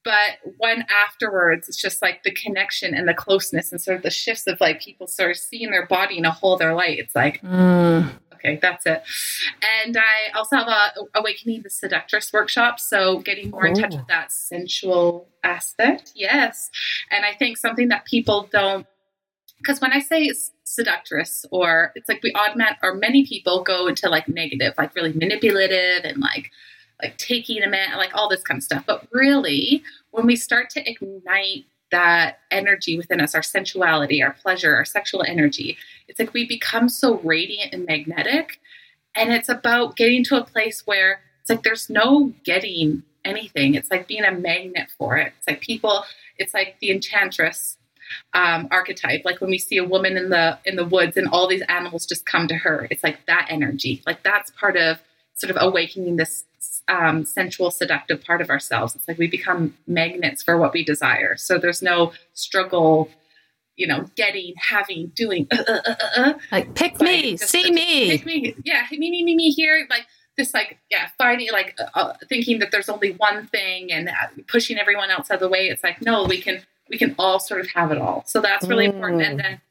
but 0.03 0.39
when 0.57 0.85
afterwards 0.89 1.67
it's 1.67 1.79
just 1.79 2.01
like 2.01 2.23
the 2.23 2.31
connection 2.31 2.93
and 2.93 3.07
the 3.07 3.13
closeness 3.13 3.71
and 3.71 3.81
sort 3.81 3.97
of 3.97 4.03
the 4.03 4.09
shifts 4.09 4.47
of 4.47 4.59
like 4.59 4.81
people 4.81 5.07
sort 5.07 5.31
of 5.31 5.37
seeing 5.37 5.71
their 5.71 5.85
body 5.85 6.17
in 6.17 6.25
a 6.25 6.31
whole 6.31 6.57
their 6.57 6.73
light. 6.73 6.99
It's 6.99 7.15
like 7.15 7.41
mm. 7.41 8.09
okay 8.33 8.59
that's 8.61 8.85
it. 8.85 9.03
And 9.83 9.97
i 9.97 10.35
also 10.35 10.55
have 10.57 10.67
a 10.67 10.91
awakening 11.15 11.61
the 11.63 11.69
seductress 11.69 12.31
workshop 12.33 12.79
so 12.79 13.19
getting 13.19 13.51
more 13.51 13.65
in 13.65 13.75
touch 13.75 13.95
with 13.95 14.07
that 14.07 14.31
sensual 14.31 15.27
aspect 15.43 16.11
yes. 16.15 16.69
And 17.11 17.25
i 17.25 17.33
think 17.33 17.57
something 17.57 17.89
that 17.89 18.05
people 18.05 18.49
don't 18.51 18.85
because 19.57 19.79
when 19.79 19.93
i 19.93 19.99
say 19.99 20.31
seductress 20.63 21.45
or 21.51 21.91
it's 21.95 22.07
like 22.07 22.23
we 22.23 22.31
augment 22.33 22.77
or 22.81 22.93
many 22.95 23.25
people 23.25 23.61
go 23.61 23.87
into 23.87 24.09
like 24.09 24.27
negative 24.27 24.73
like 24.77 24.95
really 24.95 25.11
manipulative 25.13 26.05
and 26.05 26.19
like 26.19 26.49
like 27.01 27.17
taking 27.17 27.63
a 27.63 27.69
man, 27.69 27.97
like 27.97 28.13
all 28.13 28.29
this 28.29 28.41
kind 28.41 28.57
of 28.57 28.63
stuff. 28.63 28.83
But 28.85 29.07
really, 29.11 29.83
when 30.11 30.25
we 30.25 30.35
start 30.35 30.69
to 30.71 30.89
ignite 30.89 31.65
that 31.91 32.39
energy 32.51 32.97
within 32.97 33.19
us, 33.19 33.35
our 33.35 33.43
sensuality, 33.43 34.23
our 34.23 34.33
pleasure, 34.41 34.75
our 34.75 34.85
sexual 34.85 35.23
energy, 35.23 35.77
it's 36.07 36.19
like 36.19 36.33
we 36.33 36.47
become 36.47 36.89
so 36.89 37.19
radiant 37.19 37.73
and 37.73 37.85
magnetic. 37.85 38.59
And 39.15 39.31
it's 39.31 39.49
about 39.49 39.97
getting 39.97 40.23
to 40.25 40.37
a 40.37 40.43
place 40.43 40.83
where 40.85 41.21
it's 41.41 41.49
like 41.49 41.63
there's 41.63 41.89
no 41.89 42.33
getting 42.45 43.03
anything. 43.25 43.75
It's 43.75 43.91
like 43.91 44.07
being 44.07 44.23
a 44.23 44.31
magnet 44.31 44.89
for 44.97 45.17
it. 45.17 45.33
It's 45.37 45.47
like 45.47 45.61
people, 45.61 46.05
it's 46.37 46.53
like 46.53 46.77
the 46.79 46.91
enchantress 46.91 47.77
um, 48.33 48.67
archetype. 48.71 49.23
Like 49.25 49.41
when 49.41 49.49
we 49.49 49.57
see 49.57 49.77
a 49.77 49.83
woman 49.83 50.17
in 50.17 50.29
the 50.29 50.59
in 50.65 50.75
the 50.75 50.85
woods 50.85 51.17
and 51.17 51.27
all 51.27 51.47
these 51.47 51.63
animals 51.67 52.05
just 52.05 52.25
come 52.25 52.47
to 52.47 52.55
her. 52.55 52.87
It's 52.89 53.03
like 53.03 53.25
that 53.27 53.47
energy. 53.49 54.01
Like 54.05 54.23
that's 54.23 54.51
part 54.51 54.77
of 54.77 54.99
sort 55.33 55.51
of 55.51 55.57
awakening 55.59 56.17
this 56.17 56.45
um, 56.87 57.25
sensual, 57.25 57.71
seductive 57.71 58.23
part 58.23 58.41
of 58.41 58.49
ourselves. 58.49 58.95
It's 58.95 59.07
like 59.07 59.17
we 59.17 59.27
become 59.27 59.77
magnets 59.87 60.43
for 60.43 60.57
what 60.57 60.73
we 60.73 60.83
desire. 60.83 61.37
So 61.37 61.57
there's 61.57 61.81
no 61.81 62.13
struggle, 62.33 63.09
you 63.75 63.87
know, 63.87 64.05
getting, 64.15 64.53
having, 64.57 65.11
doing. 65.15 65.47
Uh, 65.51 65.63
uh, 65.67 65.81
uh, 65.85 65.95
uh, 65.99 66.21
uh. 66.21 66.33
like 66.51 66.73
pick 66.75 66.93
like, 66.93 67.01
me, 67.01 67.37
see 67.37 67.71
me, 67.71 68.17
pick 68.17 68.25
me, 68.25 68.55
yeah, 68.63 68.85
me, 68.91 68.97
me, 68.97 69.23
me, 69.23 69.35
me 69.35 69.51
here. 69.51 69.87
Like 69.89 70.05
this, 70.37 70.53
like 70.53 70.79
yeah, 70.89 71.09
finding 71.17 71.51
like 71.51 71.77
uh, 71.93 72.13
thinking 72.29 72.59
that 72.59 72.71
there's 72.71 72.89
only 72.89 73.13
one 73.13 73.47
thing 73.47 73.91
and 73.91 74.09
pushing 74.47 74.77
everyone 74.77 75.09
else 75.09 75.31
out 75.31 75.35
of 75.35 75.41
the 75.41 75.49
way. 75.49 75.67
It's 75.67 75.83
like 75.83 76.01
no, 76.01 76.25
we 76.25 76.41
can 76.41 76.61
we 76.89 76.97
can 76.97 77.15
all 77.17 77.39
sort 77.39 77.61
of 77.61 77.67
have 77.73 77.91
it 77.91 77.97
all. 77.97 78.23
So 78.27 78.41
that's 78.41 78.67
really 78.67 78.87
mm. 78.87 78.93
important. 78.93 79.21
And 79.23 79.39
then 79.39 79.61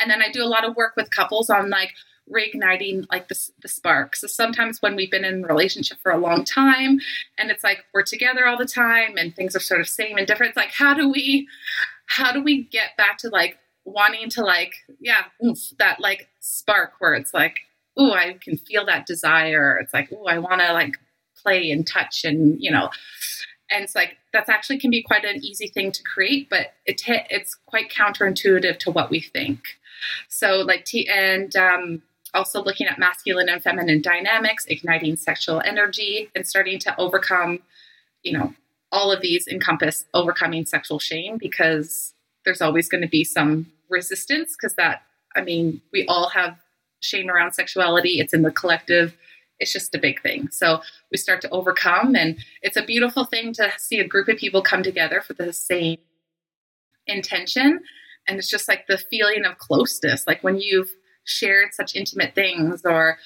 and 0.00 0.10
then 0.10 0.22
I 0.22 0.30
do 0.30 0.42
a 0.42 0.46
lot 0.46 0.64
of 0.64 0.76
work 0.76 0.94
with 0.96 1.10
couples 1.10 1.50
on 1.50 1.70
like 1.70 1.92
reigniting 2.30 3.06
like 3.10 3.28
the, 3.28 3.50
the 3.62 3.68
spark. 3.68 4.16
So 4.16 4.26
sometimes 4.26 4.82
when 4.82 4.96
we've 4.96 5.10
been 5.10 5.24
in 5.24 5.44
a 5.44 5.46
relationship 5.46 5.98
for 6.02 6.12
a 6.12 6.18
long 6.18 6.44
time 6.44 7.00
and 7.36 7.50
it's 7.50 7.64
like 7.64 7.84
we're 7.92 8.02
together 8.02 8.46
all 8.46 8.58
the 8.58 8.66
time 8.66 9.16
and 9.16 9.34
things 9.34 9.56
are 9.56 9.60
sort 9.60 9.80
of 9.80 9.88
same 9.88 10.18
and 10.18 10.26
different, 10.26 10.50
it's 10.50 10.56
like 10.56 10.72
how 10.72 10.94
do 10.94 11.10
we 11.10 11.48
how 12.06 12.32
do 12.32 12.42
we 12.42 12.64
get 12.64 12.96
back 12.96 13.18
to 13.18 13.28
like 13.28 13.58
wanting 13.84 14.28
to 14.28 14.42
like 14.42 14.74
yeah 15.00 15.22
that 15.78 16.00
like 16.00 16.28
spark 16.40 16.92
where 16.98 17.14
it's 17.14 17.32
like 17.32 17.60
oh 17.96 18.12
I 18.12 18.38
can 18.40 18.56
feel 18.58 18.86
that 18.86 19.06
desire. 19.06 19.78
It's 19.78 19.94
like 19.94 20.10
oh 20.12 20.26
I 20.26 20.38
want 20.38 20.60
to 20.60 20.72
like 20.72 20.96
play 21.42 21.70
and 21.70 21.86
touch 21.86 22.24
and 22.24 22.60
you 22.60 22.70
know 22.70 22.90
and 23.70 23.84
it's 23.84 23.94
like 23.94 24.16
that's 24.32 24.48
actually 24.48 24.78
can 24.78 24.90
be 24.90 25.02
quite 25.02 25.24
an 25.24 25.44
easy 25.44 25.68
thing 25.68 25.92
to 25.92 26.02
create 26.02 26.48
but 26.50 26.74
it 26.86 27.00
it's 27.06 27.54
quite 27.66 27.90
counterintuitive 27.90 28.78
to 28.78 28.90
what 28.90 29.10
we 29.10 29.20
think 29.20 29.60
so 30.28 30.60
like 30.60 30.84
t 30.84 31.08
and 31.08 31.54
um 31.56 32.02
also 32.34 32.62
looking 32.62 32.86
at 32.86 32.98
masculine 32.98 33.48
and 33.48 33.62
feminine 33.62 34.02
dynamics, 34.02 34.66
igniting 34.66 35.16
sexual 35.16 35.60
energy, 35.60 36.30
and 36.34 36.46
starting 36.46 36.78
to 36.80 36.98
overcome, 36.98 37.60
you 38.22 38.32
know, 38.32 38.54
all 38.92 39.12
of 39.12 39.20
these 39.20 39.46
encompass 39.46 40.04
overcoming 40.14 40.64
sexual 40.64 40.98
shame 40.98 41.36
because 41.38 42.14
there's 42.44 42.62
always 42.62 42.88
going 42.88 43.02
to 43.02 43.08
be 43.08 43.24
some 43.24 43.70
resistance 43.88 44.56
because 44.56 44.74
that, 44.74 45.02
I 45.36 45.42
mean, 45.42 45.80
we 45.92 46.06
all 46.06 46.30
have 46.30 46.58
shame 47.00 47.28
around 47.28 47.52
sexuality. 47.52 48.20
It's 48.20 48.34
in 48.34 48.42
the 48.42 48.50
collective. 48.50 49.16
It's 49.60 49.72
just 49.72 49.94
a 49.94 49.98
big 49.98 50.22
thing. 50.22 50.48
So 50.50 50.80
we 51.10 51.18
start 51.18 51.40
to 51.42 51.50
overcome, 51.50 52.14
and 52.14 52.38
it's 52.62 52.76
a 52.76 52.84
beautiful 52.84 53.24
thing 53.24 53.52
to 53.54 53.72
see 53.76 53.98
a 53.98 54.06
group 54.06 54.28
of 54.28 54.36
people 54.36 54.62
come 54.62 54.82
together 54.82 55.20
for 55.20 55.34
the 55.34 55.52
same 55.52 55.98
intention. 57.06 57.80
And 58.26 58.38
it's 58.38 58.48
just 58.48 58.68
like 58.68 58.86
the 58.86 58.98
feeling 58.98 59.44
of 59.44 59.58
closeness, 59.58 60.26
like 60.26 60.42
when 60.42 60.60
you've 60.60 60.90
shared 61.28 61.74
such 61.74 61.94
intimate 61.94 62.34
things 62.34 62.82
or 62.84 63.18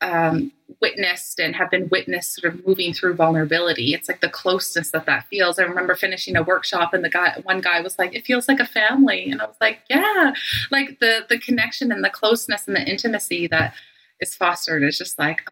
um, 0.00 0.52
witnessed 0.80 1.38
and 1.40 1.54
have 1.54 1.70
been 1.70 1.88
witnessed 1.90 2.40
sort 2.40 2.54
of 2.54 2.66
moving 2.66 2.92
through 2.92 3.14
vulnerability. 3.14 3.92
It's 3.92 4.08
like 4.08 4.20
the 4.20 4.30
closeness 4.30 4.90
that 4.92 5.06
that 5.06 5.26
feels. 5.26 5.58
I 5.58 5.64
remember 5.64 5.94
finishing 5.94 6.36
a 6.36 6.42
workshop 6.42 6.94
and 6.94 7.04
the 7.04 7.10
guy, 7.10 7.38
one 7.42 7.60
guy 7.60 7.80
was 7.80 7.98
like, 7.98 8.14
"It 8.14 8.24
feels 8.24 8.48
like 8.48 8.60
a 8.60 8.66
family," 8.66 9.30
and 9.30 9.42
I 9.42 9.46
was 9.46 9.56
like, 9.60 9.80
"Yeah," 9.90 10.32
like 10.70 11.00
the 11.00 11.26
the 11.28 11.38
connection 11.38 11.92
and 11.92 12.02
the 12.02 12.10
closeness 12.10 12.66
and 12.66 12.76
the 12.76 12.82
intimacy 12.82 13.46
that 13.48 13.74
is 14.20 14.34
fostered 14.34 14.82
is 14.82 14.96
just 14.96 15.18
like 15.18 15.42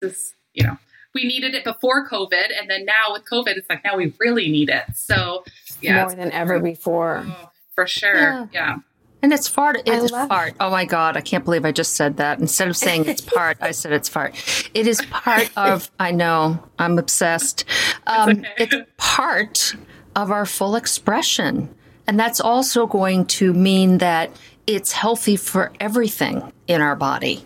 this, 0.00 0.34
you 0.54 0.64
know. 0.64 0.78
We 1.14 1.24
needed 1.24 1.54
it 1.54 1.64
before 1.64 2.06
COVID, 2.08 2.48
and 2.58 2.68
then 2.68 2.84
now 2.84 3.12
with 3.12 3.24
COVID, 3.24 3.56
it's 3.56 3.68
like 3.70 3.82
now 3.82 3.96
we 3.96 4.12
really 4.18 4.50
need 4.50 4.68
it. 4.68 4.84
So, 4.94 5.42
yeah, 5.80 6.04
more 6.04 6.14
than 6.14 6.30
ever 6.32 6.60
before, 6.60 7.24
oh, 7.26 7.50
for 7.74 7.86
sure. 7.86 8.14
yeah. 8.14 8.46
yeah. 8.52 8.76
And 9.22 9.32
it's 9.32 9.48
fart. 9.48 9.82
It's 9.84 10.10
fart. 10.10 10.50
It. 10.50 10.56
Oh 10.60 10.70
my 10.70 10.84
God. 10.84 11.16
I 11.16 11.20
can't 11.20 11.44
believe 11.44 11.64
I 11.64 11.72
just 11.72 11.94
said 11.94 12.18
that. 12.18 12.38
Instead 12.38 12.68
of 12.68 12.76
saying 12.76 13.06
it's 13.06 13.20
part, 13.36 13.58
I 13.60 13.72
said 13.72 13.92
it's 13.92 14.08
fart. 14.08 14.34
It 14.74 14.86
is 14.86 15.00
part 15.10 15.50
of, 15.56 15.90
I 15.98 16.12
know, 16.12 16.62
I'm 16.78 16.98
obsessed. 16.98 17.64
Um, 18.06 18.30
it's, 18.30 18.38
okay. 18.38 18.54
it's 18.58 18.90
part 18.96 19.74
of 20.14 20.30
our 20.30 20.46
full 20.46 20.76
expression. 20.76 21.74
And 22.06 22.18
that's 22.18 22.40
also 22.40 22.86
going 22.86 23.26
to 23.26 23.52
mean 23.52 23.98
that 23.98 24.30
it's 24.66 24.92
healthy 24.92 25.36
for 25.36 25.72
everything 25.80 26.52
in 26.66 26.80
our 26.80 26.96
body. 26.96 27.44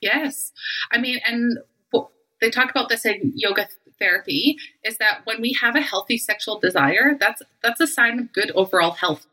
Yes. 0.00 0.52
I 0.90 0.98
mean, 0.98 1.20
and 1.26 1.58
they 2.40 2.50
talk 2.50 2.70
about 2.70 2.88
this 2.88 3.06
in 3.06 3.32
yoga 3.34 3.68
therapy 3.98 4.58
is 4.84 4.98
that 4.98 5.20
when 5.24 5.40
we 5.40 5.56
have 5.60 5.76
a 5.76 5.80
healthy 5.80 6.18
sexual 6.18 6.58
desire, 6.58 7.16
that's 7.18 7.42
that's 7.62 7.80
a 7.80 7.86
sign 7.86 8.18
of 8.18 8.32
good 8.32 8.50
overall 8.52 8.90
health 8.90 9.26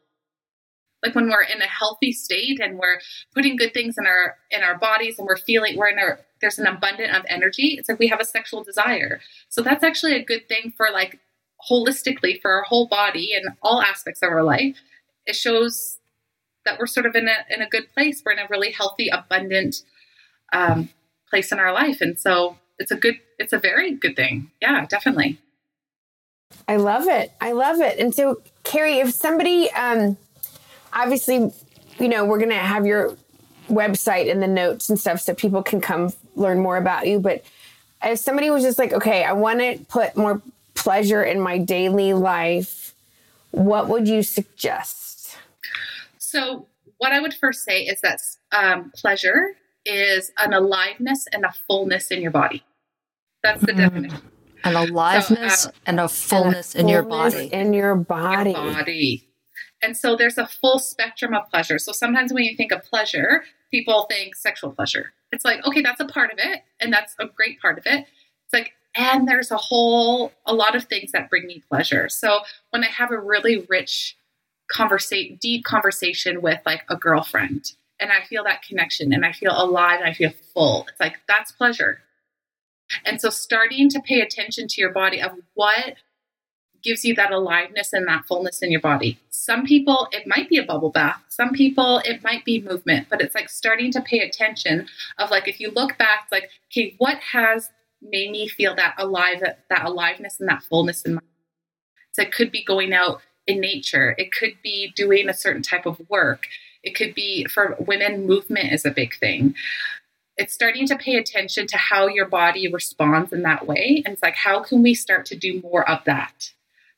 like 1.03 1.15
when 1.15 1.29
we're 1.29 1.43
in 1.43 1.61
a 1.61 1.67
healthy 1.67 2.11
state 2.11 2.59
and 2.59 2.77
we're 2.77 2.99
putting 3.33 3.55
good 3.55 3.73
things 3.73 3.95
in 3.97 4.05
our 4.05 4.37
in 4.51 4.61
our 4.61 4.77
bodies 4.77 5.17
and 5.17 5.27
we're 5.27 5.37
feeling 5.37 5.77
we're 5.77 5.89
in 5.89 5.99
our 5.99 6.19
there's 6.41 6.59
an 6.59 6.67
abundant 6.67 7.15
of 7.15 7.23
energy 7.27 7.75
it's 7.77 7.89
like 7.89 7.99
we 7.99 8.07
have 8.07 8.19
a 8.19 8.25
sexual 8.25 8.63
desire. 8.63 9.21
So 9.49 9.61
that's 9.61 9.83
actually 9.83 10.15
a 10.15 10.23
good 10.23 10.47
thing 10.47 10.73
for 10.75 10.87
like 10.91 11.19
holistically 11.69 12.41
for 12.41 12.51
our 12.51 12.63
whole 12.63 12.87
body 12.87 13.33
and 13.33 13.55
all 13.61 13.81
aspects 13.81 14.21
of 14.21 14.29
our 14.29 14.43
life. 14.43 14.77
It 15.25 15.35
shows 15.35 15.97
that 16.65 16.79
we're 16.79 16.87
sort 16.87 17.05
of 17.05 17.15
in 17.15 17.27
a 17.27 17.35
in 17.49 17.61
a 17.61 17.69
good 17.69 17.91
place. 17.93 18.21
We're 18.25 18.33
in 18.33 18.39
a 18.39 18.47
really 18.49 18.71
healthy 18.71 19.09
abundant 19.09 19.83
um, 20.53 20.89
place 21.29 21.51
in 21.51 21.59
our 21.59 21.71
life. 21.71 22.01
And 22.01 22.19
so 22.19 22.57
it's 22.77 22.91
a 22.91 22.95
good 22.95 23.15
it's 23.39 23.53
a 23.53 23.59
very 23.59 23.91
good 23.93 24.15
thing. 24.15 24.51
Yeah 24.61 24.85
definitely. 24.85 25.39
I 26.67 26.75
love 26.75 27.07
it. 27.07 27.31
I 27.39 27.53
love 27.53 27.79
it. 27.79 27.97
And 27.99 28.13
so 28.13 28.41
Kerri 28.63 29.01
if 29.01 29.13
somebody 29.13 29.71
um 29.71 30.17
obviously, 30.93 31.51
you 31.99 32.07
know, 32.07 32.25
we're 32.25 32.39
going 32.39 32.49
to 32.49 32.55
have 32.55 32.85
your 32.85 33.15
website 33.67 34.29
and 34.31 34.41
the 34.41 34.47
notes 34.47 34.89
and 34.89 34.99
stuff 34.99 35.21
so 35.21 35.33
people 35.33 35.63
can 35.63 35.81
come 35.81 36.13
learn 36.35 36.59
more 36.59 36.77
about 36.77 37.07
you. 37.07 37.19
But 37.19 37.43
if 38.03 38.19
somebody 38.19 38.49
was 38.49 38.63
just 38.63 38.79
like, 38.79 38.93
okay, 38.93 39.23
I 39.23 39.33
want 39.33 39.59
to 39.59 39.79
put 39.87 40.15
more 40.17 40.41
pleasure 40.75 41.23
in 41.23 41.39
my 41.39 41.57
daily 41.57 42.13
life, 42.13 42.93
what 43.51 43.87
would 43.87 44.07
you 44.07 44.23
suggest? 44.23 45.37
So, 46.17 46.67
what 46.97 47.11
I 47.11 47.19
would 47.19 47.33
first 47.33 47.63
say 47.63 47.81
is 47.81 48.01
that 48.01 48.21
um, 48.51 48.91
pleasure 48.95 49.55
is 49.85 50.31
an 50.37 50.53
aliveness 50.53 51.27
and 51.33 51.45
a 51.45 51.51
fullness 51.67 52.11
in 52.11 52.21
your 52.21 52.31
body. 52.31 52.63
That's 53.43 53.61
the 53.61 53.71
mm. 53.71 53.77
definition. 53.77 54.21
An 54.63 54.75
aliveness 54.75 55.61
so, 55.61 55.69
uh, 55.69 55.73
and 55.87 55.99
a 55.99 56.07
fullness, 56.07 56.07
and 56.07 56.09
a 56.09 56.09
fullness 56.09 56.75
in 56.75 56.87
your 56.87 57.03
body. 57.03 57.47
In 57.47 57.73
your 57.73 57.95
body. 57.95 58.51
Your 58.51 58.73
body. 58.73 59.30
And 59.81 59.97
so 59.97 60.15
there's 60.15 60.37
a 60.37 60.47
full 60.47 60.79
spectrum 60.79 61.33
of 61.33 61.49
pleasure. 61.49 61.79
So 61.79 61.91
sometimes 61.91 62.31
when 62.31 62.43
you 62.43 62.55
think 62.55 62.71
of 62.71 62.83
pleasure, 62.83 63.43
people 63.71 64.05
think 64.09 64.35
sexual 64.35 64.71
pleasure. 64.71 65.13
It's 65.31 65.45
like, 65.45 65.65
okay, 65.65 65.81
that's 65.81 65.99
a 65.99 66.05
part 66.05 66.31
of 66.31 66.39
it, 66.39 66.61
and 66.79 66.91
that's 66.91 67.15
a 67.19 67.25
great 67.25 67.59
part 67.61 67.77
of 67.77 67.85
it. 67.87 68.05
It's 68.45 68.53
like, 68.53 68.73
and 68.95 69.27
there's 69.27 69.49
a 69.49 69.57
whole, 69.57 70.33
a 70.45 70.53
lot 70.53 70.75
of 70.75 70.83
things 70.83 71.13
that 71.13 71.29
bring 71.29 71.47
me 71.47 71.63
pleasure. 71.69 72.09
So 72.09 72.41
when 72.71 72.83
I 72.83 72.87
have 72.87 73.11
a 73.11 73.19
really 73.19 73.65
rich 73.69 74.17
conversation, 74.69 75.37
deep 75.41 75.63
conversation 75.63 76.41
with 76.41 76.59
like 76.65 76.83
a 76.89 76.95
girlfriend, 76.95 77.71
and 77.99 78.11
I 78.11 78.25
feel 78.25 78.43
that 78.43 78.63
connection 78.63 79.13
and 79.13 79.25
I 79.25 79.31
feel 79.31 79.53
alive 79.55 79.99
and 79.99 80.09
I 80.09 80.13
feel 80.13 80.31
full, 80.53 80.85
it's 80.89 80.99
like, 80.99 81.19
that's 81.27 81.51
pleasure. 81.51 82.01
And 83.05 83.21
so 83.21 83.29
starting 83.29 83.89
to 83.89 84.01
pay 84.01 84.19
attention 84.19 84.67
to 84.67 84.81
your 84.81 84.91
body 84.91 85.21
of 85.21 85.31
what 85.53 85.95
gives 86.83 87.05
you 87.05 87.15
that 87.15 87.31
aliveness 87.31 87.93
and 87.93 88.07
that 88.07 88.25
fullness 88.25 88.61
in 88.61 88.71
your 88.71 88.81
body. 88.81 89.19
Some 89.29 89.65
people, 89.65 90.07
it 90.11 90.27
might 90.27 90.49
be 90.49 90.57
a 90.57 90.63
bubble 90.63 90.91
bath. 90.91 91.21
Some 91.29 91.51
people, 91.51 92.01
it 92.05 92.23
might 92.23 92.45
be 92.45 92.61
movement, 92.61 93.07
but 93.09 93.21
it's 93.21 93.35
like 93.35 93.49
starting 93.49 93.91
to 93.91 94.01
pay 94.01 94.19
attention 94.19 94.87
of 95.17 95.31
like, 95.31 95.47
if 95.47 95.59
you 95.59 95.71
look 95.71 95.97
back, 95.97 96.27
like, 96.31 96.49
okay, 96.71 96.95
what 96.97 97.17
has 97.17 97.69
made 98.01 98.31
me 98.31 98.47
feel 98.47 98.75
that 98.75 98.95
alive, 98.97 99.41
that 99.41 99.85
aliveness 99.85 100.39
and 100.39 100.49
that 100.49 100.63
fullness 100.63 101.03
in 101.03 101.15
my 101.15 101.21
so 102.13 102.23
it 102.23 102.33
could 102.33 102.51
be 102.51 102.63
going 102.63 102.93
out 102.93 103.21
in 103.47 103.59
nature. 103.59 104.15
It 104.17 104.31
could 104.31 104.53
be 104.61 104.91
doing 104.95 105.29
a 105.29 105.33
certain 105.33 105.61
type 105.61 105.85
of 105.85 106.01
work. 106.09 106.47
It 106.83 106.95
could 106.95 107.13
be 107.13 107.45
for 107.45 107.75
women, 107.79 108.25
movement 108.25 108.73
is 108.73 108.85
a 108.85 108.91
big 108.91 109.17
thing. 109.17 109.55
It's 110.37 110.53
starting 110.53 110.87
to 110.87 110.97
pay 110.97 111.15
attention 111.15 111.67
to 111.67 111.77
how 111.77 112.07
your 112.07 112.27
body 112.27 112.71
responds 112.71 113.31
in 113.31 113.43
that 113.43 113.67
way. 113.67 114.01
And 114.05 114.13
it's 114.13 114.23
like, 114.23 114.35
how 114.35 114.61
can 114.61 114.81
we 114.81 114.93
start 114.93 115.25
to 115.27 115.35
do 115.35 115.61
more 115.61 115.87
of 115.89 116.03
that? 116.05 116.51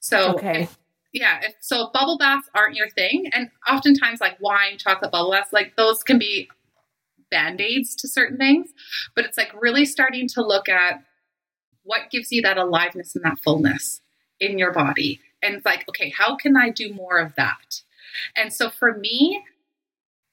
So, 0.03 0.33
okay. 0.33 0.63
If, 0.63 0.77
yeah, 1.13 1.39
if, 1.43 1.55
so 1.61 1.89
bubble 1.93 2.17
baths 2.17 2.49
aren't 2.53 2.75
your 2.75 2.89
thing, 2.89 3.29
and 3.33 3.49
oftentimes 3.71 4.19
like 4.19 4.37
wine, 4.41 4.77
chocolate 4.77 5.11
bubble 5.11 5.31
baths, 5.31 5.53
like 5.53 5.77
those 5.77 6.03
can 6.03 6.19
be 6.19 6.49
band 7.31 7.61
aids 7.61 7.95
to 7.95 8.09
certain 8.09 8.37
things, 8.37 8.69
but 9.15 9.23
it's 9.23 9.37
like 9.37 9.49
really 9.59 9.85
starting 9.85 10.27
to 10.27 10.45
look 10.45 10.67
at 10.67 11.01
what 11.83 12.11
gives 12.11 12.33
you 12.33 12.41
that 12.41 12.57
aliveness 12.57 13.15
and 13.15 13.23
that 13.23 13.39
fullness 13.39 14.01
in 14.41 14.59
your 14.59 14.73
body. 14.73 15.21
And 15.41 15.55
it's 15.55 15.65
like, 15.65 15.87
okay, 15.87 16.09
how 16.09 16.35
can 16.35 16.57
I 16.57 16.69
do 16.69 16.93
more 16.93 17.17
of 17.17 17.33
that? 17.35 17.81
And 18.35 18.51
so 18.51 18.69
for 18.69 18.97
me, 18.97 19.41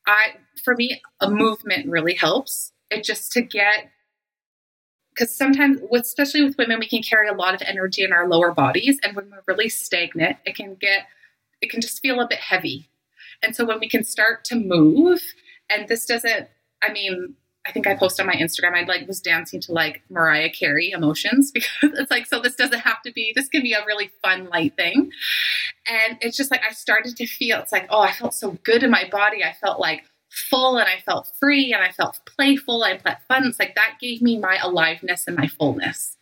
I 0.05 0.35
for 0.65 0.75
me, 0.75 1.01
a 1.21 1.31
movement 1.31 1.89
really 1.89 2.15
helps. 2.15 2.73
It 2.91 3.05
just 3.05 3.31
to 3.33 3.41
get 3.41 3.89
because 5.21 5.37
sometimes, 5.37 5.81
especially 5.93 6.43
with 6.43 6.57
women, 6.57 6.79
we 6.79 6.89
can 6.89 7.03
carry 7.03 7.29
a 7.29 7.35
lot 7.35 7.55
of 7.55 7.61
energy 7.67 8.03
in 8.03 8.11
our 8.11 8.27
lower 8.27 8.53
bodies, 8.53 8.99
and 9.03 9.15
when 9.15 9.31
we're 9.31 9.43
really 9.47 9.69
stagnant, 9.69 10.39
it 10.47 10.55
can 10.55 10.77
get, 10.77 11.07
it 11.61 11.69
can 11.69 11.83
just 11.83 12.01
feel 12.01 12.21
a 12.21 12.27
bit 12.27 12.39
heavy. 12.39 12.89
And 13.43 13.55
so 13.55 13.67
when 13.67 13.81
we 13.81 13.89
can 13.89 14.03
start 14.03 14.47
to 14.47 14.55
move, 14.55 15.21
and 15.69 15.89
this 15.89 16.07
doesn't, 16.07 16.49
I 16.83 16.91
mean, 16.93 17.35
I 17.67 17.73
think 17.73 17.87
I 17.87 17.95
posted 17.95 18.23
on 18.23 18.29
my 18.29 18.37
Instagram, 18.41 18.75
I 18.75 18.85
like 18.85 19.07
was 19.07 19.21
dancing 19.21 19.61
to 19.61 19.73
like 19.73 20.01
Mariah 20.09 20.49
Carey 20.49 20.91
emotions 20.91 21.51
because 21.55 21.91
it's 21.99 22.11
like, 22.11 22.25
so 22.25 22.41
this 22.41 22.55
doesn't 22.55 22.81
have 22.81 23.03
to 23.03 23.13
be, 23.13 23.35
this 23.37 23.49
can 23.49 23.63
be 23.63 23.75
a 23.75 23.85
really 23.85 24.11
fun, 24.23 24.49
light 24.49 24.75
thing. 24.77 25.11
And 25.87 26.17
it's 26.23 26.39
just 26.39 26.51
like, 26.51 26.63
I 26.67 26.73
started 26.73 27.17
to 27.19 27.27
feel, 27.27 27.59
it's 27.59 27.73
like, 27.73 27.87
oh, 27.91 28.01
I 28.01 28.13
felt 28.13 28.33
so 28.33 28.53
good 28.65 28.83
in 28.83 28.91
my 28.91 29.07
body. 29.11 29.45
I 29.45 29.53
felt 29.53 29.79
like 29.79 30.05
full 30.31 30.79
and 30.79 30.89
I 30.89 31.01
felt 31.05 31.31
free 31.39 31.73
and 31.73 31.83
I 31.83 31.91
felt 31.91 32.21
playful. 32.25 32.83
I 32.83 32.99
felt 32.99 33.19
fun. 33.29 33.45
It's 33.47 33.59
like 33.59 33.75
that 33.75 33.99
gave 34.01 34.23
me 34.23 34.39
my 34.39 34.59
aliveness 34.63 35.25
and 35.27 35.37
my 35.37 35.49
fullness. 35.49 36.17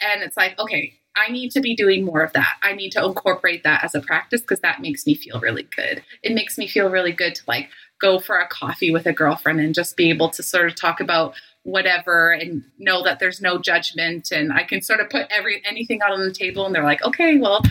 And 0.00 0.22
it's 0.22 0.36
like, 0.36 0.58
okay, 0.58 0.94
I 1.16 1.30
need 1.30 1.50
to 1.52 1.60
be 1.60 1.76
doing 1.76 2.04
more 2.04 2.22
of 2.22 2.32
that. 2.32 2.56
I 2.62 2.72
need 2.72 2.90
to 2.90 3.04
incorporate 3.04 3.62
that 3.64 3.84
as 3.84 3.94
a 3.94 4.00
practice 4.00 4.40
because 4.40 4.60
that 4.60 4.80
makes 4.80 5.06
me 5.06 5.14
feel 5.14 5.40
really 5.40 5.64
good. 5.64 6.02
It 6.22 6.34
makes 6.34 6.58
me 6.58 6.66
feel 6.66 6.88
really 6.90 7.12
good 7.12 7.34
to 7.36 7.42
like 7.46 7.68
go 8.00 8.18
for 8.18 8.38
a 8.38 8.48
coffee 8.48 8.90
with 8.90 9.06
a 9.06 9.12
girlfriend 9.12 9.60
and 9.60 9.74
just 9.74 9.96
be 9.96 10.10
able 10.10 10.28
to 10.30 10.42
sort 10.42 10.66
of 10.66 10.74
talk 10.74 11.00
about 11.00 11.34
whatever 11.62 12.32
and 12.32 12.62
know 12.78 13.02
that 13.02 13.20
there's 13.20 13.40
no 13.40 13.58
judgment 13.58 14.30
and 14.30 14.52
I 14.52 14.64
can 14.64 14.82
sort 14.82 15.00
of 15.00 15.08
put 15.08 15.26
every 15.30 15.62
anything 15.64 16.02
out 16.02 16.12
on 16.12 16.20
the 16.20 16.32
table 16.32 16.66
and 16.66 16.74
they're 16.74 16.84
like, 16.84 17.02
okay, 17.04 17.38
well, 17.38 17.62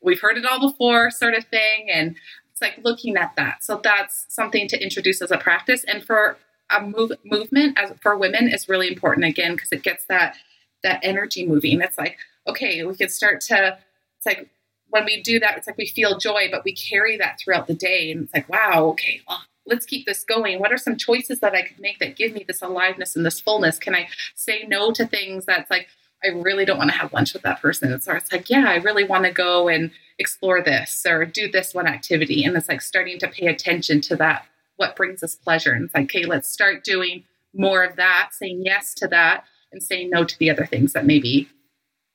we've 0.00 0.20
heard 0.20 0.38
it 0.38 0.46
all 0.46 0.60
before, 0.60 1.10
sort 1.10 1.34
of 1.34 1.44
thing. 1.46 1.88
And 1.92 2.16
it's 2.54 2.62
like 2.62 2.78
looking 2.84 3.16
at 3.16 3.32
that. 3.36 3.64
So 3.64 3.80
that's 3.82 4.26
something 4.28 4.68
to 4.68 4.80
introduce 4.80 5.20
as 5.20 5.32
a 5.32 5.38
practice. 5.38 5.82
And 5.84 6.04
for 6.04 6.38
a 6.70 6.80
move, 6.80 7.10
movement 7.24 7.76
as 7.76 7.92
for 8.00 8.16
women 8.16 8.48
is 8.48 8.68
really 8.68 8.86
important 8.86 9.26
again 9.26 9.54
because 9.56 9.72
it 9.72 9.82
gets 9.82 10.06
that 10.06 10.36
that 10.84 11.00
energy 11.02 11.46
moving. 11.46 11.80
It's 11.80 11.98
like 11.98 12.16
okay, 12.46 12.84
we 12.84 12.94
can 12.94 13.08
start 13.08 13.40
to. 13.42 13.78
It's 14.16 14.26
like 14.26 14.48
when 14.90 15.04
we 15.04 15.20
do 15.20 15.40
that, 15.40 15.56
it's 15.58 15.66
like 15.66 15.76
we 15.76 15.86
feel 15.86 16.18
joy, 16.18 16.48
but 16.50 16.64
we 16.64 16.72
carry 16.72 17.16
that 17.16 17.40
throughout 17.40 17.66
the 17.66 17.74
day, 17.74 18.12
and 18.12 18.24
it's 18.24 18.34
like 18.34 18.48
wow, 18.48 18.84
okay, 18.90 19.20
well, 19.26 19.42
let's 19.66 19.84
keep 19.84 20.06
this 20.06 20.22
going. 20.22 20.60
What 20.60 20.72
are 20.72 20.78
some 20.78 20.96
choices 20.96 21.40
that 21.40 21.54
I 21.54 21.62
could 21.62 21.80
make 21.80 21.98
that 21.98 22.16
give 22.16 22.32
me 22.32 22.44
this 22.46 22.62
aliveness 22.62 23.16
and 23.16 23.26
this 23.26 23.40
fullness? 23.40 23.80
Can 23.80 23.96
I 23.96 24.08
say 24.36 24.64
no 24.68 24.92
to 24.92 25.06
things 25.06 25.44
that's 25.44 25.70
like 25.70 25.88
I 26.24 26.28
really 26.28 26.64
don't 26.64 26.78
want 26.78 26.90
to 26.90 26.96
have 26.96 27.12
lunch 27.12 27.32
with 27.32 27.42
that 27.42 27.60
person? 27.60 28.00
So 28.00 28.12
it's 28.12 28.32
like 28.32 28.48
yeah, 28.48 28.66
I 28.68 28.76
really 28.76 29.04
want 29.04 29.24
to 29.24 29.30
go 29.30 29.68
and 29.68 29.90
explore 30.18 30.62
this 30.62 31.04
or 31.06 31.24
do 31.24 31.50
this 31.50 31.74
one 31.74 31.86
activity. 31.86 32.44
And 32.44 32.56
it's 32.56 32.68
like 32.68 32.80
starting 32.80 33.18
to 33.18 33.28
pay 33.28 33.46
attention 33.46 34.00
to 34.02 34.16
that, 34.16 34.46
what 34.76 34.96
brings 34.96 35.22
us 35.22 35.34
pleasure. 35.34 35.72
And 35.72 35.84
it's 35.84 35.94
like, 35.94 36.04
okay, 36.04 36.24
let's 36.24 36.48
start 36.48 36.84
doing 36.84 37.24
more 37.54 37.84
of 37.84 37.96
that, 37.96 38.30
saying 38.32 38.62
yes 38.64 38.94
to 38.94 39.08
that, 39.08 39.44
and 39.72 39.82
saying 39.82 40.10
no 40.10 40.24
to 40.24 40.38
the 40.38 40.50
other 40.50 40.66
things 40.66 40.92
that 40.92 41.04
maybe 41.04 41.48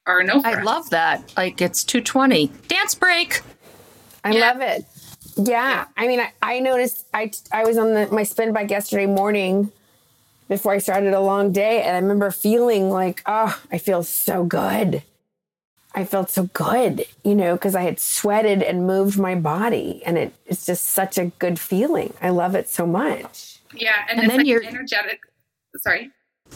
are 0.05 0.23
no. 0.23 0.41
I 0.43 0.55
us. 0.55 0.65
love 0.65 0.89
that. 0.89 1.33
Like 1.37 1.61
it's 1.61 1.83
220. 1.83 2.51
Dance 2.67 2.95
break. 2.95 3.41
I 4.23 4.31
yeah. 4.31 4.39
love 4.39 4.61
it. 4.61 4.85
Yeah. 5.37 5.45
yeah. 5.45 5.85
I 5.97 6.07
mean, 6.07 6.19
I, 6.19 6.31
I 6.41 6.59
noticed 6.59 7.05
I, 7.13 7.31
I 7.51 7.63
was 7.63 7.77
on 7.77 7.93
the, 7.93 8.07
my 8.11 8.23
spin 8.23 8.53
bike 8.53 8.71
yesterday 8.71 9.05
morning 9.05 9.71
before 10.49 10.73
I 10.73 10.79
started 10.79 11.13
a 11.13 11.21
long 11.21 11.53
day. 11.53 11.81
And 11.83 11.95
I 11.95 11.99
remember 11.99 12.31
feeling 12.31 12.89
like, 12.89 13.21
oh, 13.25 13.57
I 13.71 13.77
feel 13.77 14.03
so 14.03 14.43
good. 14.43 15.03
I 15.95 16.03
felt 16.03 16.29
so 16.29 16.43
good, 16.53 17.05
you 17.23 17.33
know, 17.33 17.55
because 17.55 17.75
I 17.75 17.81
had 17.81 17.99
sweated 17.99 18.61
and 18.61 18.85
moved 18.85 19.17
my 19.17 19.35
body. 19.35 20.03
And 20.05 20.17
it, 20.17 20.33
it's 20.45 20.65
just 20.65 20.85
such 20.85 21.17
a 21.17 21.27
good 21.39 21.59
feeling. 21.59 22.13
I 22.21 22.29
love 22.29 22.55
it 22.55 22.67
so 22.69 22.85
much. 22.85 23.59
Yeah. 23.73 24.05
And, 24.09 24.19
and 24.19 24.29
then 24.29 24.37
like 24.39 24.47
you're 24.47 24.63
energetic. 24.63 25.21
Sorry. 25.77 26.11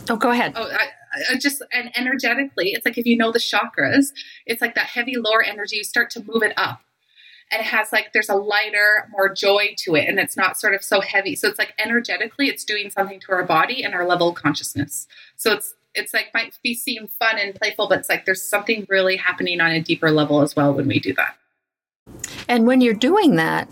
Oh, 0.09 0.15
go 0.15 0.31
ahead. 0.31 0.53
Oh, 0.55 0.69
I, 0.71 1.33
I 1.33 1.35
just 1.37 1.61
and 1.71 1.95
energetically, 1.95 2.71
it's 2.73 2.85
like 2.85 2.97
if 2.97 3.05
you 3.05 3.15
know 3.15 3.31
the 3.31 3.39
chakras, 3.39 4.07
it's 4.45 4.61
like 4.61 4.75
that 4.75 4.87
heavy 4.87 5.15
lower 5.17 5.43
energy. 5.43 5.77
You 5.77 5.83
start 5.83 6.09
to 6.11 6.23
move 6.23 6.43
it 6.43 6.53
up, 6.57 6.81
and 7.51 7.61
it 7.61 7.65
has 7.65 7.91
like 7.91 8.13
there's 8.13 8.29
a 8.29 8.35
lighter, 8.35 9.09
more 9.11 9.29
joy 9.29 9.75
to 9.79 9.95
it, 9.95 10.07
and 10.07 10.19
it's 10.19 10.37
not 10.37 10.59
sort 10.59 10.73
of 10.73 10.83
so 10.83 11.01
heavy. 11.01 11.35
So 11.35 11.47
it's 11.47 11.59
like 11.59 11.73
energetically, 11.83 12.47
it's 12.47 12.63
doing 12.63 12.89
something 12.89 13.19
to 13.21 13.31
our 13.31 13.43
body 13.43 13.83
and 13.83 13.93
our 13.93 14.05
level 14.05 14.29
of 14.29 14.35
consciousness. 14.35 15.07
So 15.35 15.53
it's 15.53 15.75
it's 15.95 16.13
like 16.13 16.33
might 16.33 16.57
be 16.63 16.73
seem 16.73 17.07
fun 17.07 17.37
and 17.37 17.53
playful, 17.55 17.87
but 17.87 17.99
it's 17.99 18.09
like 18.09 18.25
there's 18.25 18.41
something 18.41 18.85
really 18.89 19.15
happening 19.17 19.61
on 19.61 19.71
a 19.71 19.81
deeper 19.81 20.11
level 20.11 20.41
as 20.41 20.55
well 20.55 20.73
when 20.73 20.87
we 20.87 20.99
do 20.99 21.13
that. 21.13 21.37
And 22.47 22.65
when 22.65 22.81
you're 22.81 22.93
doing 22.93 23.35
that, 23.35 23.69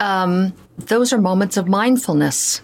um, 0.00 0.52
those 0.76 1.12
are 1.12 1.20
moments 1.20 1.56
of 1.56 1.68
mindfulness. 1.68 2.60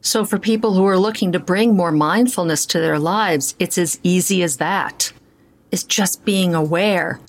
So 0.00 0.24
for 0.24 0.38
people 0.38 0.74
who 0.74 0.84
are 0.86 0.98
looking 0.98 1.32
to 1.32 1.38
bring 1.38 1.76
more 1.76 1.92
mindfulness 1.92 2.66
to 2.66 2.80
their 2.80 2.98
lives, 2.98 3.54
it's 3.58 3.78
as 3.78 4.00
easy 4.02 4.42
as 4.42 4.56
that. 4.56 5.12
It's 5.70 5.84
just 5.84 6.24
being 6.24 6.54
aware 6.54 7.20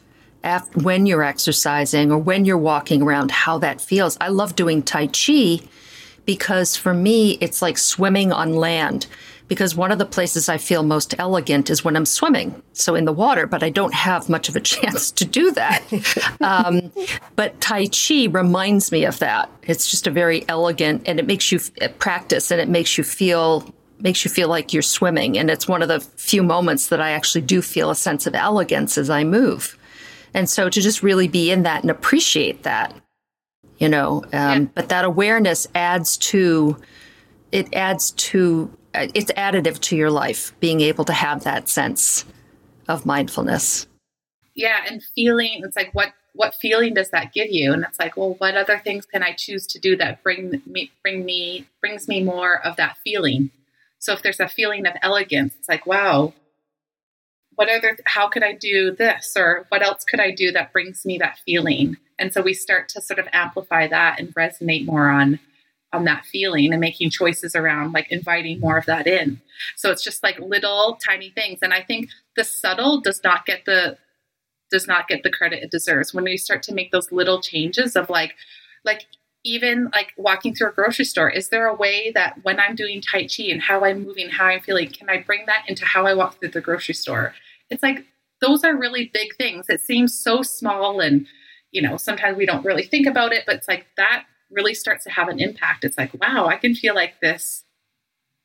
after, 0.44 0.80
when 0.80 1.06
you're 1.06 1.24
exercising 1.24 2.12
or 2.12 2.18
when 2.18 2.46
you're 2.46 2.58
walking 2.58 3.02
around, 3.02 3.32
how 3.32 3.58
that 3.60 3.82
feels. 3.82 4.18
I 4.20 4.30
love 4.30 4.56
doing 4.56 4.84
Tai 4.84 5.08
Chi 5.08 5.60
because 6.26 6.76
for 6.76 6.94
me, 6.94 7.38
it's 7.42 7.62
like 7.62 7.78
swimming 7.78 8.32
on 8.32 8.54
land 8.54 9.08
because 9.48 9.76
one 9.76 9.92
of 9.92 10.00
the 10.00 10.06
places 10.06 10.50
I 10.50 10.58
feel 10.58 10.84
most 10.84 11.14
elegant 11.20 11.70
is 11.70 11.84
when 11.84 11.96
I'm 11.96 12.06
swimming. 12.06 12.62
So 12.74 12.96
in 12.96 13.06
the 13.06 13.14
water, 13.14 13.46
but 13.46 13.62
I 13.62 13.70
don't 13.70 13.94
have 13.94 14.30
much 14.30 14.50
of 14.50 14.56
a 14.56 14.60
chance 14.74 15.12
to 15.12 15.26
do 15.26 15.52
that. 15.52 15.84
um, 16.42 16.92
but 17.36 17.60
Tai 17.62 17.88
Chi 17.88 18.26
reminds 18.26 18.92
me 18.92 19.06
of 19.06 19.20
that. 19.20 19.50
It's 19.64 19.90
just 19.90 20.08
a 20.08 20.12
very 20.12 20.48
elegant 20.48 21.04
and 21.06 21.20
it 21.20 21.28
makes 21.28 21.52
you 21.52 21.60
practice 22.00 22.52
and 22.52 22.60
it 22.60 22.70
makes 22.70 22.98
you 22.98 23.04
feel 23.04 23.72
makes 24.00 24.26
you 24.26 24.32
feel 24.32 24.50
like 24.50 24.74
you're 24.74 24.82
swimming. 24.82 25.38
And 25.38 25.50
it's 25.50 25.66
one 25.68 25.82
of 25.82 25.88
the 25.88 26.02
few 26.02 26.44
moments 26.44 26.88
that 26.88 27.00
I 27.00 27.12
actually 27.12 27.42
do 27.42 27.62
feel 27.62 27.90
a 27.90 27.96
sense 27.96 28.28
of 28.28 28.36
elegance 28.36 28.98
as 28.98 29.10
I 29.10 29.24
move. 29.24 29.78
And 30.34 30.50
so 30.50 30.70
to 30.70 30.82
just 30.82 31.04
really 31.04 31.28
be 31.28 31.52
in 31.52 31.64
that 31.64 31.82
and 31.82 31.92
appreciate 31.92 32.64
that, 32.64 32.94
you 33.78 33.88
know, 33.88 34.24
um, 34.26 34.32
yeah. 34.32 34.66
but 34.74 34.90
that 34.90 35.06
awareness 35.06 35.68
adds 35.76 36.18
to, 36.18 36.78
it 37.52 37.74
adds 37.74 38.12
to 38.12 38.76
it's 38.94 39.32
additive 39.34 39.80
to 39.80 39.96
your 39.96 40.12
life 40.12 40.54
being 40.60 40.82
able 40.82 41.06
to 41.06 41.14
have 41.14 41.44
that 41.44 41.68
sense 41.70 42.26
of 42.88 43.06
mindfulness. 43.06 43.88
Yeah 44.56 44.82
and 44.88 45.02
feeling 45.16 45.62
it's 45.64 45.76
like 45.76 45.94
what 45.94 46.14
what 46.36 46.56
feeling 46.56 46.96
does 46.96 47.12
that 47.12 47.32
give 47.32 47.50
you? 47.50 47.74
And 47.74 47.84
it's 47.84 48.00
like 48.00 48.18
well 48.18 48.36
what 48.36 48.56
other 48.56 48.80
things 48.84 49.06
can 49.06 49.24
i 49.24 49.32
choose 49.34 49.66
to 49.68 49.80
do 49.80 49.96
that 49.98 50.24
bring 50.24 50.62
me 50.66 50.92
bring 51.02 51.26
me 51.26 51.68
brings 51.82 52.08
me 52.08 52.24
more 52.24 52.64
of 52.66 52.76
that 52.76 52.98
feeling? 53.04 53.50
So 54.00 54.14
if 54.14 54.22
there's 54.22 54.40
a 54.40 54.48
feeling 54.48 54.86
of 54.86 54.94
elegance 55.02 55.56
it's 55.58 55.70
like 55.70 55.86
wow 55.88 56.34
what 57.56 57.70
other 57.70 57.98
how 58.06 58.28
could 58.28 58.44
i 58.44 58.54
do 58.54 58.92
this 58.96 59.34
or 59.36 59.66
what 59.70 59.84
else 59.84 60.04
could 60.04 60.20
i 60.20 60.32
do 60.32 60.52
that 60.52 60.72
brings 60.74 61.06
me 61.06 61.18
that 61.18 61.40
feeling 61.46 61.98
and 62.20 62.32
so 62.34 62.42
we 62.42 62.54
start 62.54 62.90
to 62.90 63.02
sort 63.02 63.20
of 63.20 63.28
amplify 63.34 63.88
that 63.88 64.20
and 64.20 64.34
resonate 64.36 64.86
more 64.86 65.10
on 65.10 65.40
on 65.94 66.06
that 66.06 66.26
feeling 66.26 66.74
and 66.74 66.82
making 66.82 67.12
choices 67.12 67.56
around 67.56 67.94
like 67.94 68.12
inviting 68.12 68.60
more 68.60 68.78
of 68.78 68.86
that 68.88 69.06
in. 69.06 69.40
So 69.76 69.92
it's 69.92 70.04
just 70.04 70.24
like 70.24 70.40
little 70.40 70.98
tiny 71.06 71.30
things. 71.30 71.60
And 71.62 71.74
I 71.74 71.82
think 71.82 72.10
the 72.36 72.44
subtle 72.44 73.00
does 73.00 73.22
not 73.24 73.46
get 73.46 73.66
the 73.66 73.98
does 74.72 74.88
not 74.88 75.08
get 75.08 75.22
the 75.22 75.30
credit 75.30 75.62
it 75.62 75.70
deserves 75.70 76.16
when 76.16 76.24
we 76.24 76.36
start 76.36 76.64
to 76.64 76.74
make 76.74 76.92
those 76.92 77.12
little 77.12 77.40
changes 77.40 77.96
of 77.96 78.10
like 78.10 78.34
like 78.84 79.06
even 79.44 79.90
like 79.94 80.14
walking 80.18 80.56
through 80.56 80.70
a 80.70 80.74
grocery 80.74 81.06
store 81.06 81.30
is 81.30 81.50
there 81.50 81.68
a 81.68 81.74
way 81.74 82.12
that 82.14 82.38
when 82.44 82.60
i'm 82.60 82.76
doing 82.76 83.02
tai 83.02 83.28
chi 83.28 83.44
and 83.44 83.62
how 83.62 83.84
i'm 83.84 84.04
moving 84.04 84.30
how 84.30 84.46
i'm 84.46 84.62
feeling 84.62 84.90
can 84.90 85.10
i 85.10 85.22
bring 85.22 85.46
that 85.46 85.64
into 85.68 85.86
how 85.86 86.06
i 86.06 86.14
walk 86.14 86.40
through 86.40 86.50
the 86.50 86.62
grocery 86.62 86.94
store 86.94 87.34
it's 87.70 87.84
like 87.84 88.06
those 88.42 88.64
are 88.64 88.76
really 88.76 89.10
big 89.14 89.36
things 89.36 89.66
it 89.70 89.82
seems 89.82 90.18
so 90.18 90.42
small 90.42 91.00
and 91.00 91.28
you 91.72 91.82
know 91.82 91.98
sometimes 91.98 92.38
we 92.38 92.46
don't 92.46 92.66
really 92.66 92.84
think 92.84 93.08
about 93.08 93.34
it 93.34 93.44
but 93.46 93.56
it's 93.56 93.68
like 93.68 93.86
that 93.98 94.26
really 94.54 94.74
starts 94.74 95.04
to 95.06 95.10
have 95.10 95.28
an 95.28 95.40
impact. 95.40 95.84
It's 95.84 95.98
like, 95.98 96.14
wow, 96.22 96.48
I 96.48 96.58
can 96.58 96.76
feel 96.76 96.96
like 96.96 97.20
this 97.22 97.64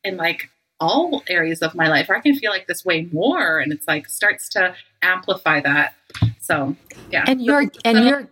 in 0.02 0.16
like 0.16 0.48
all 0.80 1.22
areas 1.28 1.60
of 1.60 1.74
my 1.74 1.88
life, 1.88 2.08
or 2.08 2.16
I 2.16 2.20
can 2.20 2.36
feel 2.36 2.50
like 2.50 2.66
this 2.66 2.84
way 2.84 3.08
more. 3.12 3.58
And 3.58 3.72
it's 3.72 3.86
like 3.86 4.08
starts 4.08 4.48
to 4.50 4.74
amplify 5.02 5.60
that. 5.60 5.94
So 6.40 6.76
yeah. 7.10 7.24
And 7.26 7.42
your 7.42 7.64
and 7.84 8.04
your 8.04 8.28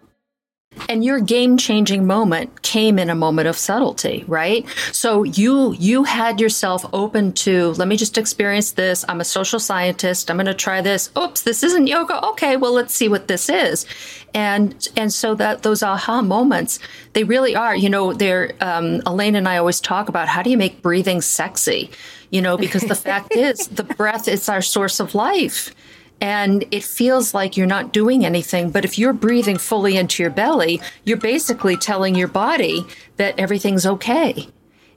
and 0.88 1.04
your 1.04 1.20
game-changing 1.20 2.06
moment 2.06 2.62
came 2.62 2.98
in 2.98 3.10
a 3.10 3.14
moment 3.14 3.48
of 3.48 3.56
subtlety 3.56 4.24
right? 4.26 4.66
So 4.92 5.22
you 5.22 5.74
you 5.78 6.04
had 6.04 6.40
yourself 6.40 6.84
open 6.92 7.32
to 7.44 7.70
let 7.72 7.88
me 7.88 7.96
just 7.96 8.18
experience 8.18 8.72
this. 8.72 9.04
I'm 9.08 9.20
a 9.20 9.24
social 9.24 9.58
scientist. 9.58 10.30
I'm 10.30 10.36
going 10.36 10.46
to 10.46 10.54
try 10.54 10.80
this. 10.80 11.10
Oops 11.16 11.40
this 11.42 11.62
isn't 11.62 11.86
yoga. 11.86 12.24
Okay 12.28 12.56
well 12.56 12.72
let's 12.72 12.94
see 12.94 13.08
what 13.08 13.28
this 13.28 13.48
is. 13.48 13.86
And 14.34 14.88
and 14.96 15.12
so 15.12 15.34
that 15.34 15.62
those 15.62 15.82
aha 15.82 16.22
moments 16.22 16.78
they 17.12 17.24
really 17.24 17.54
are 17.56 17.76
you 17.76 17.88
know 17.88 18.12
they're 18.12 18.52
um, 18.60 19.02
elaine 19.06 19.36
and 19.36 19.48
i 19.48 19.56
always 19.56 19.80
talk 19.80 20.08
about 20.08 20.28
how 20.28 20.42
do 20.42 20.50
you 20.50 20.58
make 20.58 20.82
breathing 20.82 21.20
sexy? 21.20 21.90
You 22.30 22.42
know 22.42 22.56
because 22.56 22.82
the 22.82 22.94
fact 22.94 23.32
is 23.36 23.68
the 23.68 23.84
breath 23.84 24.28
is 24.28 24.48
our 24.48 24.62
source 24.62 25.00
of 25.00 25.14
life 25.14 25.74
and 26.20 26.64
it 26.70 26.82
feels 26.82 27.34
like 27.34 27.56
you're 27.56 27.66
not 27.66 27.92
doing 27.92 28.24
anything. 28.24 28.70
But 28.70 28.84
if 28.84 28.98
you're 28.98 29.12
breathing 29.12 29.58
fully 29.58 29.96
into 29.96 30.22
your 30.22 30.30
belly, 30.30 30.80
you're 31.04 31.16
basically 31.16 31.76
telling 31.76 32.14
your 32.14 32.28
body 32.28 32.86
that 33.16 33.38
everything's 33.38 33.86
okay. 33.86 34.48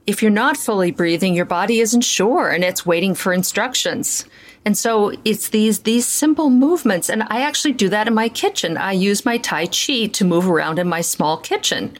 If 0.06 0.22
you're 0.22 0.30
not 0.30 0.56
fully 0.56 0.90
breathing, 0.90 1.34
your 1.34 1.44
body 1.44 1.80
isn't 1.80 2.00
sure 2.00 2.48
and 2.48 2.64
it's 2.64 2.86
waiting 2.86 3.14
for 3.14 3.32
instructions. 3.32 4.24
And 4.64 4.76
so 4.76 5.12
it's 5.24 5.50
these 5.50 5.80
these 5.80 6.06
simple 6.06 6.50
movements 6.50 7.08
and 7.08 7.22
I 7.28 7.42
actually 7.42 7.72
do 7.74 7.88
that 7.90 8.08
in 8.08 8.14
my 8.14 8.28
kitchen. 8.28 8.76
I 8.76 8.92
use 8.92 9.24
my 9.24 9.38
tai 9.38 9.66
chi 9.66 10.06
to 10.06 10.24
move 10.24 10.48
around 10.48 10.78
in 10.78 10.88
my 10.88 11.00
small 11.02 11.36
kitchen. 11.36 11.98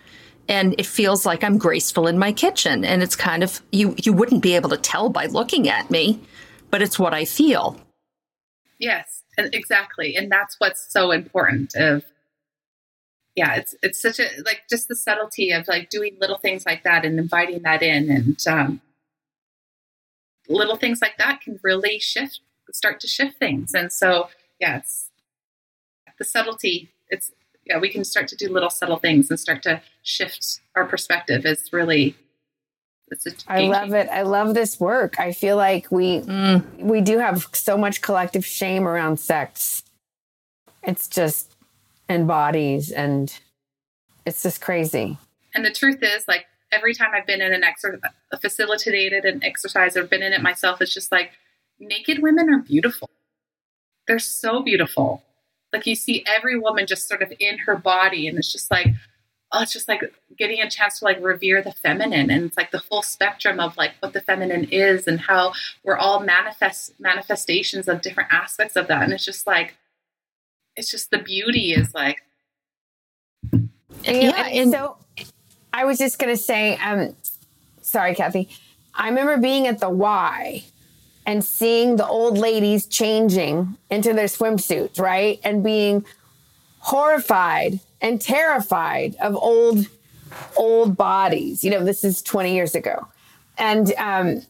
And 0.48 0.74
it 0.78 0.86
feels 0.86 1.24
like 1.24 1.44
I'm 1.44 1.58
graceful 1.58 2.06
in 2.06 2.18
my 2.18 2.32
kitchen 2.32 2.84
and 2.84 3.02
it's 3.02 3.16
kind 3.16 3.42
of 3.42 3.60
you 3.70 3.94
you 3.98 4.12
wouldn't 4.12 4.42
be 4.42 4.56
able 4.56 4.70
to 4.70 4.76
tell 4.76 5.10
by 5.10 5.26
looking 5.26 5.68
at 5.68 5.90
me, 5.90 6.20
but 6.70 6.82
it's 6.82 6.98
what 6.98 7.14
I 7.14 7.26
feel. 7.26 7.78
Yes, 8.80 9.22
and 9.36 9.54
exactly. 9.54 10.16
And 10.16 10.32
that's 10.32 10.56
what's 10.58 10.90
so 10.90 11.12
important 11.12 11.76
of 11.76 12.04
yeah, 13.36 13.54
it's 13.54 13.74
it's 13.82 14.00
such 14.00 14.18
a 14.18 14.28
like 14.44 14.62
just 14.68 14.88
the 14.88 14.96
subtlety 14.96 15.52
of 15.52 15.68
like 15.68 15.90
doing 15.90 16.16
little 16.20 16.38
things 16.38 16.66
like 16.66 16.82
that 16.84 17.04
and 17.04 17.18
inviting 17.18 17.62
that 17.62 17.82
in 17.82 18.10
and 18.10 18.38
um 18.48 18.80
little 20.48 20.76
things 20.76 21.00
like 21.00 21.16
that 21.18 21.40
can 21.42 21.60
really 21.62 21.98
shift 22.00 22.40
start 22.72 23.00
to 23.00 23.06
shift 23.06 23.38
things. 23.38 23.74
And 23.74 23.92
so 23.92 24.28
yeah, 24.58 24.82
the 26.18 26.24
subtlety, 26.24 26.90
it's 27.08 27.32
yeah, 27.66 27.78
we 27.78 27.90
can 27.90 28.04
start 28.04 28.28
to 28.28 28.36
do 28.36 28.48
little 28.48 28.70
subtle 28.70 28.96
things 28.96 29.30
and 29.30 29.38
start 29.38 29.62
to 29.64 29.82
shift 30.02 30.60
our 30.74 30.86
perspective 30.86 31.44
is 31.44 31.70
really 31.72 32.16
I 33.48 33.62
love 33.62 33.92
it. 33.92 34.08
I 34.08 34.22
love 34.22 34.54
this 34.54 34.78
work. 34.78 35.18
I 35.18 35.32
feel 35.32 35.56
like 35.56 35.90
we 35.90 36.20
mm. 36.20 36.64
we 36.78 37.00
do 37.00 37.18
have 37.18 37.48
so 37.52 37.76
much 37.76 38.02
collective 38.02 38.44
shame 38.44 38.86
around 38.86 39.18
sex. 39.18 39.82
It's 40.82 41.08
just 41.08 41.54
in 42.08 42.26
bodies 42.26 42.90
and 42.90 43.32
it's 44.26 44.42
just 44.42 44.60
crazy. 44.60 45.18
And 45.54 45.64
the 45.64 45.72
truth 45.72 46.02
is 46.02 46.26
like 46.28 46.46
every 46.72 46.94
time 46.94 47.10
I've 47.14 47.26
been 47.26 47.40
in 47.40 47.52
an 47.52 47.64
exercise 47.64 48.00
facilitated 48.40 49.24
an 49.24 49.42
exercise 49.42 49.96
or 49.96 50.04
been 50.04 50.22
in 50.22 50.32
it 50.32 50.42
myself, 50.42 50.80
it's 50.80 50.94
just 50.94 51.10
like 51.10 51.32
naked 51.78 52.22
women 52.22 52.48
are 52.48 52.58
beautiful. 52.58 53.10
They're 54.06 54.18
so 54.18 54.62
beautiful. 54.62 55.22
Like 55.72 55.86
you 55.86 55.94
see 55.94 56.24
every 56.26 56.58
woman 56.58 56.86
just 56.86 57.08
sort 57.08 57.22
of 57.22 57.32
in 57.38 57.58
her 57.58 57.76
body 57.76 58.26
and 58.26 58.38
it's 58.38 58.52
just 58.52 58.70
like 58.70 58.88
oh, 59.52 59.62
it's 59.62 59.72
just 59.72 59.88
like 59.88 60.00
getting 60.38 60.60
a 60.60 60.70
chance 60.70 61.00
to 61.00 61.04
like 61.04 61.20
revere 61.20 61.62
the 61.62 61.72
feminine 61.72 62.30
and 62.30 62.44
it's 62.44 62.56
like 62.56 62.70
the 62.70 62.80
full 62.80 63.02
spectrum 63.02 63.58
of 63.58 63.76
like 63.76 63.92
what 64.00 64.12
the 64.12 64.20
feminine 64.20 64.64
is 64.70 65.06
and 65.06 65.20
how 65.20 65.52
we're 65.82 65.96
all 65.96 66.20
manifest 66.20 66.98
manifestations 67.00 67.88
of 67.88 68.00
different 68.00 68.32
aspects 68.32 68.76
of 68.76 68.86
that 68.88 69.02
and 69.02 69.12
it's 69.12 69.24
just 69.24 69.46
like 69.46 69.76
it's 70.76 70.90
just 70.90 71.10
the 71.10 71.18
beauty 71.18 71.72
is 71.72 71.92
like 71.94 72.18
yeah 74.04 74.46
and 74.46 74.70
so 74.70 74.96
i 75.72 75.84
was 75.84 75.98
just 75.98 76.18
gonna 76.18 76.36
say 76.36 76.76
um 76.76 77.14
sorry 77.90 78.14
kathy. 78.14 78.48
I 78.94 79.08
remember 79.08 79.38
being 79.38 79.66
at 79.66 79.80
the 79.80 79.90
y 79.90 80.64
and 81.26 81.44
seeing 81.44 81.96
the 81.96 82.06
old 82.06 82.38
ladies 82.38 82.86
changing 82.86 83.76
into 83.90 84.12
their 84.12 84.26
swimsuits 84.26 84.98
right? 84.98 85.40
And 85.44 85.62
being 85.62 86.04
horrified 86.78 87.80
and 88.00 88.20
terrified 88.20 89.16
of 89.16 89.36
old, 89.36 89.86
old 90.56 90.96
bodies. 90.96 91.62
You 91.64 91.70
know, 91.70 91.84
this 91.84 92.04
is 92.04 92.22
20 92.22 92.54
years 92.54 92.74
ago. 92.74 93.06
And, 93.58 93.92
um, 93.94 94.42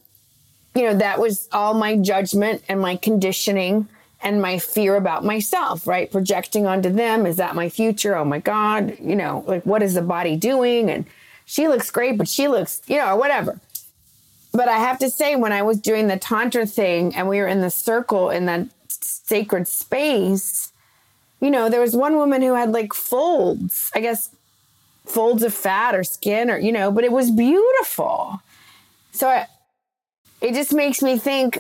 you 0.74 0.82
know, 0.82 0.94
that 0.94 1.18
was 1.18 1.48
all 1.53 1.74
my 1.74 1.96
judgment 1.96 2.62
and 2.68 2.80
my 2.80 2.96
conditioning 2.96 3.88
and 4.22 4.40
my 4.40 4.59
fear 4.59 4.96
about 4.96 5.24
myself, 5.24 5.86
right? 5.86 6.11
Projecting 6.11 6.66
onto 6.66 6.90
them. 6.90 7.26
Is 7.26 7.36
that 7.36 7.55
my 7.55 7.68
future? 7.68 8.16
Oh 8.16 8.24
my 8.24 8.38
God. 8.38 8.96
You 9.01 9.16
know, 9.16 9.44
like 9.46 9.64
what 9.64 9.82
is 9.82 9.94
the 9.94 10.03
body 10.03 10.36
doing? 10.36 10.90
And 10.90 11.07
she 11.44 11.66
looks 11.68 11.90
great, 11.90 12.18
but 12.18 12.28
she 12.28 12.46
looks, 12.46 12.82
you 12.86 12.98
know, 12.98 13.16
whatever. 13.16 13.59
But 14.53 14.68
I 14.68 14.78
have 14.78 14.98
to 14.98 15.11
say, 15.11 15.36
when 15.36 15.53
I 15.53 15.62
was 15.62 15.80
doing 15.80 16.09
the 16.09 16.18
Tantra 16.18 16.66
thing 16.66 17.14
and 17.14 17.28
we 17.28 17.38
were 17.38 17.46
in 17.46 17.61
the 17.61 17.70
circle 17.70 18.30
in 18.30 18.46
that 18.46 18.68
sacred 18.88 19.68
space, 19.68 20.70
you 21.41 21.51
know, 21.51 21.68
there 21.68 21.80
was 21.80 21.97
one 21.97 22.16
woman 22.16 22.43
who 22.43 22.55
had 22.55 22.72
like 22.72 22.93
folds, 22.93 23.91
I 23.95 24.01
guess 24.01 24.34
folds 25.07 25.43
of 25.43 25.55
fat 25.55 25.95
or 25.95 26.05
skin 26.05 26.51
or, 26.51 26.59
you 26.59 26.72
know, 26.72 26.91
but 26.91 27.05
it 27.05 27.12
was 27.12 27.30
beautiful. 27.30 28.41
So 29.12 29.28
I, 29.28 29.47
it 30.41 30.55
just 30.55 30.72
makes 30.72 31.03
me 31.03 31.18
think 31.18 31.59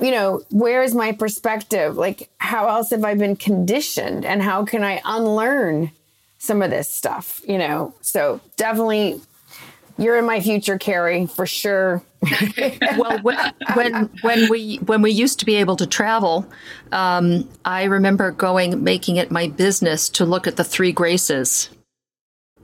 you 0.00 0.10
know, 0.10 0.42
where 0.50 0.82
is 0.82 0.94
my 0.94 1.12
perspective? 1.12 1.96
Like, 1.96 2.30
how 2.38 2.68
else 2.68 2.90
have 2.90 3.04
I 3.04 3.14
been 3.14 3.36
conditioned 3.36 4.24
and 4.24 4.42
how 4.42 4.64
can 4.64 4.82
I 4.82 5.00
unlearn 5.04 5.92
some 6.38 6.62
of 6.62 6.70
this 6.70 6.88
stuff, 6.88 7.42
you 7.46 7.58
know? 7.58 7.94
So 8.00 8.40
definitely 8.56 9.20
you're 10.00 10.18
in 10.18 10.24
my 10.24 10.40
future, 10.40 10.78
Kerri, 10.78 11.30
for 11.30 11.46
sure. 11.46 12.02
well, 12.98 13.18
when 13.74 14.10
when 14.22 14.48
we 14.48 14.76
when 14.76 15.02
we 15.02 15.10
used 15.10 15.38
to 15.40 15.46
be 15.46 15.56
able 15.56 15.76
to 15.76 15.86
travel, 15.86 16.46
um, 16.90 17.48
I 17.64 17.84
remember 17.84 18.30
going 18.30 18.82
making 18.82 19.16
it 19.16 19.30
my 19.30 19.48
business 19.48 20.08
to 20.10 20.24
look 20.24 20.46
at 20.46 20.56
the 20.56 20.64
three 20.64 20.92
graces. 20.92 21.70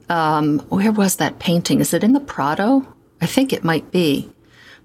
Um, 0.09 0.61
where 0.69 0.93
was 0.93 1.17
that 1.17 1.39
painting? 1.39 1.81
Is 1.81 1.93
it 1.93 2.05
in 2.05 2.13
the 2.13 2.21
Prado? 2.21 2.87
I 3.21 3.27
think 3.27 3.53
it 3.53 3.65
might 3.65 3.91
be. 3.91 4.31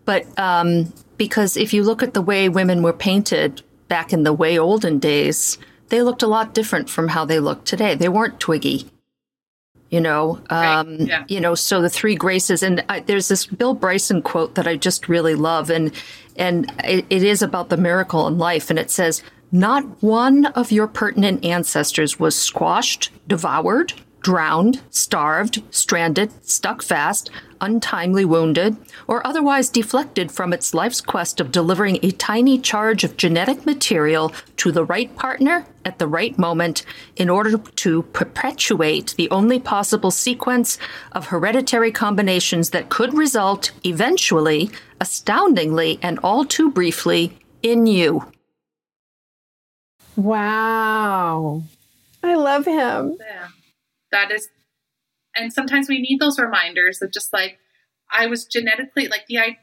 But 0.05 0.27
um, 0.37 0.93
because 1.17 1.55
if 1.55 1.73
you 1.73 1.83
look 1.83 2.03
at 2.03 2.13
the 2.13 2.21
way 2.21 2.49
women 2.49 2.81
were 2.83 2.93
painted 2.93 3.61
back 3.87 4.11
in 4.11 4.23
the 4.23 4.33
way 4.33 4.57
olden 4.57 4.99
days, 4.99 5.57
they 5.89 6.01
looked 6.01 6.23
a 6.23 6.27
lot 6.27 6.53
different 6.53 6.89
from 6.89 7.09
how 7.09 7.25
they 7.25 7.39
look 7.39 7.63
today. 7.65 7.95
They 7.95 8.09
weren't 8.09 8.39
twiggy, 8.39 8.89
you 9.91 10.01
know. 10.01 10.41
Um, 10.49 10.97
right. 10.97 11.01
yeah. 11.01 11.25
You 11.27 11.39
know, 11.39 11.53
so 11.53 11.81
the 11.81 11.89
three 11.89 12.15
graces, 12.15 12.63
and 12.63 12.83
I, 12.89 13.01
there's 13.01 13.27
this 13.27 13.45
Bill 13.45 13.75
Bryson 13.75 14.23
quote 14.23 14.55
that 14.55 14.67
I 14.67 14.77
just 14.77 15.07
really 15.07 15.35
love, 15.35 15.69
and 15.69 15.91
and 16.35 16.71
it, 16.83 17.05
it 17.09 17.23
is 17.23 17.43
about 17.43 17.69
the 17.69 17.77
miracle 17.77 18.25
in 18.27 18.39
life, 18.39 18.71
and 18.71 18.79
it 18.79 18.89
says, 18.89 19.21
"Not 19.51 19.83
one 20.01 20.47
of 20.47 20.71
your 20.71 20.87
pertinent 20.87 21.45
ancestors 21.45 22.19
was 22.19 22.35
squashed, 22.35 23.11
devoured, 23.27 23.93
drowned, 24.21 24.81
starved, 24.89 25.61
stranded, 25.69 26.31
stuck 26.47 26.81
fast, 26.81 27.29
untimely 27.61 28.25
wounded, 28.25 28.75
or 29.07 29.25
otherwise 29.25 29.69
deflected 29.69 30.31
from 30.31 30.51
its 30.51 30.73
life's 30.73 30.99
quest 30.99 31.39
of 31.39 31.51
delivering 31.51 31.99
a 32.03 32.11
tiny 32.11 32.59
charge 32.59 33.03
of 33.03 33.15
genetic 33.15 33.65
material 33.65 34.33
to 34.57 34.71
the 34.71 34.83
right 34.83 35.15
partner 35.15 35.65
at 35.85 35.99
the 35.99 36.07
right 36.07 36.37
moment 36.37 36.83
in 37.15 37.29
order 37.29 37.57
to 37.57 38.03
perpetuate 38.03 39.15
the 39.17 39.29
only 39.29 39.59
possible 39.59 40.11
sequence 40.11 40.77
of 41.13 41.27
hereditary 41.27 41.91
combinations 41.91 42.71
that 42.71 42.89
could 42.89 43.13
result 43.13 43.71
eventually, 43.85 44.69
astoundingly, 44.99 45.99
and 46.01 46.19
all 46.19 46.43
too 46.43 46.69
briefly 46.69 47.37
in 47.63 47.87
you. 47.87 48.29
Wow. 50.17 51.63
I 52.21 52.35
love 52.35 52.65
him. 52.65 53.17
Yeah 53.19 53.47
that 54.11 54.31
is 54.31 54.49
and 55.35 55.53
sometimes 55.53 55.87
we 55.87 55.99
need 55.99 56.19
those 56.19 56.39
reminders 56.39 57.01
of 57.01 57.11
just 57.11 57.33
like 57.33 57.59
I 58.11 58.27
was 58.27 58.45
genetically 58.45 59.07
like 59.07 59.25
the 59.27 59.39
I 59.39 59.57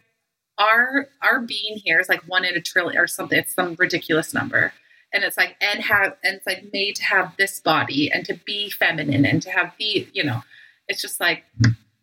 our 0.59 1.09
our 1.23 1.41
being 1.41 1.77
here 1.77 2.01
is 2.01 2.09
like 2.09 2.23
one 2.27 2.45
in 2.45 2.57
a 2.57 2.61
trillion 2.61 3.01
or 3.01 3.07
something. 3.07 3.39
It's 3.39 3.55
some 3.55 3.77
ridiculous 3.79 4.35
number. 4.35 4.73
And 5.13 5.25
it's 5.25 5.37
like 5.37 5.57
and 5.61 5.83
have 5.85 6.17
and 6.25 6.37
it's 6.37 6.47
like 6.47 6.67
made 6.73 6.97
to 6.97 7.05
have 7.05 7.37
this 7.37 7.61
body 7.61 8.11
and 8.11 8.25
to 8.27 8.35
be 8.35 8.71
feminine 8.71 9.25
and 9.25 9.41
to 9.43 9.51
have 9.51 9.73
the 9.79 10.09
you 10.13 10.25
know, 10.25 10.43
it's 10.89 11.01
just 11.01 11.21
like 11.21 11.45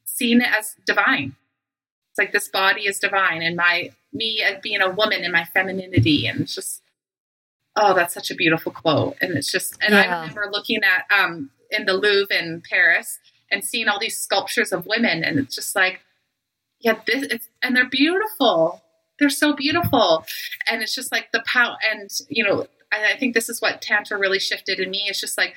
seen 0.05 0.41
as 0.41 0.75
divine. 0.85 1.35
It's 2.11 2.19
like 2.19 2.31
this 2.31 2.47
body 2.47 2.87
is 2.87 2.99
divine 2.99 3.41
and 3.41 3.55
my 3.55 3.91
me 4.13 4.41
as 4.41 4.61
being 4.61 4.81
a 4.81 4.89
woman 4.89 5.23
and 5.23 5.33
my 5.33 5.43
femininity 5.43 6.25
and 6.27 6.41
it's 6.41 6.55
just 6.55 6.81
oh 7.75 7.93
that's 7.93 8.13
such 8.13 8.31
a 8.31 8.35
beautiful 8.35 8.71
quote 8.71 9.17
and 9.19 9.35
it's 9.37 9.51
just 9.51 9.77
and 9.81 9.93
yeah. 9.93 10.01
I 10.01 10.21
remember 10.21 10.47
looking 10.49 10.79
at 10.83 11.05
um 11.13 11.49
in 11.71 11.85
the 11.85 11.93
Louvre 11.93 12.35
in 12.35 12.63
Paris 12.67 13.19
and 13.55 13.63
seeing 13.63 13.87
all 13.87 13.99
these 13.99 14.17
sculptures 14.17 14.73
of 14.73 14.85
women, 14.85 15.23
and 15.23 15.39
it's 15.39 15.55
just 15.55 15.75
like, 15.75 16.01
yeah, 16.81 16.99
this 17.07 17.47
and 17.63 17.75
they're 17.75 17.89
beautiful. 17.89 18.83
They're 19.17 19.29
so 19.29 19.53
beautiful, 19.53 20.25
and 20.67 20.81
it's 20.81 20.93
just 20.93 21.11
like 21.11 21.31
the 21.31 21.41
power. 21.47 21.77
And 21.89 22.09
you 22.27 22.43
know, 22.43 22.67
I, 22.91 23.13
I 23.13 23.17
think 23.17 23.33
this 23.33 23.47
is 23.47 23.61
what 23.61 23.81
tantra 23.81 24.19
really 24.19 24.39
shifted 24.39 24.79
in 24.79 24.91
me. 24.91 25.05
It's 25.07 25.21
just 25.21 25.37
like 25.37 25.55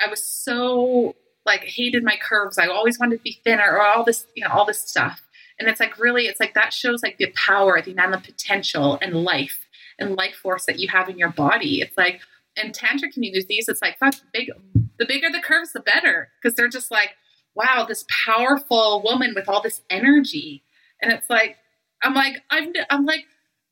I 0.00 0.08
was 0.08 0.24
so 0.24 1.16
like 1.44 1.64
hated 1.64 2.04
my 2.04 2.16
curves. 2.22 2.58
I 2.58 2.68
always 2.68 2.98
wanted 2.98 3.16
to 3.18 3.22
be 3.24 3.40
thinner, 3.44 3.72
or 3.72 3.82
all 3.82 4.04
this, 4.04 4.26
you 4.36 4.44
know, 4.44 4.52
all 4.52 4.64
this 4.64 4.80
stuff. 4.80 5.20
And 5.58 5.68
it's 5.68 5.80
like 5.80 5.98
really, 5.98 6.26
it's 6.26 6.38
like 6.38 6.54
that 6.54 6.72
shows 6.72 7.02
like 7.02 7.18
the 7.18 7.32
power, 7.34 7.82
the 7.82 7.92
amount 7.92 8.14
of 8.14 8.22
potential 8.22 8.98
and 9.02 9.14
life 9.14 9.66
and 9.98 10.14
life 10.14 10.36
force 10.36 10.66
that 10.66 10.78
you 10.78 10.88
have 10.88 11.08
in 11.08 11.18
your 11.18 11.30
body. 11.30 11.80
It's 11.80 11.96
like 11.96 12.20
in 12.56 12.72
tantra 12.72 13.10
communities, 13.10 13.68
it's 13.68 13.82
like 13.82 13.98
fuck, 13.98 14.14
big 14.32 14.50
the 14.98 15.06
bigger 15.06 15.28
the 15.30 15.40
curves, 15.40 15.72
the 15.72 15.80
better. 15.80 16.28
Because 16.40 16.56
they're 16.56 16.68
just 16.68 16.90
like, 16.90 17.10
wow, 17.54 17.86
this 17.88 18.04
powerful 18.26 19.02
woman 19.04 19.32
with 19.34 19.48
all 19.48 19.62
this 19.62 19.82
energy. 19.90 20.62
And 21.00 21.12
it's 21.12 21.28
like, 21.30 21.56
I'm 22.02 22.14
like, 22.14 22.42
I'm, 22.50 22.72
I'm 22.90 23.06
like, 23.06 23.24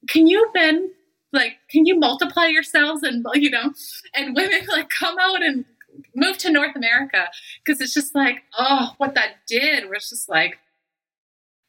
can 0.09 0.27
you 0.27 0.51
men, 0.55 0.91
like, 1.33 1.59
can 1.69 1.87
you 1.87 1.99
multiply 1.99 2.47
yourselves 2.47 3.03
and, 3.03 3.25
you 3.35 3.51
know, 3.51 3.73
and 4.15 4.35
women 4.35 4.61
like 4.69 4.89
come 4.89 5.17
out 5.19 5.43
and 5.43 5.65
move 6.15 6.39
to 6.39 6.51
North 6.51 6.77
America? 6.77 7.29
Because 7.65 7.81
it's 7.81 7.95
just 7.95 8.15
like, 8.15 8.43
oh, 8.59 8.95
what 8.99 9.15
that 9.15 9.47
did 9.47 9.89
was 9.89 10.09
just 10.09 10.29
like, 10.29 10.59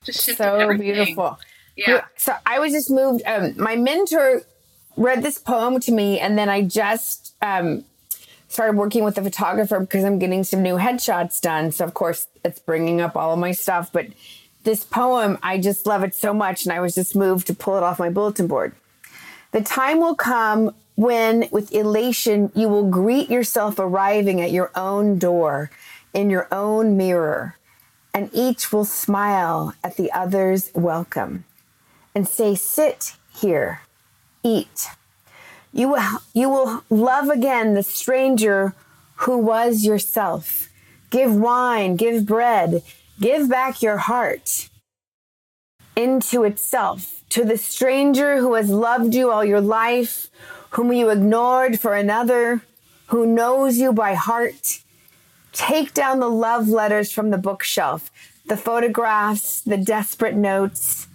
just 0.06 0.38
so 0.38 0.56
everything. 0.56 0.94
beautiful. 0.94 1.40
Yeah. 1.76 2.06
So 2.16 2.34
I 2.46 2.60
was 2.60 2.72
just 2.72 2.90
moved. 2.90 3.24
Um, 3.26 3.54
my 3.58 3.76
mentor 3.76 4.44
read 4.96 5.24
this 5.24 5.38
poem 5.38 5.80
to 5.82 5.92
me, 5.92 6.20
and 6.20 6.38
then 6.38 6.48
I 6.48 6.62
just 6.62 7.36
um, 7.42 7.84
started 8.56 8.78
working 8.78 9.04
with 9.04 9.18
a 9.18 9.22
photographer 9.22 9.80
because 9.82 10.04
I'm 10.06 10.18
getting 10.18 10.44
some 10.44 10.64
new 10.64 10.76
headshots 10.78 11.42
done. 11.42 11.72
So, 11.72 11.84
of 11.84 11.94
course, 11.94 12.28
it's 12.44 12.60
bringing 12.60 13.02
up 13.02 13.16
all 13.16 13.34
of 13.34 13.40
my 13.40 13.52
stuff. 13.52 13.92
But 13.92 14.08
this 14.64 14.84
poem, 14.84 15.38
I 15.44 15.60
just 15.60 15.86
love 15.86 16.04
it 16.04 16.16
so 16.16 16.34
much. 16.34 16.64
And 16.64 16.72
I 16.72 16.80
was 16.80 16.96
just 16.96 17.16
moved 17.16 17.48
to 17.48 17.54
pull 17.54 17.76
it 17.76 17.84
off 17.84 18.00
my 18.00 18.10
bulletin 18.10 18.48
board. 18.48 18.74
The 19.52 19.62
time 19.62 20.00
will 20.00 20.16
come 20.16 20.74
when, 20.96 21.50
with 21.52 21.74
elation, 21.74 22.52
you 22.56 22.70
will 22.70 22.90
greet 22.90 23.30
yourself 23.30 23.78
arriving 23.78 24.40
at 24.42 24.52
your 24.52 24.72
own 24.74 25.20
door 25.20 25.70
in 26.14 26.30
your 26.30 26.48
own 26.50 26.96
mirror, 26.96 27.58
and 28.14 28.30
each 28.34 28.72
will 28.72 28.86
smile 28.86 29.76
at 29.84 29.98
the 29.98 30.10
other's 30.14 30.72
welcome 30.74 31.44
and 32.16 32.26
say, 32.26 32.56
Sit 32.56 33.18
here, 33.36 33.82
eat 34.42 34.88
you 35.76 35.90
will, 35.90 36.22
you 36.34 36.50
will 36.50 36.84
love 36.90 37.28
again 37.28 37.74
the 37.74 37.84
stranger 37.84 38.74
who 39.18 39.38
was 39.38 39.84
yourself. 39.84 40.70
Give 41.10 41.36
wine, 41.36 41.98
give 41.98 42.26
bread, 42.26 42.82
give 43.20 43.50
back 43.50 43.82
your 43.82 43.98
heart 43.98 44.70
into 45.98 46.46
itself 46.46 47.22
to 47.30 47.44
the 47.44 47.58
stranger 47.58 48.38
who 48.38 48.54
has 48.54 48.70
loved 48.70 49.14
you 49.14 49.30
all 49.30 49.44
your 49.44 49.60
life, 49.60 50.30
whom 50.72 50.94
you 50.94 51.10
ignored 51.10 51.78
for 51.78 51.94
another, 51.94 52.62
who 53.08 53.26
knows 53.26 53.78
you 53.78 53.92
by 53.92 54.14
heart. 54.14 54.80
Take 55.52 55.94
down 55.94 56.22
the 56.22 56.30
love 56.30 56.70
letters 56.70 57.12
from 57.12 57.32
the 57.32 57.38
bookshelf, 57.38 58.10
the 58.46 58.58
photographs, 58.58 59.60
the 59.60 59.78
desperate 59.78 60.36
notes. 60.36 61.08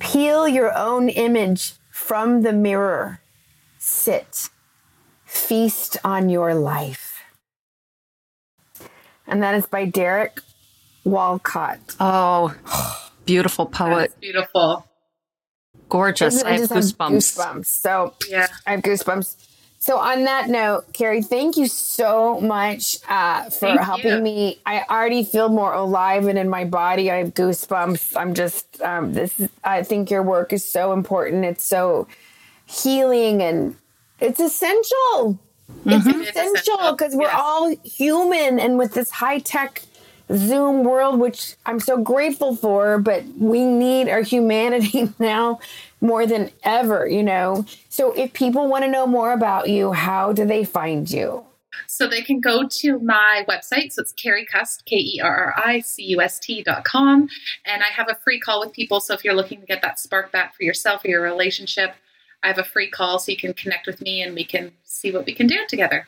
Peel 0.00 0.48
your 0.48 0.76
own 0.76 1.08
image 1.08 1.74
from 1.88 2.42
the 2.42 2.52
mirror 2.52 3.20
sit, 4.06 4.50
feast 5.24 5.96
on 6.04 6.30
your 6.30 6.54
life. 6.54 7.24
And 9.26 9.42
that 9.42 9.56
is 9.56 9.66
by 9.66 9.84
Derek 9.84 10.38
Walcott. 11.02 11.80
Oh, 11.98 12.54
beautiful 13.24 13.66
poet. 13.66 14.14
beautiful. 14.20 14.86
Gorgeous. 15.88 16.44
I, 16.44 16.50
I 16.50 16.52
have 16.52 16.68
goosebumps. 16.68 17.16
goosebumps. 17.16 17.66
So, 17.66 18.14
yeah, 18.28 18.46
I 18.64 18.72
have 18.72 18.82
goosebumps. 18.82 19.34
So, 19.80 19.98
on 19.98 20.22
that 20.22 20.48
note, 20.50 20.92
Kerri, 20.92 21.24
thank 21.26 21.56
you 21.56 21.66
so 21.66 22.40
much 22.40 22.98
uh, 23.08 23.44
for 23.50 23.50
thank 23.50 23.80
helping 23.80 24.18
you. 24.18 24.22
me. 24.22 24.60
I 24.66 24.82
already 24.88 25.24
feel 25.24 25.48
more 25.48 25.72
alive 25.72 26.28
and 26.28 26.38
in 26.38 26.48
my 26.48 26.64
body. 26.64 27.10
I 27.10 27.16
have 27.16 27.34
goosebumps. 27.34 28.16
I'm 28.16 28.34
just 28.34 28.80
um, 28.82 29.14
this. 29.14 29.38
Is, 29.40 29.48
I 29.64 29.82
think 29.82 30.12
your 30.12 30.22
work 30.22 30.52
is 30.52 30.64
so 30.64 30.92
important. 30.92 31.44
It's 31.44 31.64
so 31.64 32.06
healing 32.66 33.42
and 33.42 33.74
it's 34.20 34.40
essential. 34.40 35.38
Mm-hmm. 35.84 35.90
It's 35.90 36.30
essential 36.30 36.92
because 36.92 37.14
we're 37.14 37.24
yes. 37.24 37.40
all 37.40 37.74
human 37.84 38.58
and 38.58 38.78
with 38.78 38.94
this 38.94 39.10
high 39.10 39.38
tech 39.38 39.82
Zoom 40.32 40.84
world, 40.84 41.20
which 41.20 41.54
I'm 41.66 41.80
so 41.80 41.98
grateful 42.02 42.56
for, 42.56 42.98
but 42.98 43.24
we 43.38 43.64
need 43.64 44.08
our 44.08 44.22
humanity 44.22 45.12
now 45.18 45.60
more 46.00 46.26
than 46.26 46.50
ever, 46.62 47.06
you 47.06 47.22
know? 47.22 47.64
So 47.88 48.12
if 48.12 48.32
people 48.32 48.68
want 48.68 48.84
to 48.84 48.90
know 48.90 49.06
more 49.06 49.32
about 49.32 49.68
you, 49.68 49.92
how 49.92 50.32
do 50.32 50.44
they 50.44 50.64
find 50.64 51.10
you? 51.10 51.44
So 51.86 52.08
they 52.08 52.22
can 52.22 52.40
go 52.40 52.66
to 52.66 52.98
my 53.00 53.44
website. 53.48 53.92
So 53.92 54.02
it's 54.02 54.12
Kerri 54.12 54.46
Cust, 54.46 54.84
K 54.86 54.96
E 54.96 55.20
R 55.22 55.54
R 55.54 55.54
I 55.56 55.80
C 55.80 56.02
U 56.04 56.20
S 56.20 56.38
T 56.38 56.62
dot 56.62 56.84
com. 56.84 57.28
And 57.64 57.82
I 57.82 57.88
have 57.88 58.08
a 58.08 58.16
free 58.24 58.40
call 58.40 58.60
with 58.60 58.72
people. 58.72 59.00
So 59.00 59.14
if 59.14 59.24
you're 59.24 59.34
looking 59.34 59.60
to 59.60 59.66
get 59.66 59.82
that 59.82 59.98
spark 59.98 60.32
back 60.32 60.54
for 60.54 60.62
yourself 60.62 61.04
or 61.04 61.08
your 61.08 61.22
relationship, 61.22 61.94
I 62.42 62.48
have 62.48 62.58
a 62.58 62.64
free 62.64 62.88
call 62.88 63.18
so 63.18 63.32
you 63.32 63.38
can 63.38 63.54
connect 63.54 63.86
with 63.86 64.00
me 64.00 64.22
and 64.22 64.34
we 64.34 64.44
can 64.44 64.72
see 64.84 65.10
what 65.12 65.26
we 65.26 65.34
can 65.34 65.46
do 65.46 65.58
together. 65.68 66.06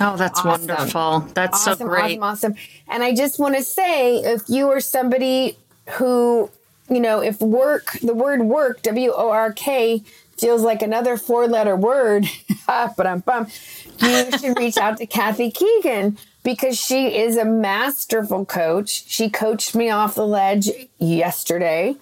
Oh, 0.00 0.16
that's 0.16 0.40
awesome. 0.40 0.66
wonderful. 0.68 1.20
That's 1.34 1.66
awesome, 1.66 1.78
so 1.78 1.86
great. 1.86 2.18
Awesome, 2.18 2.52
awesome. 2.52 2.54
And 2.88 3.02
I 3.02 3.14
just 3.14 3.38
want 3.38 3.56
to 3.56 3.62
say 3.62 4.18
if 4.18 4.42
you 4.48 4.70
are 4.70 4.80
somebody 4.80 5.58
who, 5.90 6.50
you 6.88 7.00
know, 7.00 7.20
if 7.20 7.40
work, 7.40 7.98
the 8.02 8.14
word 8.14 8.42
work, 8.42 8.82
W 8.82 9.12
O 9.12 9.30
R 9.30 9.52
K, 9.52 10.02
feels 10.36 10.62
like 10.62 10.82
another 10.82 11.16
four 11.16 11.46
letter 11.46 11.76
word, 11.76 12.26
but 12.66 13.06
I'm 13.06 13.20
bummed, 13.20 13.52
you 14.00 14.38
should 14.38 14.58
reach 14.58 14.76
out 14.76 14.98
to 14.98 15.06
Kathy 15.06 15.50
Keegan 15.50 16.18
because 16.42 16.78
she 16.78 17.16
is 17.16 17.36
a 17.36 17.44
masterful 17.44 18.44
coach. 18.44 19.04
She 19.08 19.30
coached 19.30 19.74
me 19.74 19.90
off 19.90 20.14
the 20.14 20.26
ledge 20.26 20.68
yesterday. 20.98 21.96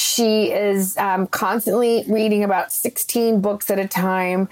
She 0.00 0.50
is 0.50 0.96
um, 0.96 1.26
constantly 1.26 2.04
reading 2.08 2.42
about 2.42 2.72
16 2.72 3.42
books 3.42 3.68
at 3.68 3.78
a 3.78 3.86
time. 3.86 4.48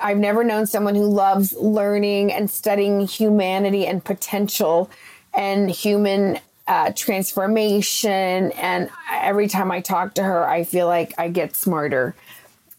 I've 0.00 0.18
never 0.18 0.42
known 0.42 0.66
someone 0.66 0.96
who 0.96 1.06
loves 1.06 1.52
learning 1.52 2.32
and 2.32 2.50
studying 2.50 3.06
humanity 3.06 3.86
and 3.86 4.04
potential 4.04 4.90
and 5.32 5.70
human 5.70 6.40
uh, 6.66 6.90
transformation. 6.96 8.50
And 8.50 8.90
every 9.12 9.46
time 9.46 9.70
I 9.70 9.82
talk 9.82 10.14
to 10.14 10.24
her, 10.24 10.48
I 10.48 10.64
feel 10.64 10.88
like 10.88 11.14
I 11.16 11.28
get 11.28 11.54
smarter. 11.54 12.16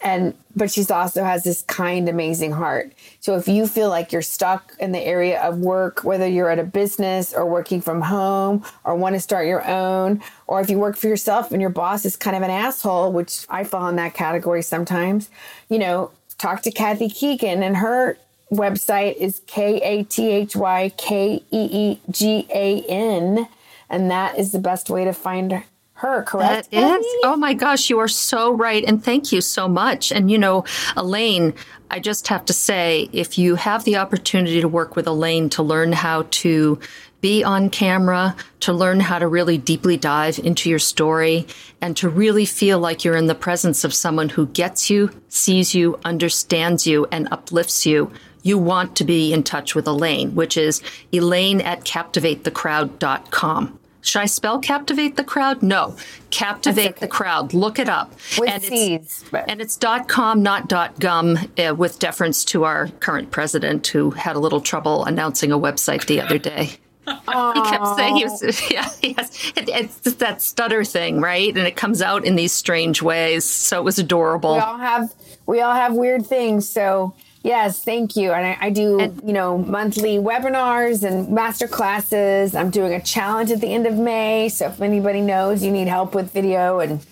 And 0.01 0.33
but 0.55 0.71
she's 0.71 0.89
also 0.89 1.23
has 1.23 1.43
this 1.43 1.61
kind, 1.63 2.07
amazing 2.07 2.53
heart. 2.53 2.93
So 3.19 3.35
if 3.35 3.47
you 3.47 3.67
feel 3.67 3.89
like 3.89 4.11
you're 4.11 4.21
stuck 4.21 4.73
in 4.79 4.91
the 4.91 4.99
area 4.99 5.41
of 5.41 5.59
work, 5.59 6.03
whether 6.03 6.27
you're 6.27 6.49
at 6.49 6.59
a 6.59 6.63
business 6.63 7.33
or 7.33 7.45
working 7.45 7.81
from 7.81 8.01
home 8.01 8.63
or 8.83 8.95
want 8.95 9.15
to 9.15 9.19
start 9.19 9.47
your 9.47 9.65
own, 9.67 10.21
or 10.47 10.61
if 10.61 10.69
you 10.69 10.79
work 10.79 10.95
for 10.95 11.07
yourself 11.07 11.51
and 11.51 11.61
your 11.61 11.69
boss 11.69 12.05
is 12.05 12.15
kind 12.15 12.35
of 12.35 12.43
an 12.43 12.49
asshole, 12.49 13.11
which 13.11 13.45
I 13.49 13.63
fall 13.63 13.87
in 13.89 13.97
that 13.97 14.13
category 14.13 14.61
sometimes, 14.61 15.29
you 15.69 15.79
know, 15.79 16.11
talk 16.37 16.61
to 16.63 16.71
Kathy 16.71 17.09
Keegan, 17.09 17.61
and 17.61 17.77
her 17.77 18.17
website 18.51 19.15
is 19.17 19.41
K 19.47 19.77
A 19.81 20.03
T 20.03 20.29
H 20.29 20.55
Y 20.55 20.91
K 20.97 21.43
E 21.51 21.69
E 21.71 21.99
G 22.09 22.47
A 22.53 22.81
N. 22.87 23.47
And 23.89 24.09
that 24.11 24.37
is 24.37 24.51
the 24.51 24.59
best 24.59 24.89
way 24.89 25.03
to 25.03 25.13
find 25.13 25.63
her, 25.99 26.23
correct? 26.23 26.71
That 26.71 26.99
is. 26.99 27.05
Oh 27.23 27.35
my 27.37 27.53
gosh, 27.53 27.89
you 27.89 27.99
are 27.99 28.07
so 28.07 28.53
right. 28.53 28.83
And 28.85 29.03
thank 29.03 29.31
you 29.31 29.41
so 29.41 29.67
much. 29.67 30.11
And 30.11 30.31
you 30.31 30.37
know, 30.37 30.63
Elaine, 30.95 31.53
I 31.91 31.99
just 31.99 32.27
have 32.29 32.45
to 32.45 32.53
say, 32.53 33.09
if 33.11 33.37
you 33.37 33.55
have 33.55 33.83
the 33.83 33.97
opportunity 33.97 34.61
to 34.61 34.67
work 34.67 34.95
with 34.95 35.07
Elaine 35.07 35.49
to 35.51 35.63
learn 35.63 35.91
how 35.91 36.25
to 36.31 36.79
be 37.21 37.43
on 37.43 37.69
camera, 37.69 38.35
to 38.61 38.71
learn 38.71 39.01
how 39.01 39.19
to 39.19 39.27
really 39.27 39.57
deeply 39.57 39.97
dive 39.97 40.39
into 40.39 40.69
your 40.69 40.79
story, 40.79 41.45
and 41.81 41.97
to 41.97 42.07
really 42.07 42.45
feel 42.45 42.79
like 42.79 43.03
you're 43.03 43.17
in 43.17 43.27
the 43.27 43.35
presence 43.35 43.83
of 43.83 43.93
someone 43.93 44.29
who 44.29 44.45
gets 44.47 44.89
you, 44.89 45.09
sees 45.27 45.75
you, 45.75 45.99
understands 46.05 46.87
you, 46.87 47.07
and 47.11 47.27
uplifts 47.31 47.85
you, 47.85 48.09
you 48.41 48.57
want 48.57 48.95
to 48.95 49.03
be 49.03 49.33
in 49.33 49.43
touch 49.43 49.75
with 49.75 49.85
Elaine, 49.85 50.33
which 50.33 50.55
is 50.55 50.81
elaine 51.11 51.59
at 51.59 51.83
captivatethecrowd.com. 51.83 53.78
Should 54.01 54.21
I 54.21 54.25
spell 54.25 54.59
captivate 54.59 55.17
the 55.17 55.23
crowd? 55.23 55.61
No, 55.61 55.95
captivate 56.29 56.91
okay. 56.91 56.99
the 57.01 57.07
crowd. 57.07 57.53
Look 57.53 57.79
it 57.79 57.89
up. 57.89 58.11
With 58.37 58.49
and 58.49 58.63
C's. 58.63 59.23
It's, 59.23 59.33
and 59.33 59.61
it's 59.61 59.75
dot 59.75 60.07
.com, 60.07 60.41
not 60.41 60.69
dot 60.69 60.99
.gum, 60.99 61.37
uh, 61.57 61.75
with 61.75 61.99
deference 61.99 62.45
to 62.45 62.63
our 62.63 62.87
current 62.99 63.31
president, 63.31 63.87
who 63.87 64.11
had 64.11 64.35
a 64.35 64.39
little 64.39 64.61
trouble 64.61 65.05
announcing 65.05 65.51
a 65.51 65.59
website 65.59 66.05
the 66.05 66.21
other 66.21 66.37
day. 66.37 66.71
he 67.05 67.61
kept 67.61 67.87
saying 67.97 68.15
he 68.17 68.23
was, 68.23 68.41
yeah, 68.71 68.89
yes. 69.01 69.51
It, 69.55 69.69
it's 69.69 70.13
that 70.15 70.41
stutter 70.41 70.83
thing, 70.83 71.21
right? 71.21 71.49
And 71.49 71.67
it 71.67 71.75
comes 71.75 72.01
out 72.01 72.23
in 72.23 72.35
these 72.35 72.53
strange 72.53 73.01
ways. 73.01 73.45
So 73.45 73.79
it 73.79 73.83
was 73.83 73.99
adorable. 73.99 74.53
We 74.53 74.59
all 74.59 74.77
have, 74.77 75.13
we 75.45 75.61
all 75.61 75.73
have 75.73 75.93
weird 75.93 76.25
things. 76.25 76.69
So 76.69 77.15
Yes, 77.41 77.83
thank 77.83 78.15
you. 78.17 78.33
And 78.33 78.45
I, 78.45 78.57
I 78.59 78.69
do, 78.69 78.99
and, 78.99 79.21
you 79.25 79.31
know, 79.31 79.57
monthly 79.57 80.17
webinars 80.17 81.03
and 81.03 81.29
master 81.29 81.67
classes. 81.67 82.53
I'm 82.53 82.69
doing 82.69 82.93
a 82.93 83.01
challenge 83.01 83.49
at 83.51 83.61
the 83.61 83.73
end 83.73 83.87
of 83.87 83.95
May. 83.95 84.49
So 84.49 84.67
if 84.67 84.81
anybody 84.81 85.21
knows 85.21 85.63
you 85.63 85.71
need 85.71 85.87
help 85.87 86.13
with 86.13 86.31
video 86.33 86.79
and 86.79 87.05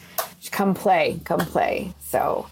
come 0.51 0.73
play, 0.73 1.19
come 1.23 1.39
play. 1.39 1.93
So 2.01 2.47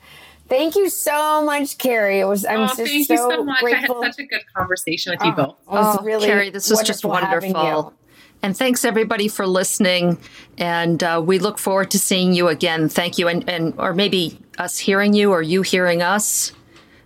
thank 0.47 0.75
you 0.75 0.89
so 0.89 1.43
much, 1.43 1.77
Kerri. 1.77 2.21
It 2.21 2.25
was 2.25 2.45
I'm 2.45 2.61
oh, 2.61 2.67
just 2.67 2.77
thank 2.77 3.07
so 3.07 3.13
you 3.13 3.19
so 3.19 3.43
much. 3.43 3.59
Grateful. 3.59 4.01
I 4.01 4.05
had 4.05 4.15
such 4.15 4.23
a 4.23 4.27
good 4.27 4.43
conversation 4.55 5.11
with 5.11 5.21
you 5.23 5.33
oh, 5.37 5.45
both. 5.45 5.55
Oh, 5.67 5.99
really 6.01 6.27
Kerri, 6.29 6.53
this 6.53 6.69
was 6.69 6.81
just 6.81 7.03
wonderful. 7.03 7.93
And 8.41 8.55
thanks 8.55 8.85
everybody 8.85 9.27
for 9.27 9.47
listening. 9.47 10.17
And 10.57 11.03
uh, 11.03 11.21
we 11.25 11.39
look 11.39 11.57
forward 11.57 11.91
to 11.91 11.99
seeing 11.99 12.31
you 12.33 12.47
again. 12.47 12.89
Thank 12.89 13.17
you. 13.17 13.27
And, 13.27 13.49
and 13.49 13.73
or 13.77 13.93
maybe 13.93 14.39
us 14.57 14.77
hearing 14.77 15.13
you 15.13 15.31
or 15.31 15.41
you 15.41 15.61
hearing 15.61 16.01
us 16.01 16.53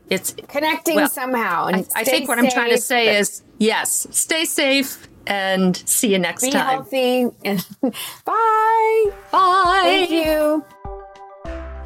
it's 0.10 0.36
connecting 0.48 0.96
well, 0.96 1.10
somehow. 1.10 1.68
And 1.68 1.88
I, 1.96 2.02
I 2.02 2.04
think 2.04 2.28
what 2.28 2.40
I'm 2.40 2.50
trying 2.50 2.72
to 2.72 2.82
say 2.82 3.18
is 3.18 3.44
yes, 3.58 4.08
stay 4.12 4.46
safe 4.46 5.08
and 5.28 5.78
see 5.78 6.12
you 6.12 6.20
next 6.20 6.44
be 6.44 6.52
time. 6.52 6.86
Be 6.90 6.98
healthy 6.98 7.30
and 7.46 7.66
bye. 8.26 9.12
Bye. 9.32 9.82
Thank 9.84 10.12
you. 10.12 10.66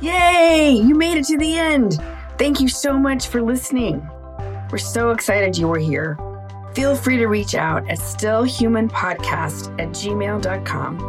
Yay! 0.02 0.72
You 0.72 0.96
made 0.96 1.18
it 1.18 1.26
to 1.26 1.38
the 1.38 1.58
end. 1.58 2.00
Thank 2.38 2.60
you 2.60 2.68
so 2.68 2.98
much 2.98 3.28
for 3.28 3.42
listening. 3.42 4.06
We're 4.72 4.78
so 4.78 5.12
excited 5.12 5.58
you 5.58 5.68
were 5.68 5.78
here. 5.78 6.18
Feel 6.74 6.96
free 6.96 7.18
to 7.18 7.28
reach 7.28 7.56
out 7.56 7.88
at 7.90 8.00
stillhumanpodcast 8.00 9.80
at 9.80 9.90
gmail.com 9.90 11.02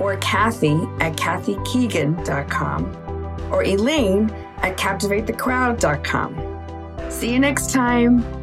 or 0.00 0.16
Kathy 0.18 0.74
at 1.00 1.16
kathykeegan.com 1.16 3.52
or 3.52 3.64
Elaine 3.64 4.30
at 4.62 4.76
captivatethecrowd.com. 4.76 7.10
See 7.10 7.32
you 7.32 7.38
next 7.38 7.70
time. 7.70 8.41